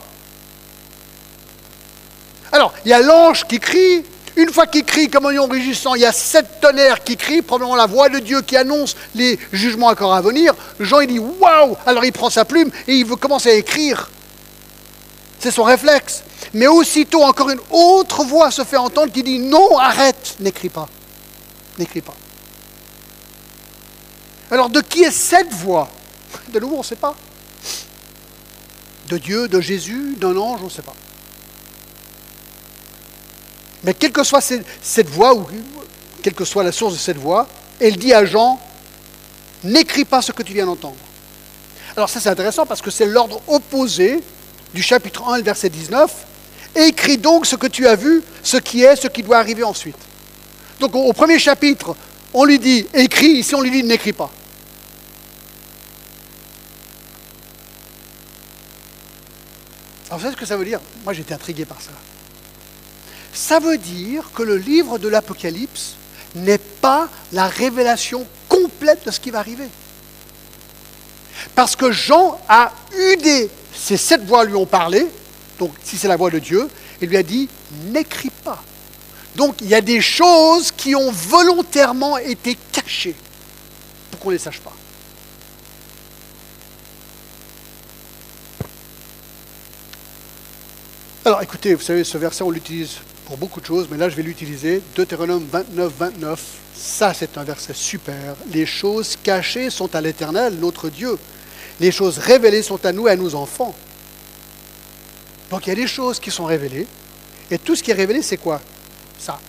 Alors, 2.51 2.73
il 2.85 2.89
y 2.89 2.93
a 2.93 3.01
l'ange 3.01 3.45
qui 3.47 3.59
crie, 3.59 4.03
une 4.35 4.51
fois 4.51 4.67
qu'il 4.67 4.83
crie 4.83 5.09
comme 5.09 5.25
un 5.25 5.31
lion 5.31 5.47
rugissant, 5.47 5.95
il 5.95 6.01
y 6.01 6.05
a 6.05 6.11
sept 6.11 6.59
tonnerres 6.61 7.03
qui 7.03 7.17
crient, 7.17 7.41
probablement 7.41 7.75
la 7.75 7.85
voix 7.85 8.09
de 8.09 8.19
Dieu 8.19 8.41
qui 8.41 8.57
annonce 8.57 8.95
les 9.15 9.39
jugements 9.51 9.87
encore 9.87 10.13
à 10.13 10.21
venir. 10.21 10.53
Jean, 10.79 11.01
il 11.01 11.07
dit 11.07 11.19
Waouh 11.19 11.75
Alors 11.85 12.05
il 12.05 12.11
prend 12.11 12.29
sa 12.29 12.45
plume 12.45 12.69
et 12.87 12.95
il 12.95 13.05
veut 13.05 13.15
commencer 13.15 13.49
à 13.49 13.53
écrire. 13.53 14.09
C'est 15.39 15.51
son 15.51 15.63
réflexe. 15.63 16.23
Mais 16.53 16.67
aussitôt, 16.67 17.23
encore 17.23 17.49
une 17.49 17.59
autre 17.69 18.23
voix 18.23 18.51
se 18.51 18.63
fait 18.63 18.77
entendre 18.77 19.11
qui 19.11 19.23
dit 19.23 19.39
Non, 19.39 19.77
arrête, 19.77 20.35
n'écris 20.39 20.69
pas. 20.69 20.87
N'écris 21.77 22.01
pas. 22.01 22.13
Alors, 24.49 24.69
de 24.69 24.81
qui 24.81 25.03
est 25.03 25.11
cette 25.11 25.53
voix? 25.53 25.87
De 26.51 26.59
nouveau, 26.59 26.75
on 26.75 26.79
ne 26.79 26.83
sait 26.83 26.95
pas. 26.95 27.15
De 29.07 29.17
Dieu, 29.17 29.47
de 29.47 29.61
Jésus, 29.61 30.15
d'un 30.17 30.35
ange, 30.35 30.59
on 30.61 30.65
ne 30.65 30.69
sait 30.69 30.81
pas. 30.81 30.93
Mais 33.83 33.93
quelle 33.93 34.11
que 34.11 34.23
soit 34.23 34.41
cette 34.41 35.09
voix, 35.09 35.33
ou 35.33 35.45
quelle 36.21 36.33
que 36.33 36.45
soit 36.45 36.63
la 36.63 36.71
source 36.71 36.93
de 36.93 36.99
cette 36.99 37.17
voix, 37.17 37.47
elle 37.79 37.97
dit 37.97 38.13
à 38.13 38.25
Jean 38.25 38.59
N'écris 39.63 40.05
pas 40.05 40.21
ce 40.21 40.31
que 40.31 40.41
tu 40.41 40.53
viens 40.53 40.65
d'entendre. 40.65 40.97
Alors, 41.95 42.09
ça, 42.09 42.19
c'est 42.19 42.29
intéressant 42.29 42.65
parce 42.65 42.81
que 42.81 42.89
c'est 42.89 43.05
l'ordre 43.05 43.41
opposé 43.47 44.23
du 44.73 44.81
chapitre 44.81 45.27
1, 45.27 45.41
verset 45.41 45.69
19 45.69 46.27
Écris 46.75 47.17
donc 47.17 47.45
ce 47.45 47.55
que 47.55 47.67
tu 47.67 47.85
as 47.87 47.95
vu, 47.95 48.23
ce 48.43 48.57
qui 48.57 48.83
est, 48.83 48.95
ce 48.95 49.07
qui 49.07 49.23
doit 49.23 49.37
arriver 49.37 49.63
ensuite. 49.63 49.97
Donc 50.79 50.95
au, 50.95 51.11
premier 51.13 51.37
chapitre, 51.37 51.95
on 52.33 52.45
lui 52.45 52.59
dit 52.59 52.87
écris, 52.93 53.27
ici 53.27 53.53
on 53.55 53.61
lui 53.61 53.71
dit 53.71 53.83
n'écris 53.83 54.13
pas. 54.13 54.31
Alors 60.07 60.19
vous 60.19 60.23
savez 60.23 60.35
ce 60.35 60.39
que 60.39 60.45
ça 60.45 60.57
veut 60.57 60.65
dire? 60.65 60.79
Moi 61.03 61.13
j'étais 61.13 61.33
intrigué 61.33 61.65
par 61.65 61.81
ça. 61.81 61.91
Ça 63.33 63.59
veut 63.59 63.77
dire 63.77 64.31
que 64.33 64.43
le 64.43 64.57
livre 64.57 64.97
de 64.99 65.07
l'Apocalypse 65.07 65.95
n'est 66.35 66.57
pas 66.57 67.09
la 67.31 67.47
révélation 67.47 68.25
complète 68.49 69.05
de 69.05 69.11
ce 69.11 69.19
qui 69.19 69.31
va 69.31 69.39
arriver. 69.39 69.67
Parce 71.55 71.75
que 71.75 71.91
Jean 71.91 72.39
a 72.47 72.71
eu 72.97 73.17
des... 73.17 73.49
Ces 73.73 73.97
sept 73.97 74.23
voix 74.25 74.43
lui 74.43 74.55
ont 74.55 74.65
parlé, 74.65 75.07
donc 75.57 75.73
si 75.83 75.97
c'est 75.97 76.07
la 76.07 76.17
voix 76.17 76.29
de 76.29 76.39
Dieu, 76.39 76.69
il 77.01 77.09
lui 77.09 77.17
a 77.17 77.23
dit, 77.23 77.49
n'écris 77.85 78.29
pas. 78.43 78.61
Donc 79.35 79.55
il 79.61 79.67
y 79.67 79.75
a 79.75 79.81
des 79.81 80.01
choses 80.01 80.71
qui 80.71 80.93
ont 80.93 81.11
volontairement 81.11 82.17
été 82.17 82.57
cachées 82.71 83.15
pour 84.11 84.19
qu'on 84.19 84.29
ne 84.29 84.35
les 84.35 84.39
sache 84.39 84.59
pas. 84.59 84.73
Alors 91.23 91.41
écoutez, 91.41 91.73
vous 91.75 91.81
savez, 91.81 92.03
ce 92.03 92.17
verset, 92.17 92.43
on 92.43 92.49
l'utilise 92.49 92.97
pour 93.31 93.37
beaucoup 93.37 93.61
de 93.61 93.65
choses, 93.65 93.87
mais 93.89 93.95
là 93.95 94.09
je 94.09 94.15
vais 94.17 94.23
l'utiliser. 94.23 94.81
Deutéronome 94.93 95.45
29, 95.49 95.93
29, 95.97 96.43
ça 96.75 97.13
c'est 97.13 97.37
un 97.37 97.45
verset 97.45 97.73
super. 97.73 98.35
Les 98.51 98.65
choses 98.65 99.17
cachées 99.23 99.69
sont 99.69 99.95
à 99.95 100.01
l'Éternel, 100.01 100.55
notre 100.59 100.89
Dieu. 100.89 101.17
Les 101.79 101.93
choses 101.93 102.17
révélées 102.17 102.61
sont 102.61 102.85
à 102.85 102.91
nous 102.91 103.07
et 103.07 103.11
à 103.11 103.15
nos 103.15 103.33
enfants. 103.35 103.73
Donc 105.49 105.65
il 105.65 105.69
y 105.69 105.71
a 105.71 105.75
des 105.75 105.87
choses 105.87 106.19
qui 106.19 106.29
sont 106.29 106.43
révélées, 106.43 106.85
et 107.49 107.57
tout 107.57 107.73
ce 107.73 107.81
qui 107.81 107.91
est 107.91 107.93
révélé, 107.93 108.21
c'est 108.21 108.35
quoi? 108.35 108.59
Ça. 109.17 109.39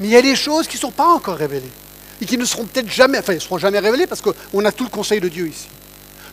Mais 0.00 0.08
il 0.08 0.10
y 0.10 0.16
a 0.16 0.22
des 0.22 0.34
choses 0.34 0.66
qui 0.66 0.78
ne 0.78 0.80
sont 0.80 0.90
pas 0.90 1.06
encore 1.06 1.36
révélées, 1.36 1.70
et 2.20 2.26
qui 2.26 2.36
ne 2.36 2.44
seront 2.44 2.64
peut-être 2.64 2.90
jamais, 2.90 3.20
enfin, 3.20 3.34
ne 3.34 3.38
seront 3.38 3.58
jamais 3.58 3.78
révélées 3.78 4.08
parce 4.08 4.20
qu'on 4.20 4.64
a 4.64 4.72
tout 4.72 4.82
le 4.82 4.90
conseil 4.90 5.20
de 5.20 5.28
Dieu 5.28 5.46
ici. 5.46 5.68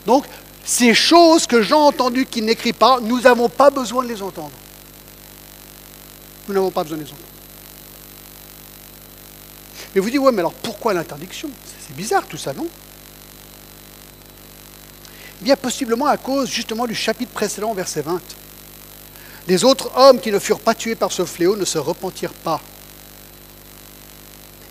Donc, 0.04 0.24
ces 0.64 0.92
choses 0.92 1.46
que 1.46 1.62
j'ai 1.62 1.74
entendues 1.74 2.26
qui 2.26 2.42
n'écrit 2.42 2.72
pas, 2.72 2.98
nous 3.00 3.20
n'avons 3.20 3.48
pas 3.48 3.70
besoin 3.70 4.02
de 4.02 4.08
les 4.08 4.20
entendre. 4.20 4.50
Nous 6.48 6.54
n'avons 6.54 6.70
pas 6.70 6.82
besoin 6.82 6.98
de 6.98 7.02
les 7.02 7.08
entendre. 7.10 7.22
Mais 9.94 10.00
vous 10.00 10.10
dites, 10.10 10.18
ouais, 10.18 10.32
mais 10.32 10.40
alors 10.40 10.54
pourquoi 10.54 10.94
l'interdiction? 10.94 11.50
C'est 11.86 11.94
bizarre 11.94 12.26
tout 12.26 12.36
ça, 12.36 12.52
non? 12.52 12.66
Bien 15.40 15.56
possiblement 15.56 16.06
à 16.06 16.16
cause 16.16 16.48
justement 16.50 16.86
du 16.86 16.94
chapitre 16.94 17.32
précédent, 17.32 17.72
verset 17.74 18.02
20. 18.02 18.20
Les 19.46 19.64
autres 19.64 19.90
hommes 19.96 20.20
qui 20.20 20.32
ne 20.32 20.38
furent 20.38 20.60
pas 20.60 20.74
tués 20.74 20.94
par 20.94 21.12
ce 21.12 21.24
fléau 21.24 21.56
ne 21.56 21.64
se 21.64 21.78
repentirent 21.78 22.32
pas. 22.32 22.60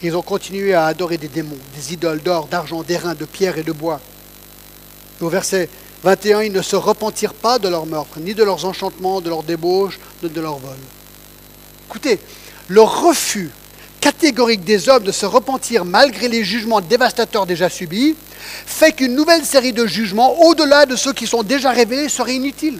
Ils 0.03 0.15
ont 0.15 0.21
continué 0.21 0.73
à 0.73 0.85
adorer 0.85 1.17
des 1.17 1.27
démons, 1.27 1.57
des 1.75 1.93
idoles 1.93 2.21
d'or, 2.21 2.47
d'argent, 2.47 2.83
d'airain, 2.83 3.15
de 3.15 3.25
pierre 3.25 3.57
et 3.57 3.63
de 3.63 3.71
bois. 3.71 3.99
au 5.21 5.29
verset 5.29 5.69
21, 6.03 6.43
ils 6.43 6.51
ne 6.51 6.61
se 6.61 6.75
repentirent 6.75 7.33
pas 7.33 7.57
de 7.57 7.67
leur 7.67 7.87
meurtre, 7.87 8.19
ni 8.19 8.35
de 8.35 8.43
leurs 8.43 8.65
enchantements, 8.65 9.19
de 9.21 9.29
leurs 9.29 9.41
débauches, 9.41 9.99
de 10.21 10.41
leur 10.41 10.57
vol. 10.57 10.77
Écoutez, 11.87 12.19
le 12.67 12.81
refus 12.81 13.49
catégorique 14.01 14.63
des 14.63 14.89
hommes 14.89 15.03
de 15.03 15.11
se 15.11 15.25
repentir 15.25 15.85
malgré 15.85 16.27
les 16.27 16.43
jugements 16.43 16.81
dévastateurs 16.81 17.45
déjà 17.45 17.69
subis 17.69 18.15
fait 18.65 18.91
qu'une 18.91 19.15
nouvelle 19.15 19.45
série 19.45 19.73
de 19.73 19.85
jugements, 19.85 20.41
au-delà 20.41 20.85
de 20.85 20.95
ceux 20.95 21.13
qui 21.13 21.27
sont 21.27 21.43
déjà 21.43 21.71
révélés, 21.71 22.09
serait 22.09 22.35
inutile. 22.35 22.79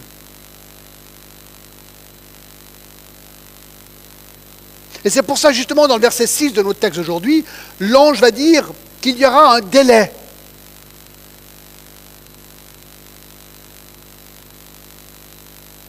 Et 5.03 5.09
c'est 5.09 5.21
pour 5.21 5.37
ça, 5.37 5.51
justement, 5.51 5.87
dans 5.87 5.95
le 5.95 6.01
verset 6.01 6.27
6 6.27 6.53
de 6.53 6.61
notre 6.61 6.79
texte 6.79 6.99
aujourd'hui, 6.99 7.45
l'ange 7.79 8.19
va 8.19 8.31
dire 8.31 8.69
qu'il 8.99 9.17
y 9.17 9.25
aura 9.25 9.55
un 9.55 9.61
délai. 9.61 10.11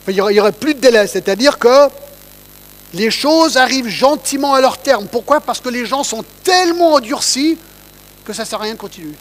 il 0.07 0.15
n'y 0.15 0.41
aurait 0.41 0.53
plus 0.53 0.75
de 0.75 0.81
délai, 0.81 1.07
c'est-à-dire 1.07 1.59
que 1.59 1.89
les 2.95 3.11
choses 3.11 3.57
arrivent 3.57 3.89
gentiment 3.89 4.55
à 4.55 4.61
leur 4.61 4.79
terme. 4.79 5.07
Pourquoi? 5.09 5.41
Parce 5.41 5.61
que 5.61 5.69
les 5.69 5.85
gens 5.85 6.03
sont 6.03 6.25
tellement 6.43 6.95
endurcis 6.95 7.59
que 8.25 8.33
ça 8.33 8.43
ne 8.43 8.49
sert 8.49 8.61
à 8.61 8.63
rien 8.63 8.75
de 8.75 8.79
continuer. 8.79 9.15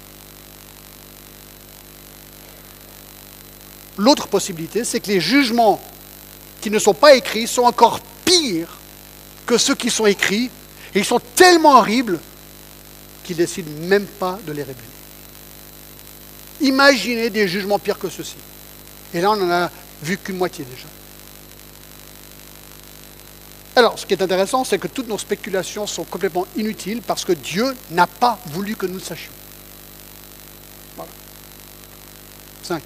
L'autre 3.98 4.28
possibilité, 4.28 4.84
c'est 4.84 5.00
que 5.00 5.08
les 5.08 5.20
jugements 5.20 5.82
qui 6.62 6.70
ne 6.70 6.80
sont 6.80 6.94
pas 6.94 7.16
écrits 7.16 7.48
sont 7.48 7.64
encore 7.64 8.00
pires 8.24 8.78
que 9.46 9.58
ceux 9.58 9.76
qui 9.76 9.90
sont 9.90 10.06
écrits, 10.06 10.50
ils 10.94 11.06
sont 11.06 11.22
tellement 11.36 11.78
horribles 11.78 12.20
qu'il 13.24 13.38
décide 13.38 13.68
même 13.82 14.06
pas 14.06 14.40
de 14.46 14.52
les 14.52 14.64
révéler. 14.64 14.88
Imaginez 16.62 17.30
des 17.30 17.48
jugements 17.48 17.80
pires 17.80 18.00
que 18.00 18.10
ceci. 18.10 18.36
Et 19.14 19.22
là, 19.22 19.32
on 19.32 19.36
n'en 19.36 19.52
a 19.52 19.72
vu 20.02 20.18
qu'une 20.18 20.38
moitié 20.38 20.66
déjà. 20.66 20.88
Alors, 23.78 24.00
ce 24.00 24.08
qui 24.08 24.16
est 24.16 24.24
intéressant, 24.24 24.64
c'est 24.64 24.80
que 24.80 24.88
toutes 24.88 25.08
nos 25.08 25.20
spéculations 25.20 25.86
sont 25.86 26.04
complètement 26.04 26.48
inutiles 26.56 27.04
parce 27.04 27.24
que 27.24 27.34
Dieu 27.34 27.76
n'a 27.92 28.08
pas 28.08 28.40
voulu 28.48 28.76
que 28.76 28.88
nous 28.88 28.96
le 28.96 29.00
sachions. 29.00 29.32
Voilà. 30.96 31.12
5. 32.64 32.82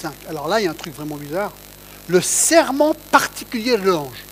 5. 0.00 0.12
Alors 0.28 0.46
là, 0.46 0.60
il 0.60 0.64
y 0.64 0.66
a 0.68 0.70
un 0.70 0.74
truc 0.74 0.94
vraiment 0.94 1.16
bizarre. 1.16 1.50
Le 2.06 2.20
serment 2.20 2.94
particulier 3.10 3.76
de 3.78 3.82
l'ange. 3.82 4.22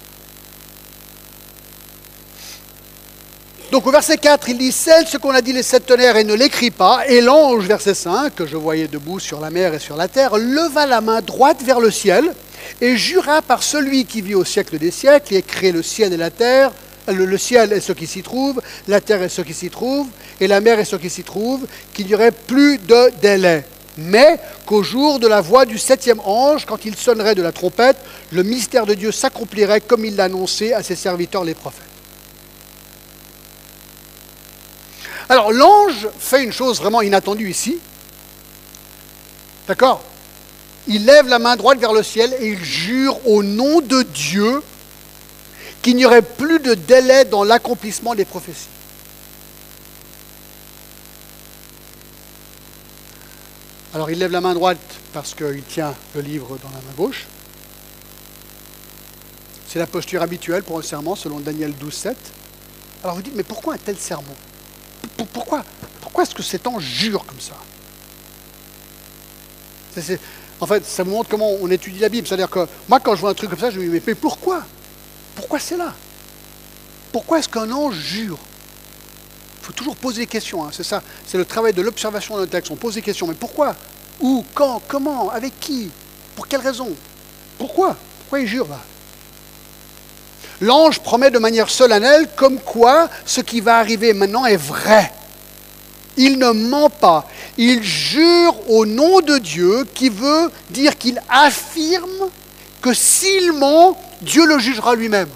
Donc 3.70 3.86
au 3.86 3.92
verset 3.92 4.16
4, 4.16 4.48
il 4.48 4.58
dit 4.58 4.72
Celle 4.72 5.06
ce 5.06 5.16
qu'on 5.16 5.30
a 5.30 5.40
dit 5.40 5.52
les 5.52 5.62
sept 5.62 5.86
tonnerres 5.86 6.16
et 6.16 6.24
ne 6.24 6.34
l'écrit 6.34 6.72
pas. 6.72 7.06
Et 7.06 7.20
l'ange, 7.20 7.66
verset 7.66 7.94
5, 7.94 8.34
que 8.34 8.44
je 8.44 8.56
voyais 8.56 8.88
debout 8.88 9.20
sur 9.20 9.40
la 9.40 9.50
mer 9.50 9.74
et 9.74 9.78
sur 9.78 9.96
la 9.96 10.08
terre, 10.08 10.36
leva 10.36 10.86
la 10.86 11.00
main 11.00 11.20
droite 11.20 11.62
vers 11.62 11.78
le 11.78 11.92
ciel 11.92 12.32
et 12.80 12.96
jura 12.96 13.42
par 13.42 13.62
celui 13.62 14.06
qui 14.06 14.22
vit 14.22 14.34
au 14.34 14.44
siècle 14.44 14.76
des 14.76 14.90
siècles 14.90 15.36
et 15.36 15.42
crée 15.42 15.70
le 15.70 15.84
ciel 15.84 16.12
et 16.12 16.16
la 16.16 16.30
terre, 16.30 16.72
le, 17.06 17.38
ciel 17.38 17.72
et 17.72 17.80
ce 17.80 17.92
qui 17.92 18.08
s'y 18.08 18.22
trouve, 18.22 18.60
la 18.88 19.00
terre 19.00 19.22
et 19.22 19.28
ce 19.28 19.42
qui 19.42 19.54
s'y 19.54 19.70
trouve, 19.70 20.08
et 20.40 20.48
la 20.48 20.60
mer 20.60 20.80
et 20.80 20.84
ce 20.84 20.96
qui 20.96 21.08
s'y 21.08 21.22
trouve, 21.22 21.64
qu'il 21.94 22.06
n'y 22.06 22.14
aurait 22.14 22.32
plus 22.32 22.78
de 22.78 23.12
délai. 23.22 23.64
Mais 23.98 24.40
qu'au 24.66 24.82
jour 24.82 25.20
de 25.20 25.28
la 25.28 25.40
voix 25.40 25.64
du 25.64 25.78
septième 25.78 26.20
ange, 26.24 26.66
quand 26.66 26.84
il 26.84 26.96
sonnerait 26.96 27.36
de 27.36 27.42
la 27.42 27.52
trompette, 27.52 27.98
le 28.32 28.42
mystère 28.42 28.84
de 28.84 28.94
Dieu 28.94 29.12
s'accomplirait 29.12 29.80
comme 29.80 30.04
il 30.04 30.16
l'a 30.16 30.24
annoncé 30.24 30.72
à 30.72 30.82
ses 30.82 30.96
serviteurs 30.96 31.44
les 31.44 31.54
prophètes. 31.54 31.89
Alors 35.30 35.52
l'ange 35.52 36.08
fait 36.18 36.42
une 36.42 36.52
chose 36.52 36.78
vraiment 36.78 37.02
inattendue 37.02 37.48
ici. 37.48 37.78
D'accord? 39.68 40.02
Il 40.88 41.04
lève 41.04 41.28
la 41.28 41.38
main 41.38 41.54
droite 41.54 41.78
vers 41.78 41.92
le 41.92 42.02
ciel 42.02 42.34
et 42.40 42.48
il 42.48 42.64
jure 42.64 43.24
au 43.28 43.44
nom 43.44 43.80
de 43.80 44.02
Dieu 44.02 44.60
qu'il 45.82 45.94
n'y 45.94 46.04
aurait 46.04 46.22
plus 46.22 46.58
de 46.58 46.74
délai 46.74 47.24
dans 47.24 47.44
l'accomplissement 47.44 48.16
des 48.16 48.24
prophéties. 48.24 48.66
Alors 53.94 54.10
il 54.10 54.18
lève 54.18 54.32
la 54.32 54.40
main 54.40 54.54
droite 54.54 54.78
parce 55.12 55.34
qu'il 55.34 55.62
tient 55.62 55.94
le 56.16 56.22
livre 56.22 56.58
dans 56.60 56.70
la 56.70 56.78
main 56.78 56.94
gauche. 56.96 57.26
C'est 59.68 59.78
la 59.78 59.86
posture 59.86 60.22
habituelle 60.22 60.64
pour 60.64 60.80
un 60.80 60.82
serment 60.82 61.14
selon 61.14 61.38
Daniel 61.38 61.72
12, 61.74 61.94
7. 61.94 62.16
Alors 63.04 63.14
vous 63.14 63.22
dites, 63.22 63.36
mais 63.36 63.44
pourquoi 63.44 63.74
un 63.74 63.78
tel 63.78 63.96
serment? 63.96 64.34
Pourquoi, 65.32 65.64
pourquoi 66.00 66.24
est-ce 66.24 66.34
que 66.34 66.42
cet 66.42 66.66
ange 66.66 66.84
jure 66.84 67.24
comme 67.24 67.40
ça? 67.40 67.54
En 70.60 70.66
fait, 70.66 70.84
ça 70.84 71.04
me 71.04 71.10
montre 71.10 71.28
comment 71.28 71.50
on 71.60 71.70
étudie 71.70 71.98
la 71.98 72.08
Bible. 72.08 72.26
C'est-à-dire 72.26 72.50
que 72.50 72.66
moi, 72.88 73.00
quand 73.00 73.14
je 73.14 73.20
vois 73.20 73.30
un 73.30 73.34
truc 73.34 73.50
comme 73.50 73.58
ça, 73.58 73.70
je 73.70 73.78
me 73.78 73.84
dis, 73.84 74.02
mais 74.06 74.14
pourquoi? 74.14 74.62
Pourquoi 75.34 75.58
c'est 75.58 75.76
là? 75.76 75.94
Pourquoi 77.12 77.38
est-ce 77.38 77.48
qu'un 77.48 77.70
ange 77.70 77.94
jure? 77.94 78.38
Il 79.60 79.66
faut 79.66 79.72
toujours 79.72 79.96
poser 79.96 80.22
des 80.22 80.26
questions. 80.26 80.64
Hein. 80.64 80.70
c'est 80.72 80.84
ça, 80.84 81.02
c'est 81.26 81.38
le 81.38 81.44
travail 81.44 81.72
de 81.72 81.82
l'observation 81.82 82.36
d'un 82.38 82.46
texte. 82.46 82.70
On 82.70 82.76
pose 82.76 82.94
des 82.94 83.02
questions. 83.02 83.26
Mais 83.26 83.34
pourquoi? 83.34 83.74
Où? 84.20 84.44
Quand? 84.54 84.82
Comment? 84.86 85.30
Avec 85.30 85.58
qui? 85.60 85.90
Pour 86.36 86.46
quelle 86.46 86.60
raison? 86.60 86.90
Pourquoi? 87.58 87.96
Pourquoi 88.20 88.40
il 88.40 88.46
jure 88.46 88.68
là? 88.68 88.80
L'ange 90.60 91.00
promet 91.00 91.30
de 91.30 91.38
manière 91.38 91.70
solennelle 91.70 92.28
comme 92.36 92.58
quoi 92.58 93.08
ce 93.24 93.40
qui 93.40 93.60
va 93.60 93.78
arriver 93.78 94.12
maintenant 94.12 94.44
est 94.44 94.56
vrai. 94.56 95.12
Il 96.16 96.38
ne 96.38 96.50
ment 96.50 96.90
pas. 96.90 97.26
Il 97.56 97.82
jure 97.82 98.54
au 98.68 98.84
nom 98.84 99.20
de 99.20 99.38
Dieu 99.38 99.86
qui 99.94 100.10
veut 100.10 100.50
dire 100.70 100.98
qu'il 100.98 101.20
affirme 101.30 102.28
que 102.82 102.92
s'il 102.92 103.52
ment, 103.52 103.98
Dieu 104.20 104.44
le 104.46 104.58
jugera 104.58 104.94
lui-même. 104.94 105.28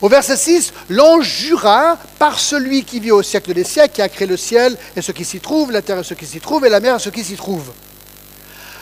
Au 0.00 0.08
verset 0.08 0.36
6, 0.36 0.72
l'ange 0.90 1.26
jura 1.26 1.98
par 2.18 2.38
celui 2.38 2.84
qui 2.84 3.00
vit 3.00 3.10
au 3.10 3.22
siècle 3.22 3.52
des 3.52 3.64
siècles, 3.64 3.94
qui 3.94 4.02
a 4.02 4.08
créé 4.08 4.28
le 4.28 4.36
ciel 4.36 4.76
et 4.94 5.02
ce 5.02 5.10
qui 5.10 5.24
s'y 5.24 5.40
trouve, 5.40 5.72
la 5.72 5.82
terre 5.82 5.98
et 5.98 6.04
ce 6.04 6.14
qui 6.14 6.24
s'y 6.24 6.40
trouve, 6.40 6.64
et 6.64 6.68
la 6.68 6.78
mer 6.78 6.96
et 6.96 6.98
ce 7.00 7.10
qui 7.10 7.24
s'y 7.24 7.34
trouve. 7.34 7.72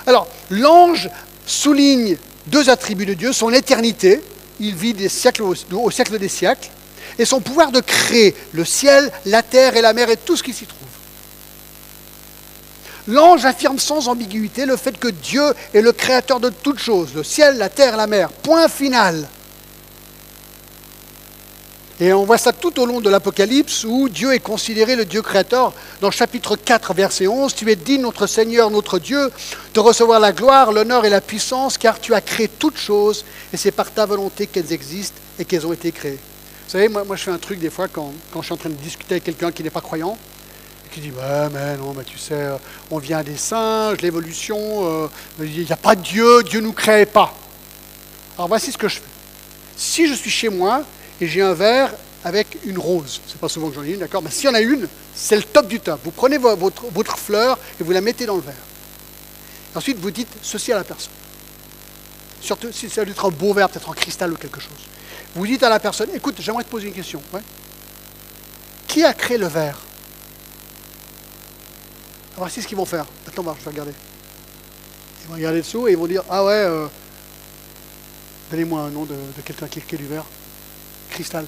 Alors, 0.06 0.28
l'ange 0.50 1.08
souligne 1.46 2.16
deux 2.48 2.68
attributs 2.68 3.06
de 3.06 3.14
Dieu, 3.14 3.32
son 3.32 3.52
éternité, 3.52 4.20
il 4.60 4.74
vit 4.74 4.92
des 4.92 5.08
siècles 5.08 5.42
au, 5.42 5.90
siècle 5.90 6.18
des 6.18 6.28
siècles, 6.28 6.70
et 7.18 7.24
son 7.24 7.40
pouvoir 7.40 7.72
de 7.72 7.80
créer 7.80 8.34
le 8.52 8.64
ciel, 8.64 9.10
la 9.24 9.42
terre 9.42 9.76
et 9.76 9.80
la 9.80 9.92
mer 9.92 10.10
et 10.10 10.16
tout 10.16 10.36
ce 10.36 10.42
qui 10.42 10.52
s'y 10.52 10.66
trouve. 10.66 10.80
L'ange 13.08 13.44
affirme 13.44 13.78
sans 13.78 14.08
ambiguïté 14.08 14.66
le 14.66 14.76
fait 14.76 14.98
que 14.98 15.08
Dieu 15.08 15.44
est 15.72 15.80
le 15.80 15.92
créateur 15.92 16.40
de 16.40 16.50
toutes 16.50 16.80
choses, 16.80 17.14
le 17.14 17.22
ciel, 17.22 17.56
la 17.56 17.68
terre, 17.68 17.96
la 17.96 18.08
mer. 18.08 18.30
Point 18.30 18.68
final. 18.68 19.28
Et 21.98 22.12
on 22.12 22.24
voit 22.24 22.36
ça 22.36 22.52
tout 22.52 22.78
au 22.78 22.84
long 22.84 23.00
de 23.00 23.08
l'Apocalypse 23.08 23.84
où 23.84 24.10
Dieu 24.10 24.34
est 24.34 24.40
considéré 24.40 24.96
le 24.96 25.06
Dieu 25.06 25.22
créateur. 25.22 25.72
Dans 26.02 26.10
chapitre 26.10 26.54
4, 26.54 26.92
verset 26.92 27.26
11, 27.26 27.54
tu 27.54 27.70
es 27.70 27.76
digne, 27.76 28.02
notre 28.02 28.26
Seigneur, 28.26 28.70
notre 28.70 28.98
Dieu, 28.98 29.30
de 29.72 29.80
recevoir 29.80 30.20
la 30.20 30.32
gloire, 30.32 30.72
l'honneur 30.72 31.06
et 31.06 31.10
la 31.10 31.22
puissance, 31.22 31.78
car 31.78 31.98
tu 31.98 32.12
as 32.12 32.20
créé 32.20 32.48
toutes 32.48 32.76
choses, 32.76 33.24
et 33.50 33.56
c'est 33.56 33.70
par 33.70 33.90
ta 33.90 34.04
volonté 34.04 34.46
qu'elles 34.46 34.74
existent 34.74 35.18
et 35.38 35.46
qu'elles 35.46 35.66
ont 35.66 35.72
été 35.72 35.90
créées. 35.90 36.18
Vous 36.66 36.72
savez, 36.72 36.88
moi, 36.88 37.04
je 37.12 37.22
fais 37.22 37.30
un 37.30 37.38
truc 37.38 37.60
des 37.60 37.70
fois 37.70 37.88
quand, 37.88 38.12
quand 38.30 38.42
je 38.42 38.46
suis 38.46 38.54
en 38.54 38.58
train 38.58 38.68
de 38.68 38.74
discuter 38.74 39.14
avec 39.14 39.24
quelqu'un 39.24 39.50
qui 39.50 39.62
n'est 39.62 39.70
pas 39.70 39.80
croyant, 39.80 40.18
et 40.84 40.94
qui 40.94 41.00
dit 41.00 41.12
Ouais, 41.12 41.48
mais 41.50 41.78
non, 41.78 41.94
mais 41.96 42.04
tu 42.04 42.18
sais, 42.18 42.34
euh, 42.34 42.58
on 42.90 42.98
vient 42.98 43.22
des 43.22 43.38
singes, 43.38 44.02
l'évolution, 44.02 44.58
euh, 44.60 45.08
il 45.40 45.64
n'y 45.64 45.72
a 45.72 45.76
pas 45.76 45.94
de 45.94 46.02
Dieu, 46.02 46.42
Dieu 46.42 46.60
ne 46.60 46.66
nous 46.66 46.72
crée 46.74 47.06
pas. 47.06 47.32
Alors 48.36 48.48
voici 48.48 48.70
ce 48.70 48.76
que 48.76 48.88
je 48.88 48.96
fais. 48.96 49.02
Si 49.78 50.06
je 50.06 50.12
suis 50.12 50.30
chez 50.30 50.50
moi 50.50 50.84
et 51.20 51.26
j'ai 51.26 51.42
un 51.42 51.54
verre 51.54 51.94
avec 52.24 52.58
une 52.64 52.78
rose. 52.78 53.20
C'est 53.26 53.38
pas 53.38 53.48
souvent 53.48 53.68
que 53.68 53.76
j'en 53.76 53.84
ai 53.84 53.92
une, 53.92 54.00
d'accord? 54.00 54.22
Mais 54.22 54.30
s'il 54.30 54.46
y 54.46 54.48
en 54.48 54.54
a 54.54 54.60
une, 54.60 54.88
c'est 55.14 55.36
le 55.36 55.42
top 55.42 55.68
du 55.68 55.80
top. 55.80 56.00
Vous 56.04 56.10
prenez 56.10 56.38
votre, 56.38 56.86
votre 56.92 57.18
fleur 57.18 57.58
et 57.80 57.84
vous 57.84 57.92
la 57.92 58.00
mettez 58.00 58.26
dans 58.26 58.36
le 58.36 58.42
verre. 58.42 58.54
Ensuite, 59.74 59.98
vous 59.98 60.10
dites 60.10 60.28
ceci 60.42 60.72
à 60.72 60.76
la 60.76 60.84
personne. 60.84 61.12
Surtout 62.40 62.72
si 62.72 62.88
ça 62.90 63.04
doit 63.04 63.12
être 63.12 63.24
un 63.24 63.30
beau 63.30 63.52
verre, 63.52 63.68
peut-être 63.68 63.88
en 63.88 63.92
cristal 63.92 64.32
ou 64.32 64.36
quelque 64.36 64.60
chose. 64.60 64.72
Vous 65.34 65.46
dites 65.46 65.62
à 65.62 65.68
la 65.68 65.78
personne, 65.78 66.08
écoute, 66.14 66.36
j'aimerais 66.40 66.64
te 66.64 66.70
poser 66.70 66.88
une 66.88 66.94
question. 66.94 67.22
Qui 68.88 69.04
a 69.04 69.12
créé 69.12 69.36
le 69.36 69.48
verre? 69.48 69.78
Voici 72.36 72.62
ce 72.62 72.66
qu'ils 72.66 72.76
vont 72.76 72.86
faire. 72.86 73.06
Attends, 73.26 73.42
je 73.58 73.64
vais 73.64 73.70
regarder. 73.70 73.92
Ils 75.22 75.28
vont 75.28 75.34
regarder 75.34 75.60
dessous 75.60 75.88
et 75.88 75.92
ils 75.92 75.96
vont 75.96 76.06
dire, 76.06 76.22
ah 76.30 76.44
ouais, 76.44 76.52
euh, 76.52 76.86
donnez-moi 78.50 78.80
un 78.80 78.90
nom 78.90 79.04
de, 79.04 79.14
de 79.14 79.42
quelqu'un 79.44 79.68
qui 79.68 79.78
a 79.78 79.82
créé 79.82 79.98
du 79.98 80.06
verre. 80.06 80.24
Cristal. 81.16 81.46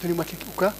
Donnez-moi 0.00 0.24
quelque 0.24 0.44
Quoi? 0.54 0.72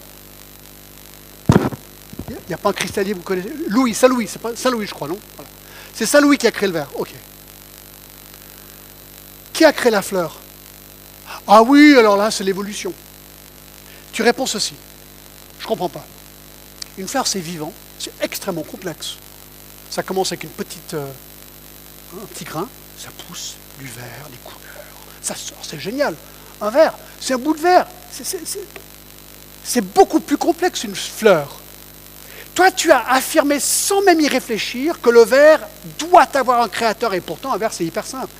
Il 2.29 2.47
n'y 2.47 2.53
a 2.53 2.57
pas 2.57 2.69
un 2.69 2.73
cristallier, 2.73 3.11
vous 3.11 3.23
connaissez? 3.23 3.51
Louis, 3.67 3.93
Saint-Louis, 3.93 4.25
c'est 4.31 4.39
pas 4.39 4.55
Saint-Louis, 4.55 4.87
je 4.87 4.93
crois, 4.93 5.09
non? 5.09 5.19
C'est 5.93 6.05
Saint-Louis 6.05 6.37
qui 6.37 6.47
a 6.47 6.51
créé 6.51 6.67
le 6.67 6.73
verre. 6.73 6.87
Ok. 6.95 7.13
Qui 9.51 9.65
a 9.65 9.73
créé 9.73 9.91
la 9.91 10.01
fleur? 10.01 10.39
Ah 11.45 11.61
oui, 11.61 11.93
alors 11.97 12.15
là, 12.15 12.31
c'est 12.31 12.45
l'évolution. 12.45 12.93
Tu 14.13 14.21
réponds 14.21 14.45
ceci. 14.45 14.75
Je 15.59 15.65
ne 15.65 15.67
comprends 15.67 15.89
pas. 15.89 16.05
Une 16.97 17.09
fleur, 17.09 17.27
c'est 17.27 17.41
vivant, 17.41 17.73
c'est 17.99 18.13
extrêmement 18.21 18.63
complexe. 18.63 19.17
Ça 19.89 20.03
commence 20.03 20.29
avec 20.29 20.45
une 20.45 20.51
petite, 20.51 20.93
euh, 20.93 21.11
un 22.15 22.25
petit 22.27 22.45
grain, 22.45 22.69
ça 22.97 23.09
pousse, 23.27 23.55
du 23.77 23.87
vert, 23.87 24.29
des 24.29 24.37
couleurs, 24.37 24.85
ça 25.21 25.35
sort, 25.35 25.57
c'est 25.63 25.79
génial. 25.79 26.15
Un 26.61 26.69
verre, 26.69 26.93
c'est 27.19 27.33
un 27.33 27.37
bout 27.37 27.53
de 27.53 27.61
verre. 27.61 27.87
C'est 29.63 29.81
beaucoup 29.81 30.19
plus 30.19 30.37
complexe 30.37 30.81
qu'une 30.81 30.95
fleur. 30.95 31.57
Toi, 32.53 32.71
tu 32.71 32.91
as 32.91 33.09
affirmé 33.09 33.59
sans 33.59 34.01
même 34.01 34.19
y 34.19 34.27
réfléchir 34.27 34.99
que 35.01 35.09
le 35.09 35.23
verre 35.23 35.61
doit 35.97 36.27
avoir 36.33 36.61
un 36.61 36.67
créateur, 36.67 37.13
et 37.13 37.21
pourtant 37.21 37.53
un 37.53 37.57
verre, 37.57 37.73
c'est 37.73 37.85
hyper 37.85 38.05
simple. 38.05 38.33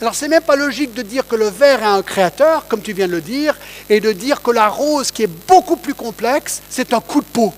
Alors, 0.00 0.14
c'est 0.14 0.28
même 0.28 0.42
pas 0.42 0.56
logique 0.56 0.92
de 0.92 1.02
dire 1.02 1.26
que 1.26 1.36
le 1.36 1.48
verre 1.48 1.82
a 1.84 1.92
un 1.92 2.02
créateur, 2.02 2.66
comme 2.66 2.82
tu 2.82 2.92
viens 2.92 3.06
de 3.06 3.12
le 3.12 3.20
dire, 3.20 3.56
et 3.88 4.00
de 4.00 4.12
dire 4.12 4.42
que 4.42 4.50
la 4.50 4.68
rose, 4.68 5.10
qui 5.10 5.22
est 5.22 5.48
beaucoup 5.48 5.76
plus 5.76 5.94
complexe, 5.94 6.60
c'est 6.68 6.92
un 6.92 7.00
coup 7.00 7.20
de 7.20 7.26
peau. 7.26 7.54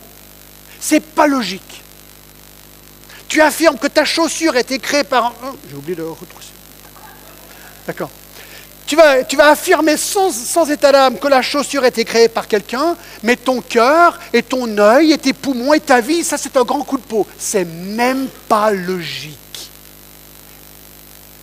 C'est 0.79 1.01
pas 1.01 1.27
logique. 1.27 1.83
Tu 3.27 3.41
affirmes 3.41 3.79
que 3.79 3.89
ta 3.89 4.05
chaussure 4.05 4.55
a 4.55 4.61
été 4.61 4.79
créée 4.79 5.05
par 5.05 5.27
un. 5.27 5.33
Oh, 5.45 5.57
j'ai 5.69 5.77
oublié 5.77 5.97
de 5.97 6.03
retrousser. 6.03 6.53
D'accord. 7.87 8.11
Tu 8.89 8.97
vas, 8.97 9.51
affirmer 9.51 9.99
sans, 9.99 10.71
état 10.71 10.91
d'âme 10.91 11.19
que 11.19 11.29
la 11.29 11.43
chaussure 11.43 11.83
a 11.83 11.89
été 11.89 12.07
créée 12.07 12.29
par 12.29 12.49
quelqu'un, 12.49 12.97
mais 13.23 13.37
ton 13.37 13.61
cœur 13.61 14.19
et 14.33 14.43
ton 14.43 14.79
œil 14.79 15.13
et 15.13 15.19
tes 15.19 15.35
poumons 15.35 15.75
et 15.75 15.81
ta 15.81 16.01
vie, 16.01 16.25
ça 16.25 16.39
c'est 16.39 16.57
un 16.57 16.65
grand 16.65 16.83
coup 16.85 16.97
de 16.97 17.03
peau. 17.03 17.27
C'est 17.37 17.67
même 17.67 18.29
pas 18.49 18.71
logique. 18.71 19.37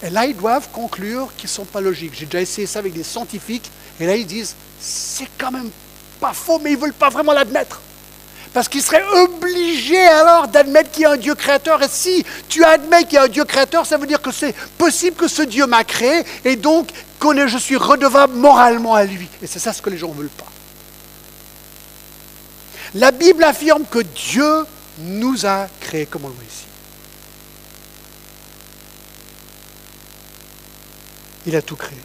Et 0.02 0.10
là, 0.10 0.26
ils 0.26 0.36
doivent 0.36 0.70
conclure 0.74 1.30
qu'ils 1.38 1.48
ne 1.48 1.54
sont 1.54 1.66
pas 1.66 1.82
logiques. 1.82 2.14
J'ai 2.16 2.26
déjà 2.26 2.42
essayé 2.42 2.66
ça 2.66 2.80
avec 2.80 2.94
des 2.94 3.04
scientifiques 3.04 3.70
Et 4.00 4.08
là, 4.08 4.16
ils 4.16 4.26
disent, 4.26 4.56
c'est 4.80 5.30
quand 5.38 5.52
même 5.52 5.70
pas 6.20 6.34
faux, 6.34 6.60
mais 6.64 6.72
ils 6.72 6.78
ne 6.78 6.82
veulent 6.82 6.94
pas 6.94 7.10
vraiment 7.10 7.34
l'admettre. 7.34 7.80
Parce 8.56 8.70
qu'ils 8.70 8.82
seraient 8.82 9.04
obligés 9.18 10.08
alors 10.08 10.48
d'admettre 10.48 10.90
qu'il 10.90 11.02
y 11.02 11.06
a 11.06 11.12
un 11.12 11.18
Dieu 11.18 11.36
créateur. 11.36 11.84
Et 11.84 11.90
si 11.90 12.26
tu 12.48 12.64
admets 12.64 13.04
qu'il 13.04 13.16
y 13.16 13.18
a 13.18 13.24
un 13.24 13.28
Dieu 13.28 13.44
créateur, 13.44 13.86
ça 13.86 13.98
veut 13.98 14.08
dire 14.08 14.22
que 14.22 14.32
c'est 14.32 14.56
possible 14.78 15.18
que 15.18 15.28
ce 15.28 15.42
Dieu 15.42 15.68
m'a 15.68 15.84
créé 15.84 16.24
et 16.46 16.56
donc 16.56 16.88
que 17.20 17.48
je 17.48 17.58
suis 17.58 17.76
redevable 17.76 18.34
moralement 18.34 18.96
à 18.96 19.04
lui. 19.04 19.28
Et 19.42 19.48
c'est 19.48 19.60
ça 19.60 19.74
ce 19.74 19.82
que 19.82 19.90
les 19.90 19.98
gens 19.98 20.08
ne 20.08 20.14
veulent 20.14 20.30
pas. 20.30 20.48
La 22.94 23.12
Bible 23.12 23.44
affirme 23.44 23.84
que 23.92 24.00
Dieu 24.00 24.66
nous 25.00 25.46
a 25.46 25.68
créés, 25.82 26.06
comme 26.06 26.24
on 26.24 26.30
le 26.30 26.34
voit 26.36 26.44
ici. 26.46 26.64
Il 31.46 31.58
a 31.58 31.62
tout 31.62 31.76
créé. 31.76 32.00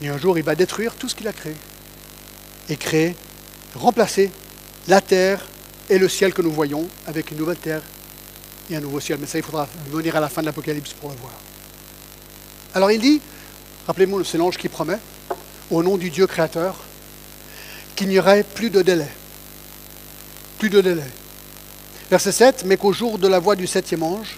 Et 0.00 0.08
un 0.08 0.18
jour, 0.18 0.38
il 0.38 0.44
va 0.44 0.54
détruire 0.54 0.94
tout 0.94 1.08
ce 1.08 1.14
qu'il 1.14 1.26
a 1.28 1.32
créé. 1.32 1.54
Et 2.68 2.76
créer, 2.76 3.16
remplacer 3.74 4.30
la 4.86 5.00
terre 5.00 5.46
et 5.90 5.98
le 5.98 6.08
ciel 6.08 6.32
que 6.32 6.42
nous 6.42 6.52
voyons 6.52 6.86
avec 7.06 7.30
une 7.30 7.38
nouvelle 7.38 7.56
terre 7.56 7.82
et 8.70 8.76
un 8.76 8.80
nouveau 8.80 9.00
ciel. 9.00 9.18
Mais 9.20 9.26
ça, 9.26 9.38
il 9.38 9.44
faudra 9.44 9.68
venir 9.90 10.16
à 10.16 10.20
la 10.20 10.28
fin 10.28 10.40
de 10.42 10.46
l'Apocalypse 10.46 10.92
pour 10.92 11.10
le 11.10 11.16
voir. 11.16 11.32
Alors 12.74 12.90
il 12.90 13.00
dit, 13.00 13.20
rappelez-moi, 13.86 14.22
c'est 14.24 14.38
l'ange 14.38 14.56
qui 14.56 14.68
promet, 14.68 14.98
au 15.70 15.82
nom 15.82 15.96
du 15.96 16.10
Dieu 16.10 16.26
créateur, 16.26 16.76
qu'il 17.96 18.08
n'y 18.08 18.18
aurait 18.18 18.44
plus 18.44 18.70
de 18.70 18.82
délai. 18.82 19.08
Plus 20.58 20.70
de 20.70 20.80
délai. 20.80 21.06
Verset 22.10 22.32
7, 22.32 22.64
mais 22.66 22.76
qu'au 22.76 22.92
jour 22.92 23.18
de 23.18 23.28
la 23.28 23.38
voix 23.38 23.56
du 23.56 23.66
septième 23.66 24.02
ange, 24.02 24.36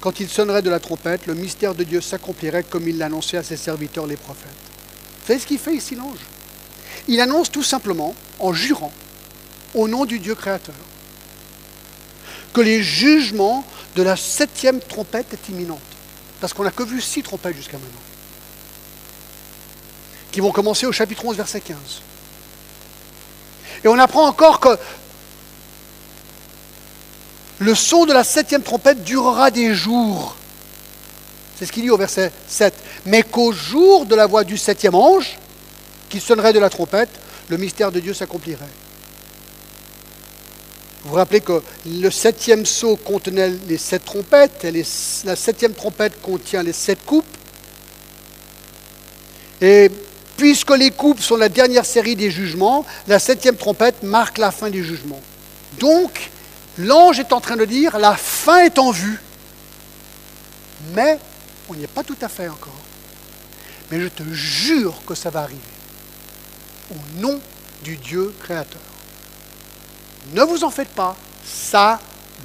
quand 0.00 0.20
il 0.20 0.28
sonnerait 0.28 0.62
de 0.62 0.70
la 0.70 0.80
trompette, 0.80 1.26
le 1.26 1.34
mystère 1.34 1.74
de 1.74 1.84
Dieu 1.84 2.00
s'accomplirait 2.00 2.64
comme 2.64 2.88
il 2.88 2.98
l'annonçait 2.98 3.36
à 3.36 3.42
ses 3.42 3.56
serviteurs 3.56 4.06
les 4.06 4.16
prophètes. 4.16 4.67
Savez 5.28 5.40
ce 5.40 5.46
qu'il 5.46 5.58
fait 5.58 5.74
ici 5.74 5.94
l'ange? 5.94 6.20
Il 7.06 7.20
annonce 7.20 7.50
tout 7.50 7.62
simplement, 7.62 8.14
en 8.38 8.54
jurant, 8.54 8.90
au 9.74 9.86
nom 9.86 10.06
du 10.06 10.18
Dieu 10.20 10.34
créateur, 10.34 10.74
que 12.54 12.62
les 12.62 12.82
jugements 12.82 13.62
de 13.94 14.02
la 14.02 14.16
septième 14.16 14.80
trompette 14.80 15.34
est 15.34 15.50
imminente. 15.50 15.82
Parce 16.40 16.54
qu'on 16.54 16.64
n'a 16.64 16.70
que 16.70 16.82
vu 16.82 17.02
six 17.02 17.22
trompettes 17.22 17.56
jusqu'à 17.56 17.76
maintenant. 17.76 18.00
Qui 20.32 20.40
vont 20.40 20.50
commencer 20.50 20.86
au 20.86 20.92
chapitre 20.92 21.26
11, 21.26 21.36
verset 21.36 21.60
15. 21.60 21.76
Et 23.84 23.88
on 23.88 23.98
apprend 23.98 24.26
encore 24.26 24.60
que 24.60 24.78
le 27.58 27.74
son 27.74 28.06
de 28.06 28.14
la 28.14 28.24
septième 28.24 28.62
trompette 28.62 29.04
durera 29.04 29.50
des 29.50 29.74
jours. 29.74 30.36
C'est 31.58 31.66
ce 31.66 31.72
qu'il 31.72 31.82
dit 31.82 31.90
au 31.90 31.96
verset 31.96 32.30
7. 32.46 32.72
Mais 33.06 33.24
qu'au 33.24 33.50
jour 33.50 34.06
de 34.06 34.14
la 34.14 34.26
voix 34.26 34.44
du 34.44 34.56
septième 34.56 34.94
ange, 34.94 35.38
qui 36.08 36.20
sonnerait 36.20 36.52
de 36.52 36.60
la 36.60 36.70
trompette, 36.70 37.10
le 37.48 37.56
mystère 37.56 37.90
de 37.90 37.98
Dieu 37.98 38.14
s'accomplirait. 38.14 38.64
Vous 41.02 41.10
vous 41.10 41.16
rappelez 41.16 41.40
que 41.40 41.60
le 41.86 42.10
septième 42.10 42.64
sceau 42.64 42.96
contenait 42.96 43.52
les 43.66 43.78
sept 43.78 44.04
trompettes, 44.04 44.64
et 44.64 44.84
la 45.24 45.36
septième 45.36 45.72
trompette 45.72 46.20
contient 46.22 46.62
les 46.62 46.72
sept 46.72 47.04
coupes. 47.04 47.24
Et 49.60 49.90
puisque 50.36 50.76
les 50.76 50.92
coupes 50.92 51.20
sont 51.20 51.36
la 51.36 51.48
dernière 51.48 51.86
série 51.86 52.14
des 52.14 52.30
jugements, 52.30 52.86
la 53.08 53.18
septième 53.18 53.56
trompette 53.56 54.04
marque 54.04 54.38
la 54.38 54.52
fin 54.52 54.70
des 54.70 54.84
jugements. 54.84 55.22
Donc, 55.80 56.30
l'ange 56.78 57.18
est 57.18 57.32
en 57.32 57.40
train 57.40 57.56
de 57.56 57.64
dire, 57.64 57.98
la 57.98 58.14
fin 58.14 58.60
est 58.60 58.78
en 58.78 58.92
vue. 58.92 59.20
Mais 60.94 61.18
on 61.68 61.74
n'y 61.74 61.84
est 61.84 61.86
pas 61.86 62.04
tout 62.04 62.16
à 62.20 62.28
fait 62.28 62.48
encore. 62.48 62.74
Mais 63.90 64.00
je 64.00 64.08
te 64.08 64.22
jure 64.32 65.02
que 65.06 65.14
ça 65.14 65.30
va 65.30 65.40
arriver. 65.42 65.60
Au 66.90 67.20
nom 67.20 67.40
du 67.82 67.96
Dieu 67.96 68.34
créateur. 68.40 68.80
Ne 70.34 70.42
vous 70.42 70.64
en 70.64 70.70
faites 70.70 70.90
pas, 70.90 71.16
ça 71.44 72.00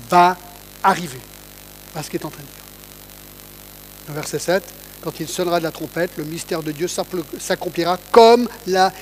va 0.09 0.37
arriver. 0.83 1.19
Voilà 1.91 2.03
ce 2.03 2.09
qu'il 2.09 2.19
est 2.19 2.25
en 2.25 2.29
train 2.29 2.41
de 2.41 2.47
dire. 2.47 2.55
Le 4.09 4.13
verset 4.13 4.39
7, 4.39 4.63
quand 5.03 5.19
il 5.19 5.27
sonnera 5.27 5.59
de 5.59 5.63
la 5.63 5.71
trompette, 5.71 6.11
le 6.17 6.23
mystère 6.23 6.63
de 6.63 6.71
Dieu 6.71 6.87
s'accomplira 7.39 7.97
comme 8.11 8.47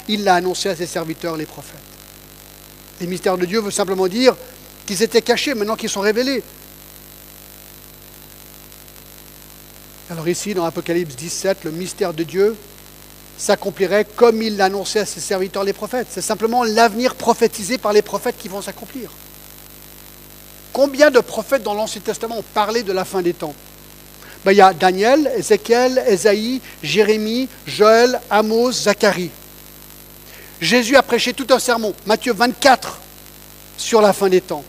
il 0.07 0.23
l'a 0.23 0.35
annoncé 0.35 0.69
à 0.69 0.75
ses 0.75 0.87
serviteurs, 0.87 1.37
les 1.37 1.45
prophètes. 1.45 1.79
Les 2.99 3.07
mystères 3.07 3.37
de 3.37 3.45
Dieu 3.45 3.61
veut 3.61 3.71
simplement 3.71 4.07
dire 4.07 4.35
qu'ils 4.85 5.01
étaient 5.03 5.21
cachés, 5.21 5.53
maintenant 5.53 5.75
qu'ils 5.75 5.89
sont 5.89 6.01
révélés. 6.01 6.43
Alors 10.11 10.27
ici, 10.27 10.53
dans 10.53 10.65
Apocalypse 10.65 11.15
17, 11.15 11.63
le 11.63 11.71
mystère 11.71 12.13
de 12.13 12.23
Dieu 12.23 12.57
s'accomplirait 13.37 14.05
comme 14.17 14.41
il 14.41 14.57
l'annonçait 14.57 14.99
à 14.99 15.05
ses 15.05 15.21
serviteurs 15.21 15.63
les 15.63 15.71
prophètes. 15.71 16.07
C'est 16.09 16.19
simplement 16.19 16.65
l'avenir 16.65 17.15
prophétisé 17.15 17.77
par 17.77 17.93
les 17.93 18.01
prophètes 18.01 18.35
qui 18.37 18.49
vont 18.49 18.61
s'accomplir. 18.61 19.09
Combien 20.73 21.11
de 21.11 21.21
prophètes 21.21 21.63
dans 21.63 21.73
l'Ancien 21.73 22.01
Testament 22.01 22.39
ont 22.39 22.45
parlé 22.53 22.83
de 22.83 22.91
la 22.91 23.05
fin 23.05 23.21
des 23.21 23.33
temps? 23.33 23.55
Ben, 24.43 24.51
Il 24.51 24.57
y 24.57 24.61
a 24.61 24.73
Daniel, 24.73 25.31
Ézéchiel, 25.37 26.03
Ésaïe, 26.05 26.59
Jérémie, 26.83 27.47
Joël, 27.65 28.19
Amos, 28.29 28.73
Zacharie. 28.73 29.31
Jésus 30.59 30.97
a 30.97 31.03
prêché 31.03 31.31
tout 31.31 31.47
un 31.51 31.59
sermon, 31.59 31.93
Matthieu 32.05 32.33
24, 32.33 32.99
sur 33.77 34.01
la 34.01 34.11
fin 34.11 34.27
des 34.27 34.41
temps. 34.41 34.65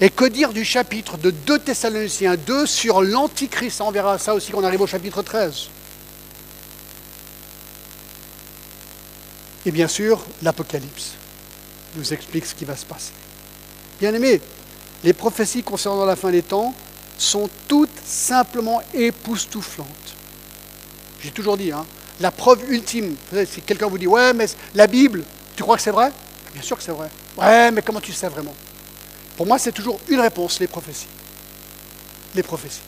Et 0.00 0.10
que 0.10 0.26
dire 0.26 0.52
du 0.52 0.64
chapitre 0.64 1.16
de 1.16 1.30
2 1.30 1.58
Thessaloniciens 1.58 2.36
2 2.36 2.66
sur 2.66 3.02
l'Antichrist? 3.02 3.80
On 3.80 3.90
verra 3.90 4.18
ça 4.18 4.34
aussi 4.34 4.52
quand 4.52 4.60
on 4.60 4.64
arrive 4.64 4.82
au 4.82 4.86
chapitre 4.86 5.22
13. 5.22 5.68
Et 9.64 9.70
bien 9.70 9.88
sûr, 9.88 10.22
l'Apocalypse 10.42 11.12
nous 11.96 12.12
explique 12.12 12.44
ce 12.44 12.54
qui 12.54 12.64
va 12.64 12.76
se 12.76 12.84
passer. 12.84 13.12
Bien 13.98 14.12
aimé, 14.12 14.40
les 15.02 15.14
prophéties 15.14 15.62
concernant 15.62 16.04
la 16.04 16.14
fin 16.14 16.30
des 16.30 16.42
temps 16.42 16.74
sont 17.16 17.48
toutes 17.66 17.88
simplement 18.04 18.82
époustouflantes. 18.92 19.88
J'ai 21.22 21.30
toujours 21.30 21.56
dit, 21.56 21.72
hein, 21.72 21.86
la 22.20 22.30
preuve 22.30 22.70
ultime, 22.70 23.16
si 23.50 23.62
quelqu'un 23.62 23.88
vous 23.88 23.98
dit, 23.98 24.06
ouais, 24.06 24.34
mais 24.34 24.46
la 24.74 24.86
Bible, 24.86 25.24
tu 25.56 25.62
crois 25.62 25.76
que 25.76 25.82
c'est 25.82 25.90
vrai? 25.90 26.12
Bien 26.52 26.62
sûr 26.62 26.76
que 26.76 26.82
c'est 26.82 26.92
vrai. 26.92 27.08
Ouais, 27.38 27.70
mais 27.70 27.80
comment 27.80 28.00
tu 28.00 28.12
sais 28.12 28.28
vraiment? 28.28 28.54
Pour 29.36 29.46
moi, 29.46 29.58
c'est 29.58 29.72
toujours 29.72 30.00
une 30.08 30.20
réponse, 30.20 30.60
les 30.60 30.66
prophéties. 30.66 31.08
Les 32.34 32.42
prophéties. 32.42 32.80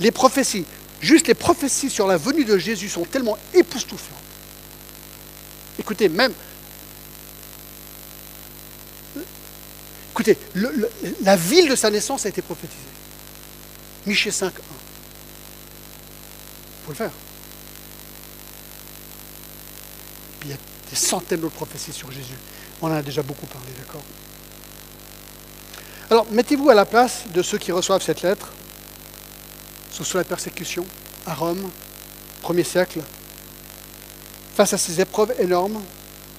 Les 0.00 0.10
prophéties, 0.10 0.64
juste 1.00 1.28
les 1.28 1.34
prophéties 1.34 1.90
sur 1.90 2.06
la 2.06 2.16
venue 2.16 2.44
de 2.44 2.56
Jésus 2.56 2.88
sont 2.88 3.04
tellement 3.04 3.36
époustouflantes 3.54 4.16
Écoutez, 5.78 6.08
même. 6.08 6.32
Écoutez, 10.12 10.36
la 11.22 11.36
ville 11.36 11.68
de 11.68 11.76
sa 11.76 11.90
naissance 11.90 12.26
a 12.26 12.28
été 12.28 12.42
prophétisée. 12.42 12.82
Michée 14.06 14.30
5.1. 14.30 14.48
Il 14.48 14.52
faut 16.84 16.90
le 16.90 16.94
faire. 16.94 17.10
Il 20.42 20.50
y 20.50 20.52
a 20.52 20.56
des 20.90 20.96
centaines 20.96 21.40
d'autres 21.40 21.54
prophéties 21.54 21.92
sur 21.92 22.10
Jésus. 22.10 22.34
On 22.82 22.88
en 22.88 22.94
a 22.94 23.02
déjà 23.02 23.22
beaucoup 23.22 23.46
parlé, 23.46 23.68
d'accord? 23.78 24.02
Alors, 26.10 26.26
mettez-vous 26.32 26.68
à 26.68 26.74
la 26.74 26.84
place 26.84 27.22
de 27.32 27.40
ceux 27.40 27.56
qui 27.56 27.70
reçoivent 27.70 28.02
cette 28.02 28.22
lettre, 28.22 28.52
sous 29.92 30.16
la 30.16 30.24
persécution, 30.24 30.84
à 31.24 31.34
Rome, 31.34 31.70
premier 32.42 32.64
siècle, 32.64 33.00
face 34.56 34.72
à 34.72 34.78
ces 34.78 35.00
épreuves 35.00 35.34
énormes, 35.38 35.80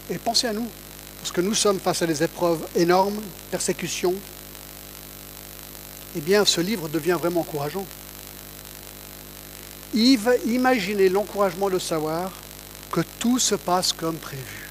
et 0.09 0.17
pensez 0.17 0.47
à 0.47 0.53
nous, 0.53 0.67
parce 1.19 1.31
que 1.31 1.39
nous 1.39 1.53
sommes 1.53 1.79
face 1.79 2.01
à 2.01 2.07
des 2.07 2.21
épreuves 2.21 2.67
énormes, 2.75 3.21
persécutions, 3.49 4.15
eh 6.17 6.19
bien, 6.19 6.43
ce 6.43 6.59
livre 6.59 6.89
devient 6.89 7.17
vraiment 7.17 7.39
encourageant. 7.39 7.85
Imaginez 9.93 11.07
l'encouragement 11.07 11.69
de 11.69 11.79
savoir 11.79 12.31
que 12.91 13.01
tout 13.19 13.39
se 13.39 13.55
passe 13.55 13.93
comme 13.93 14.17
prévu. 14.17 14.69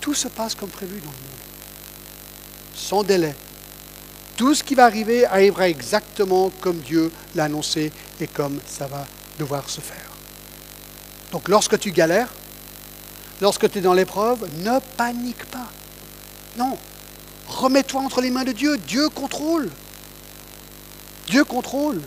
Tout 0.00 0.14
se 0.14 0.28
passe 0.28 0.54
comme 0.54 0.68
prévu 0.68 1.00
dans 1.00 1.10
le 1.10 1.16
monde, 1.16 1.35
sans 2.76 3.02
délai. 3.02 3.34
Tout 4.36 4.54
ce 4.54 4.62
qui 4.62 4.74
va 4.74 4.84
arriver 4.84 5.24
arrivera 5.24 5.68
exactement 5.68 6.50
comme 6.60 6.76
Dieu 6.78 7.10
l'a 7.34 7.44
annoncé 7.44 7.90
et 8.20 8.26
comme 8.26 8.60
ça 8.66 8.86
va 8.86 9.06
devoir 9.38 9.68
se 9.68 9.80
faire. 9.80 10.10
Donc 11.32 11.48
lorsque 11.48 11.78
tu 11.78 11.90
galères, 11.90 12.28
lorsque 13.40 13.70
tu 13.70 13.78
es 13.78 13.80
dans 13.80 13.94
l'épreuve, 13.94 14.46
ne 14.62 14.78
panique 14.96 15.44
pas. 15.46 15.70
Non, 16.58 16.76
remets-toi 17.48 18.02
entre 18.02 18.20
les 18.20 18.30
mains 18.30 18.44
de 18.44 18.52
Dieu. 18.52 18.76
Dieu 18.76 19.08
contrôle. 19.08 19.70
Dieu 21.26 21.44
contrôle. 21.44 22.00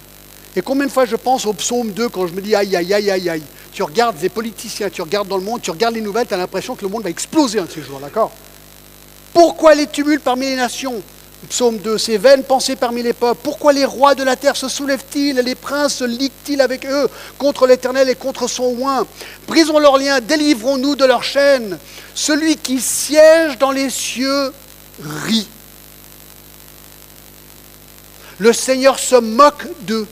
Et 0.55 0.61
combien 0.61 0.85
de 0.85 0.91
fois 0.91 1.05
je 1.05 1.15
pense 1.15 1.45
au 1.45 1.53
psaume 1.53 1.91
2 1.91 2.09
quand 2.09 2.27
je 2.27 2.33
me 2.33 2.41
dis 2.41 2.55
aïe, 2.55 2.75
aïe, 2.75 2.93
aïe, 2.93 3.11
aïe, 3.11 3.29
aïe. 3.29 3.43
Tu 3.71 3.83
regardes 3.83 4.19
les 4.21 4.29
politiciens, 4.29 4.89
tu 4.89 5.01
regardes 5.01 5.27
dans 5.27 5.37
le 5.37 5.43
monde, 5.43 5.61
tu 5.61 5.71
regardes 5.71 5.95
les 5.95 6.01
nouvelles, 6.01 6.27
tu 6.27 6.33
as 6.33 6.37
l'impression 6.37 6.75
que 6.75 6.81
le 6.83 6.89
monde 6.89 7.03
va 7.03 7.09
exploser 7.09 7.59
un 7.59 7.65
de 7.65 7.71
ces 7.71 7.81
jours, 7.81 7.99
d'accord? 7.99 8.31
Pourquoi 9.39 9.73
les 9.73 9.87
tumultes 9.87 10.21
parmi 10.21 10.47
les 10.47 10.57
nations? 10.57 11.01
Psaume 11.49 11.77
2, 11.77 11.97
ces 11.97 12.17
vaines 12.17 12.43
pensées 12.43 12.75
parmi 12.75 13.01
les 13.01 13.13
peuples, 13.13 13.39
pourquoi 13.41 13.71
les 13.71 13.85
rois 13.85 14.13
de 14.13 14.21
la 14.21 14.35
terre 14.35 14.57
se 14.57 14.67
soulèvent-ils 14.67 15.39
et 15.39 15.41
les 15.41 15.55
princes 15.55 15.95
se 15.95 16.03
liguent-ils 16.03 16.59
avec 16.59 16.85
eux 16.85 17.09
contre 17.37 17.65
l'Éternel 17.65 18.09
et 18.09 18.15
contre 18.15 18.49
son 18.49 18.75
oint? 18.81 19.07
Brisons 19.47 19.79
leurs 19.79 19.97
liens, 19.97 20.19
délivrons-nous 20.19 20.97
de 20.97 21.05
leurs 21.05 21.23
chaînes. 21.23 21.77
Celui 22.13 22.57
qui 22.57 22.81
siège 22.81 23.57
dans 23.57 23.71
les 23.71 23.89
cieux 23.89 24.51
rit. 25.01 25.47
Le 28.39 28.51
Seigneur 28.51 28.99
se 28.99 29.15
moque 29.15 29.67
d'eux, 29.83 30.05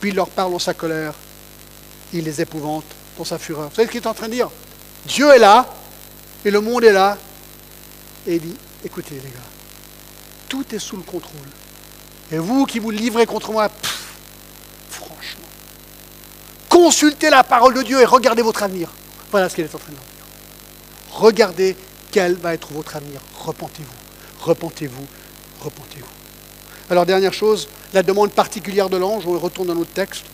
puis 0.00 0.10
il 0.10 0.14
leur 0.14 0.28
parle 0.28 0.54
en 0.54 0.60
sa 0.60 0.74
colère. 0.74 1.14
Il 2.12 2.22
les 2.22 2.40
épouvante 2.40 2.84
dans 3.18 3.24
sa 3.24 3.36
fureur. 3.36 3.70
Vous 3.70 3.74
savez 3.74 3.88
ce 3.88 3.92
qu'il 3.92 4.00
est 4.00 4.06
en 4.06 4.14
train 4.14 4.28
de 4.28 4.34
dire? 4.34 4.48
Dieu 5.06 5.28
est 5.34 5.40
là, 5.40 5.66
et 6.44 6.52
le 6.52 6.60
monde 6.60 6.84
est 6.84 6.92
là, 6.92 7.18
et 8.34 8.38
dit, 8.38 8.56
écoutez 8.84 9.14
les 9.14 9.30
gars, 9.30 9.50
tout 10.48 10.64
est 10.74 10.78
sous 10.78 10.96
le 10.96 11.02
contrôle. 11.02 11.48
Et 12.32 12.38
vous 12.38 12.64
qui 12.64 12.78
vous 12.78 12.90
livrez 12.90 13.26
contre 13.26 13.52
moi, 13.52 13.68
franchement, 14.90 15.48
consultez 16.68 17.30
la 17.30 17.42
parole 17.42 17.74
de 17.74 17.82
Dieu 17.82 18.00
et 18.00 18.04
regardez 18.04 18.42
votre 18.42 18.62
avenir. 18.62 18.90
Voilà 19.30 19.48
ce 19.48 19.54
qu'il 19.54 19.64
est 19.64 19.74
en 19.74 19.78
train 19.78 19.90
de 19.90 19.96
dire. 19.96 20.04
Regardez 21.10 21.76
quel 22.10 22.34
va 22.34 22.54
être 22.54 22.72
votre 22.72 22.96
avenir. 22.96 23.20
Repentez-vous, 23.38 24.44
repentez-vous, 24.44 25.06
repentez-vous. 25.60 26.06
Alors 26.88 27.06
dernière 27.06 27.32
chose, 27.32 27.68
la 27.92 28.02
demande 28.02 28.32
particulière 28.32 28.88
de 28.88 28.96
l'ange, 28.96 29.26
on 29.26 29.38
retourne 29.38 29.68
dans 29.68 29.74
notre 29.74 29.92
texte. 29.92 30.24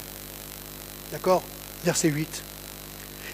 D'accord? 1.12 1.42
Verset 1.84 2.08
8. 2.08 2.42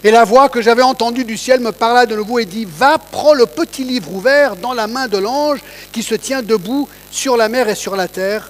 Et 0.05 0.11
la 0.11 0.25
voix 0.25 0.49
que 0.49 0.61
j'avais 0.61 0.81
entendue 0.81 1.23
du 1.23 1.37
ciel 1.37 1.61
me 1.61 1.71
parla 1.71 2.05
de 2.05 2.13
nouveau 2.13 2.39
et 2.39 2.45
dit, 2.45 2.65
va, 2.65 2.97
prends 2.97 3.33
le 3.33 3.45
petit 3.45 3.85
livre 3.85 4.13
ouvert 4.13 4.57
dans 4.57 4.73
la 4.73 4.85
main 4.85 5.07
de 5.07 5.17
l'ange 5.17 5.59
qui 5.93 6.03
se 6.03 6.15
tient 6.15 6.41
debout 6.41 6.89
sur 7.09 7.37
la 7.37 7.47
mer 7.47 7.69
et 7.69 7.75
sur 7.75 7.95
la 7.95 8.09
terre. 8.09 8.49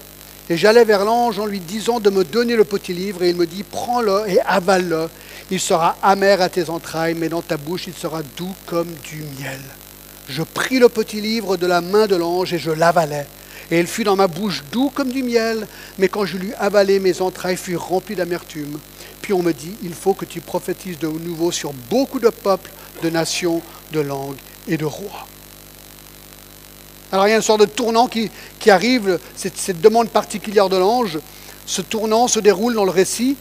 Et 0.49 0.57
j'allais 0.57 0.83
vers 0.83 1.05
l'ange 1.05 1.37
en 1.37 1.45
lui 1.45 1.59
disant 1.59 1.99
de 1.99 2.09
me 2.09 2.23
donner 2.23 2.55
le 2.55 2.63
petit 2.63 2.91
livre, 2.91 3.21
et 3.21 3.29
il 3.29 3.35
me 3.35 3.45
dit, 3.45 3.61
prends-le 3.61 4.23
et 4.27 4.41
avale-le. 4.41 5.09
Il 5.51 5.59
sera 5.59 5.95
amer 6.01 6.41
à 6.41 6.49
tes 6.49 6.71
entrailles, 6.71 7.13
mais 7.13 7.29
dans 7.29 7.43
ta 7.43 7.57
bouche 7.57 7.85
il 7.85 7.93
sera 7.93 8.23
doux 8.35 8.55
comme 8.65 8.89
du 9.03 9.23
miel. 9.39 9.61
Je 10.27 10.41
pris 10.41 10.79
le 10.79 10.89
petit 10.89 11.21
livre 11.21 11.55
de 11.55 11.67
la 11.67 11.81
main 11.81 12.07
de 12.07 12.15
l'ange 12.15 12.51
et 12.53 12.57
je 12.57 12.71
l'avalai. 12.71 13.25
Et 13.69 13.79
il 13.79 13.87
fut 13.87 14.03
dans 14.03 14.15
ma 14.15 14.27
bouche 14.27 14.63
doux 14.71 14.89
comme 14.93 15.11
du 15.11 15.21
miel, 15.21 15.67
mais 15.99 16.07
quand 16.07 16.25
je 16.25 16.37
l'eus 16.37 16.53
avalé, 16.57 16.99
mes 16.99 17.21
entrailles 17.21 17.57
furent 17.57 17.87
remplies 17.87 18.15
d'amertume. 18.15 18.79
Puis 19.23 19.31
on 19.31 19.41
me 19.41 19.53
dit, 19.53 19.71
il 19.81 19.93
faut 19.93 20.13
que 20.13 20.25
tu 20.25 20.41
prophétises 20.41 20.99
de 20.99 21.07
nouveau 21.07 21.49
sur 21.49 21.71
beaucoup 21.89 22.19
de 22.19 22.27
peuples, 22.27 22.69
de 23.01 23.09
nations, 23.09 23.61
de 23.93 24.01
langues 24.01 24.35
et 24.67 24.75
de 24.75 24.83
rois. 24.83 25.25
Alors 27.09 27.25
il 27.27 27.29
y 27.29 27.33
a 27.33 27.37
une 27.37 27.41
sorte 27.41 27.61
de 27.61 27.65
tournant 27.65 28.07
qui, 28.07 28.29
arrive, 28.67 29.17
cette, 29.37 29.57
cette 29.57 29.79
demande 29.79 30.09
particulière 30.09 30.67
de 30.67 30.75
l'ange. 30.75 31.19
Ce 31.65 31.81
tournant 31.81 32.27
se 32.27 32.41
déroule 32.41 32.73
dans 32.73 32.83
le 32.83 32.91
récit. 32.91 33.37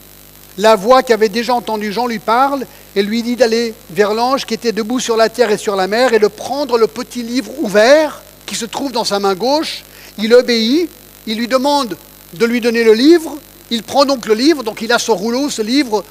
La 0.56 0.76
voix 0.76 1.02
qui 1.02 1.12
avait 1.12 1.28
déjà 1.28 1.52
entendu 1.52 1.92
Jean 1.92 2.06
lui 2.06 2.20
parle 2.20 2.64
et 2.94 3.02
lui 3.02 3.24
dit 3.24 3.34
d'aller 3.34 3.74
vers 3.90 4.14
l'ange 4.14 4.46
qui 4.46 4.54
était 4.54 4.70
debout 4.70 5.00
sur 5.00 5.16
la 5.16 5.30
terre 5.30 5.50
et 5.50 5.58
sur 5.58 5.74
la 5.74 5.88
mer 5.88 6.12
et 6.12 6.20
de 6.20 6.28
prendre 6.28 6.78
le 6.78 6.86
petit 6.86 7.24
livre 7.24 7.50
ouvert 7.60 8.22
qui 8.46 8.54
se 8.54 8.66
trouve 8.66 8.92
dans 8.92 9.04
sa 9.04 9.18
main 9.18 9.34
gauche. 9.34 9.82
Il 10.16 10.32
obéit, 10.32 10.88
il 11.26 11.38
lui 11.38 11.48
demande 11.48 11.96
de 12.34 12.46
lui 12.46 12.60
donner 12.60 12.84
le 12.84 12.92
livre, 12.92 13.36
il 13.72 13.82
prend 13.82 14.04
donc 14.04 14.26
le 14.26 14.34
livre, 14.34 14.62
donc 14.62 14.82
il 14.82 14.92
a 14.92 14.98
son 14.98 15.16
rouleau, 15.16 15.48
ce 15.48 15.62
livre. 15.62 16.04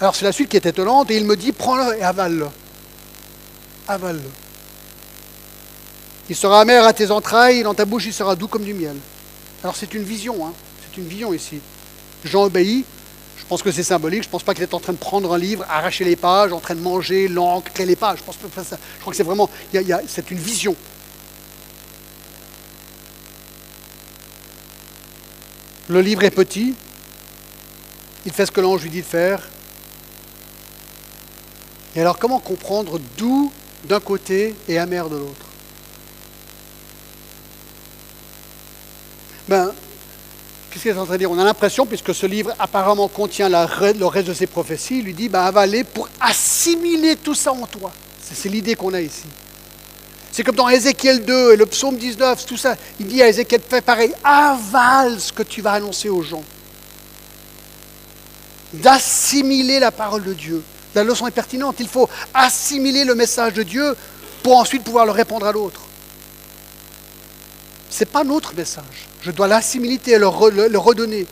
Alors 0.00 0.16
c'est 0.16 0.24
la 0.24 0.32
suite 0.32 0.48
qui 0.48 0.56
est 0.56 0.66
étonnante, 0.66 1.08
et 1.12 1.16
il 1.16 1.24
me 1.24 1.36
dit, 1.36 1.52
prends-le 1.52 1.96
et 1.96 2.02
avale-le. 2.02 2.48
Avale-le. 3.86 4.28
Il 6.28 6.34
sera 6.34 6.60
amer 6.60 6.84
à 6.84 6.92
tes 6.92 7.12
entrailles, 7.12 7.62
dans 7.62 7.74
ta 7.74 7.84
bouche 7.84 8.06
il 8.06 8.12
sera 8.12 8.34
doux 8.34 8.48
comme 8.48 8.64
du 8.64 8.74
miel. 8.74 8.96
Alors 9.62 9.76
c'est 9.76 9.94
une 9.94 10.02
vision, 10.02 10.44
hein. 10.44 10.52
c'est 10.82 11.00
une 11.00 11.06
vision 11.06 11.32
ici. 11.32 11.60
Jean 12.24 12.42
obéit, 12.42 12.84
je 13.38 13.44
pense 13.44 13.62
que 13.62 13.70
c'est 13.70 13.84
symbolique, 13.84 14.22
je 14.24 14.28
ne 14.28 14.32
pense 14.32 14.42
pas 14.42 14.52
qu'il 14.52 14.64
est 14.64 14.74
en 14.74 14.80
train 14.80 14.92
de 14.92 14.98
prendre 14.98 15.32
un 15.32 15.38
livre, 15.38 15.64
arracher 15.68 16.04
les 16.04 16.16
pages, 16.16 16.52
en 16.52 16.58
train 16.58 16.74
de 16.74 16.80
manger 16.80 17.28
l'encre, 17.28 17.70
les 17.78 17.94
pages. 17.94 18.18
Je, 18.18 18.24
pense 18.24 18.36
ça. 18.66 18.76
je 18.96 19.00
crois 19.00 19.12
que 19.12 19.16
c'est 19.16 19.22
vraiment, 19.22 19.48
c'est 20.08 20.30
une 20.32 20.38
vision. 20.38 20.74
Le 25.90 26.00
livre 26.00 26.22
est 26.22 26.30
petit. 26.30 26.72
Il 28.24 28.32
fait 28.32 28.46
ce 28.46 28.52
que 28.52 28.60
l'ange 28.60 28.82
lui 28.82 28.90
dit 28.90 29.00
de 29.00 29.06
faire. 29.06 29.48
Et 31.96 32.00
alors 32.00 32.16
comment 32.16 32.38
comprendre 32.38 33.00
doux 33.18 33.50
d'un 33.84 33.98
côté 33.98 34.54
et 34.68 34.78
amer 34.78 35.08
de 35.08 35.16
l'autre? 35.16 35.46
Ben, 39.48 39.72
qu'est-ce 40.70 40.82
qu'il 40.82 40.92
est 40.92 40.96
en 40.96 41.06
train 41.06 41.14
de 41.14 41.18
dire? 41.18 41.30
On 41.32 41.38
a 41.40 41.44
l'impression, 41.44 41.84
puisque 41.86 42.14
ce 42.14 42.26
livre 42.26 42.54
apparemment 42.60 43.08
contient 43.08 43.48
le 43.48 44.06
reste 44.06 44.28
de 44.28 44.34
ses 44.34 44.46
prophéties, 44.46 44.98
il 44.98 45.06
lui 45.06 45.14
dit 45.14 45.28
ben, 45.28 45.42
avaler 45.42 45.82
pour 45.82 46.08
assimiler 46.20 47.16
tout 47.16 47.34
ça 47.34 47.52
en 47.52 47.66
toi. 47.66 47.90
C'est 48.22 48.48
l'idée 48.48 48.76
qu'on 48.76 48.94
a 48.94 49.00
ici. 49.00 49.24
C'est 50.40 50.44
comme 50.44 50.56
dans 50.56 50.70
Ézéchiel 50.70 51.22
2 51.22 51.52
et 51.52 51.56
le 51.56 51.66
psaume 51.66 51.98
19, 51.98 52.46
tout 52.46 52.56
ça. 52.56 52.74
Il 52.98 53.08
dit 53.08 53.22
à 53.22 53.28
Ézéchiel, 53.28 53.60
fais 53.60 53.82
pareil, 53.82 54.14
avale 54.24 55.20
ce 55.20 55.34
que 55.34 55.42
tu 55.42 55.60
vas 55.60 55.72
annoncer 55.72 56.08
aux 56.08 56.22
gens. 56.22 56.42
D'assimiler 58.72 59.78
la 59.78 59.90
parole 59.90 60.24
de 60.24 60.32
Dieu. 60.32 60.62
La 60.94 61.04
leçon 61.04 61.26
est 61.26 61.30
pertinente. 61.30 61.76
Il 61.80 61.88
faut 61.88 62.08
assimiler 62.32 63.04
le 63.04 63.14
message 63.14 63.52
de 63.52 63.62
Dieu 63.62 63.94
pour 64.42 64.56
ensuite 64.56 64.82
pouvoir 64.82 65.04
le 65.04 65.10
répondre 65.10 65.44
à 65.44 65.52
l'autre. 65.52 65.82
Ce 67.90 68.02
n'est 68.02 68.10
pas 68.10 68.24
notre 68.24 68.54
message. 68.54 69.08
Je 69.20 69.32
dois 69.32 69.46
l'assimiler 69.46 70.00
et 70.06 70.16
le, 70.16 70.68
le 70.68 70.78
redonner. 70.78 71.26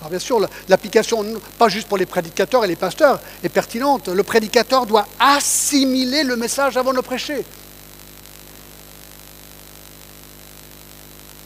Alors 0.00 0.08
bien 0.08 0.18
sûr, 0.18 0.40
l'application, 0.70 1.26
pas 1.58 1.68
juste 1.68 1.88
pour 1.88 1.98
les 1.98 2.06
prédicateurs 2.06 2.64
et 2.64 2.68
les 2.68 2.76
pasteurs, 2.76 3.20
est 3.42 3.50
pertinente. 3.50 4.08
Le 4.08 4.22
prédicateur 4.22 4.86
doit 4.86 5.06
assimiler 5.20 6.24
le 6.24 6.36
message 6.36 6.78
avant 6.78 6.92
de 6.92 6.96
le 6.96 7.02
prêcher. 7.02 7.44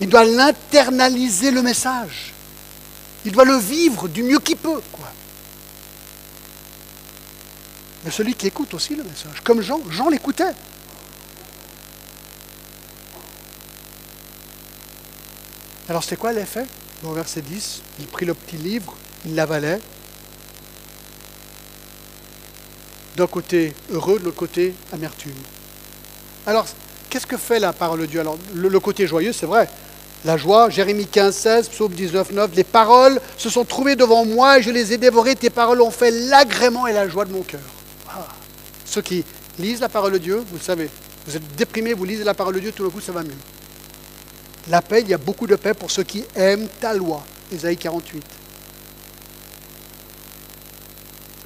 Il 0.00 0.08
doit 0.08 0.24
l'internaliser 0.24 1.50
le 1.50 1.62
message. 1.62 2.32
Il 3.24 3.32
doit 3.32 3.44
le 3.44 3.56
vivre 3.56 4.08
du 4.08 4.22
mieux 4.22 4.38
qu'il 4.38 4.56
peut. 4.56 4.80
Quoi. 4.92 5.10
Mais 8.04 8.10
celui 8.10 8.34
qui 8.34 8.46
écoute 8.46 8.72
aussi 8.74 8.94
le 8.94 9.02
message, 9.02 9.40
comme 9.42 9.60
Jean, 9.60 9.80
Jean 9.90 10.08
l'écoutait. 10.08 10.52
Alors 15.88 16.04
c'est 16.04 16.16
quoi 16.16 16.32
l'effet? 16.32 16.64
Au 17.04 17.12
verset 17.12 17.40
10, 17.42 17.80
il 18.00 18.06
prit 18.06 18.26
le 18.26 18.34
petit 18.34 18.56
livre, 18.56 18.94
il 19.24 19.34
l'avalait. 19.34 19.80
D'un 23.16 23.26
côté 23.26 23.74
heureux, 23.90 24.18
de 24.20 24.24
l'autre 24.24 24.36
côté 24.36 24.74
amertume. 24.92 25.34
Alors, 26.46 26.66
qu'est-ce 27.10 27.26
que 27.26 27.36
fait 27.36 27.58
la 27.58 27.72
parole 27.72 28.00
de 28.00 28.06
Dieu? 28.06 28.20
Alors, 28.20 28.38
le 28.54 28.80
côté 28.80 29.06
joyeux, 29.08 29.32
c'est 29.32 29.46
vrai, 29.46 29.68
la 30.24 30.36
joie, 30.36 30.68
Jérémie 30.68 31.06
15, 31.06 31.34
16, 31.34 31.68
psaume 31.68 31.92
19, 31.92 32.32
9, 32.32 32.50
les 32.54 32.64
paroles 32.64 33.20
se 33.36 33.48
sont 33.48 33.64
trouvées 33.64 33.94
devant 33.94 34.24
moi 34.24 34.58
et 34.58 34.62
je 34.62 34.70
les 34.70 34.92
ai 34.92 34.98
dévorées. 34.98 35.36
Tes 35.36 35.50
paroles 35.50 35.80
ont 35.80 35.92
fait 35.92 36.10
l'agrément 36.10 36.86
et 36.86 36.92
la 36.92 37.08
joie 37.08 37.24
de 37.24 37.32
mon 37.32 37.42
cœur. 37.42 37.60
Ah. 38.08 38.26
Ceux 38.84 39.02
qui 39.02 39.24
lisent 39.58 39.80
la 39.80 39.88
parole 39.88 40.12
de 40.12 40.18
Dieu, 40.18 40.36
vous 40.36 40.56
le 40.56 40.62
savez, 40.62 40.90
vous 41.26 41.36
êtes 41.36 41.56
déprimés, 41.56 41.94
vous 41.94 42.04
lisez 42.04 42.24
la 42.24 42.34
parole 42.34 42.54
de 42.54 42.60
Dieu, 42.60 42.72
tout 42.72 42.82
le 42.82 42.90
coup 42.90 43.00
ça 43.00 43.12
va 43.12 43.22
mieux. 43.22 43.30
La 44.68 44.82
paix, 44.82 45.02
il 45.02 45.08
y 45.08 45.14
a 45.14 45.18
beaucoup 45.18 45.46
de 45.46 45.54
paix 45.54 45.72
pour 45.72 45.90
ceux 45.90 46.02
qui 46.02 46.24
aiment 46.34 46.66
ta 46.80 46.92
loi. 46.94 47.22
Ésaïe 47.52 47.76
48. 47.76 48.22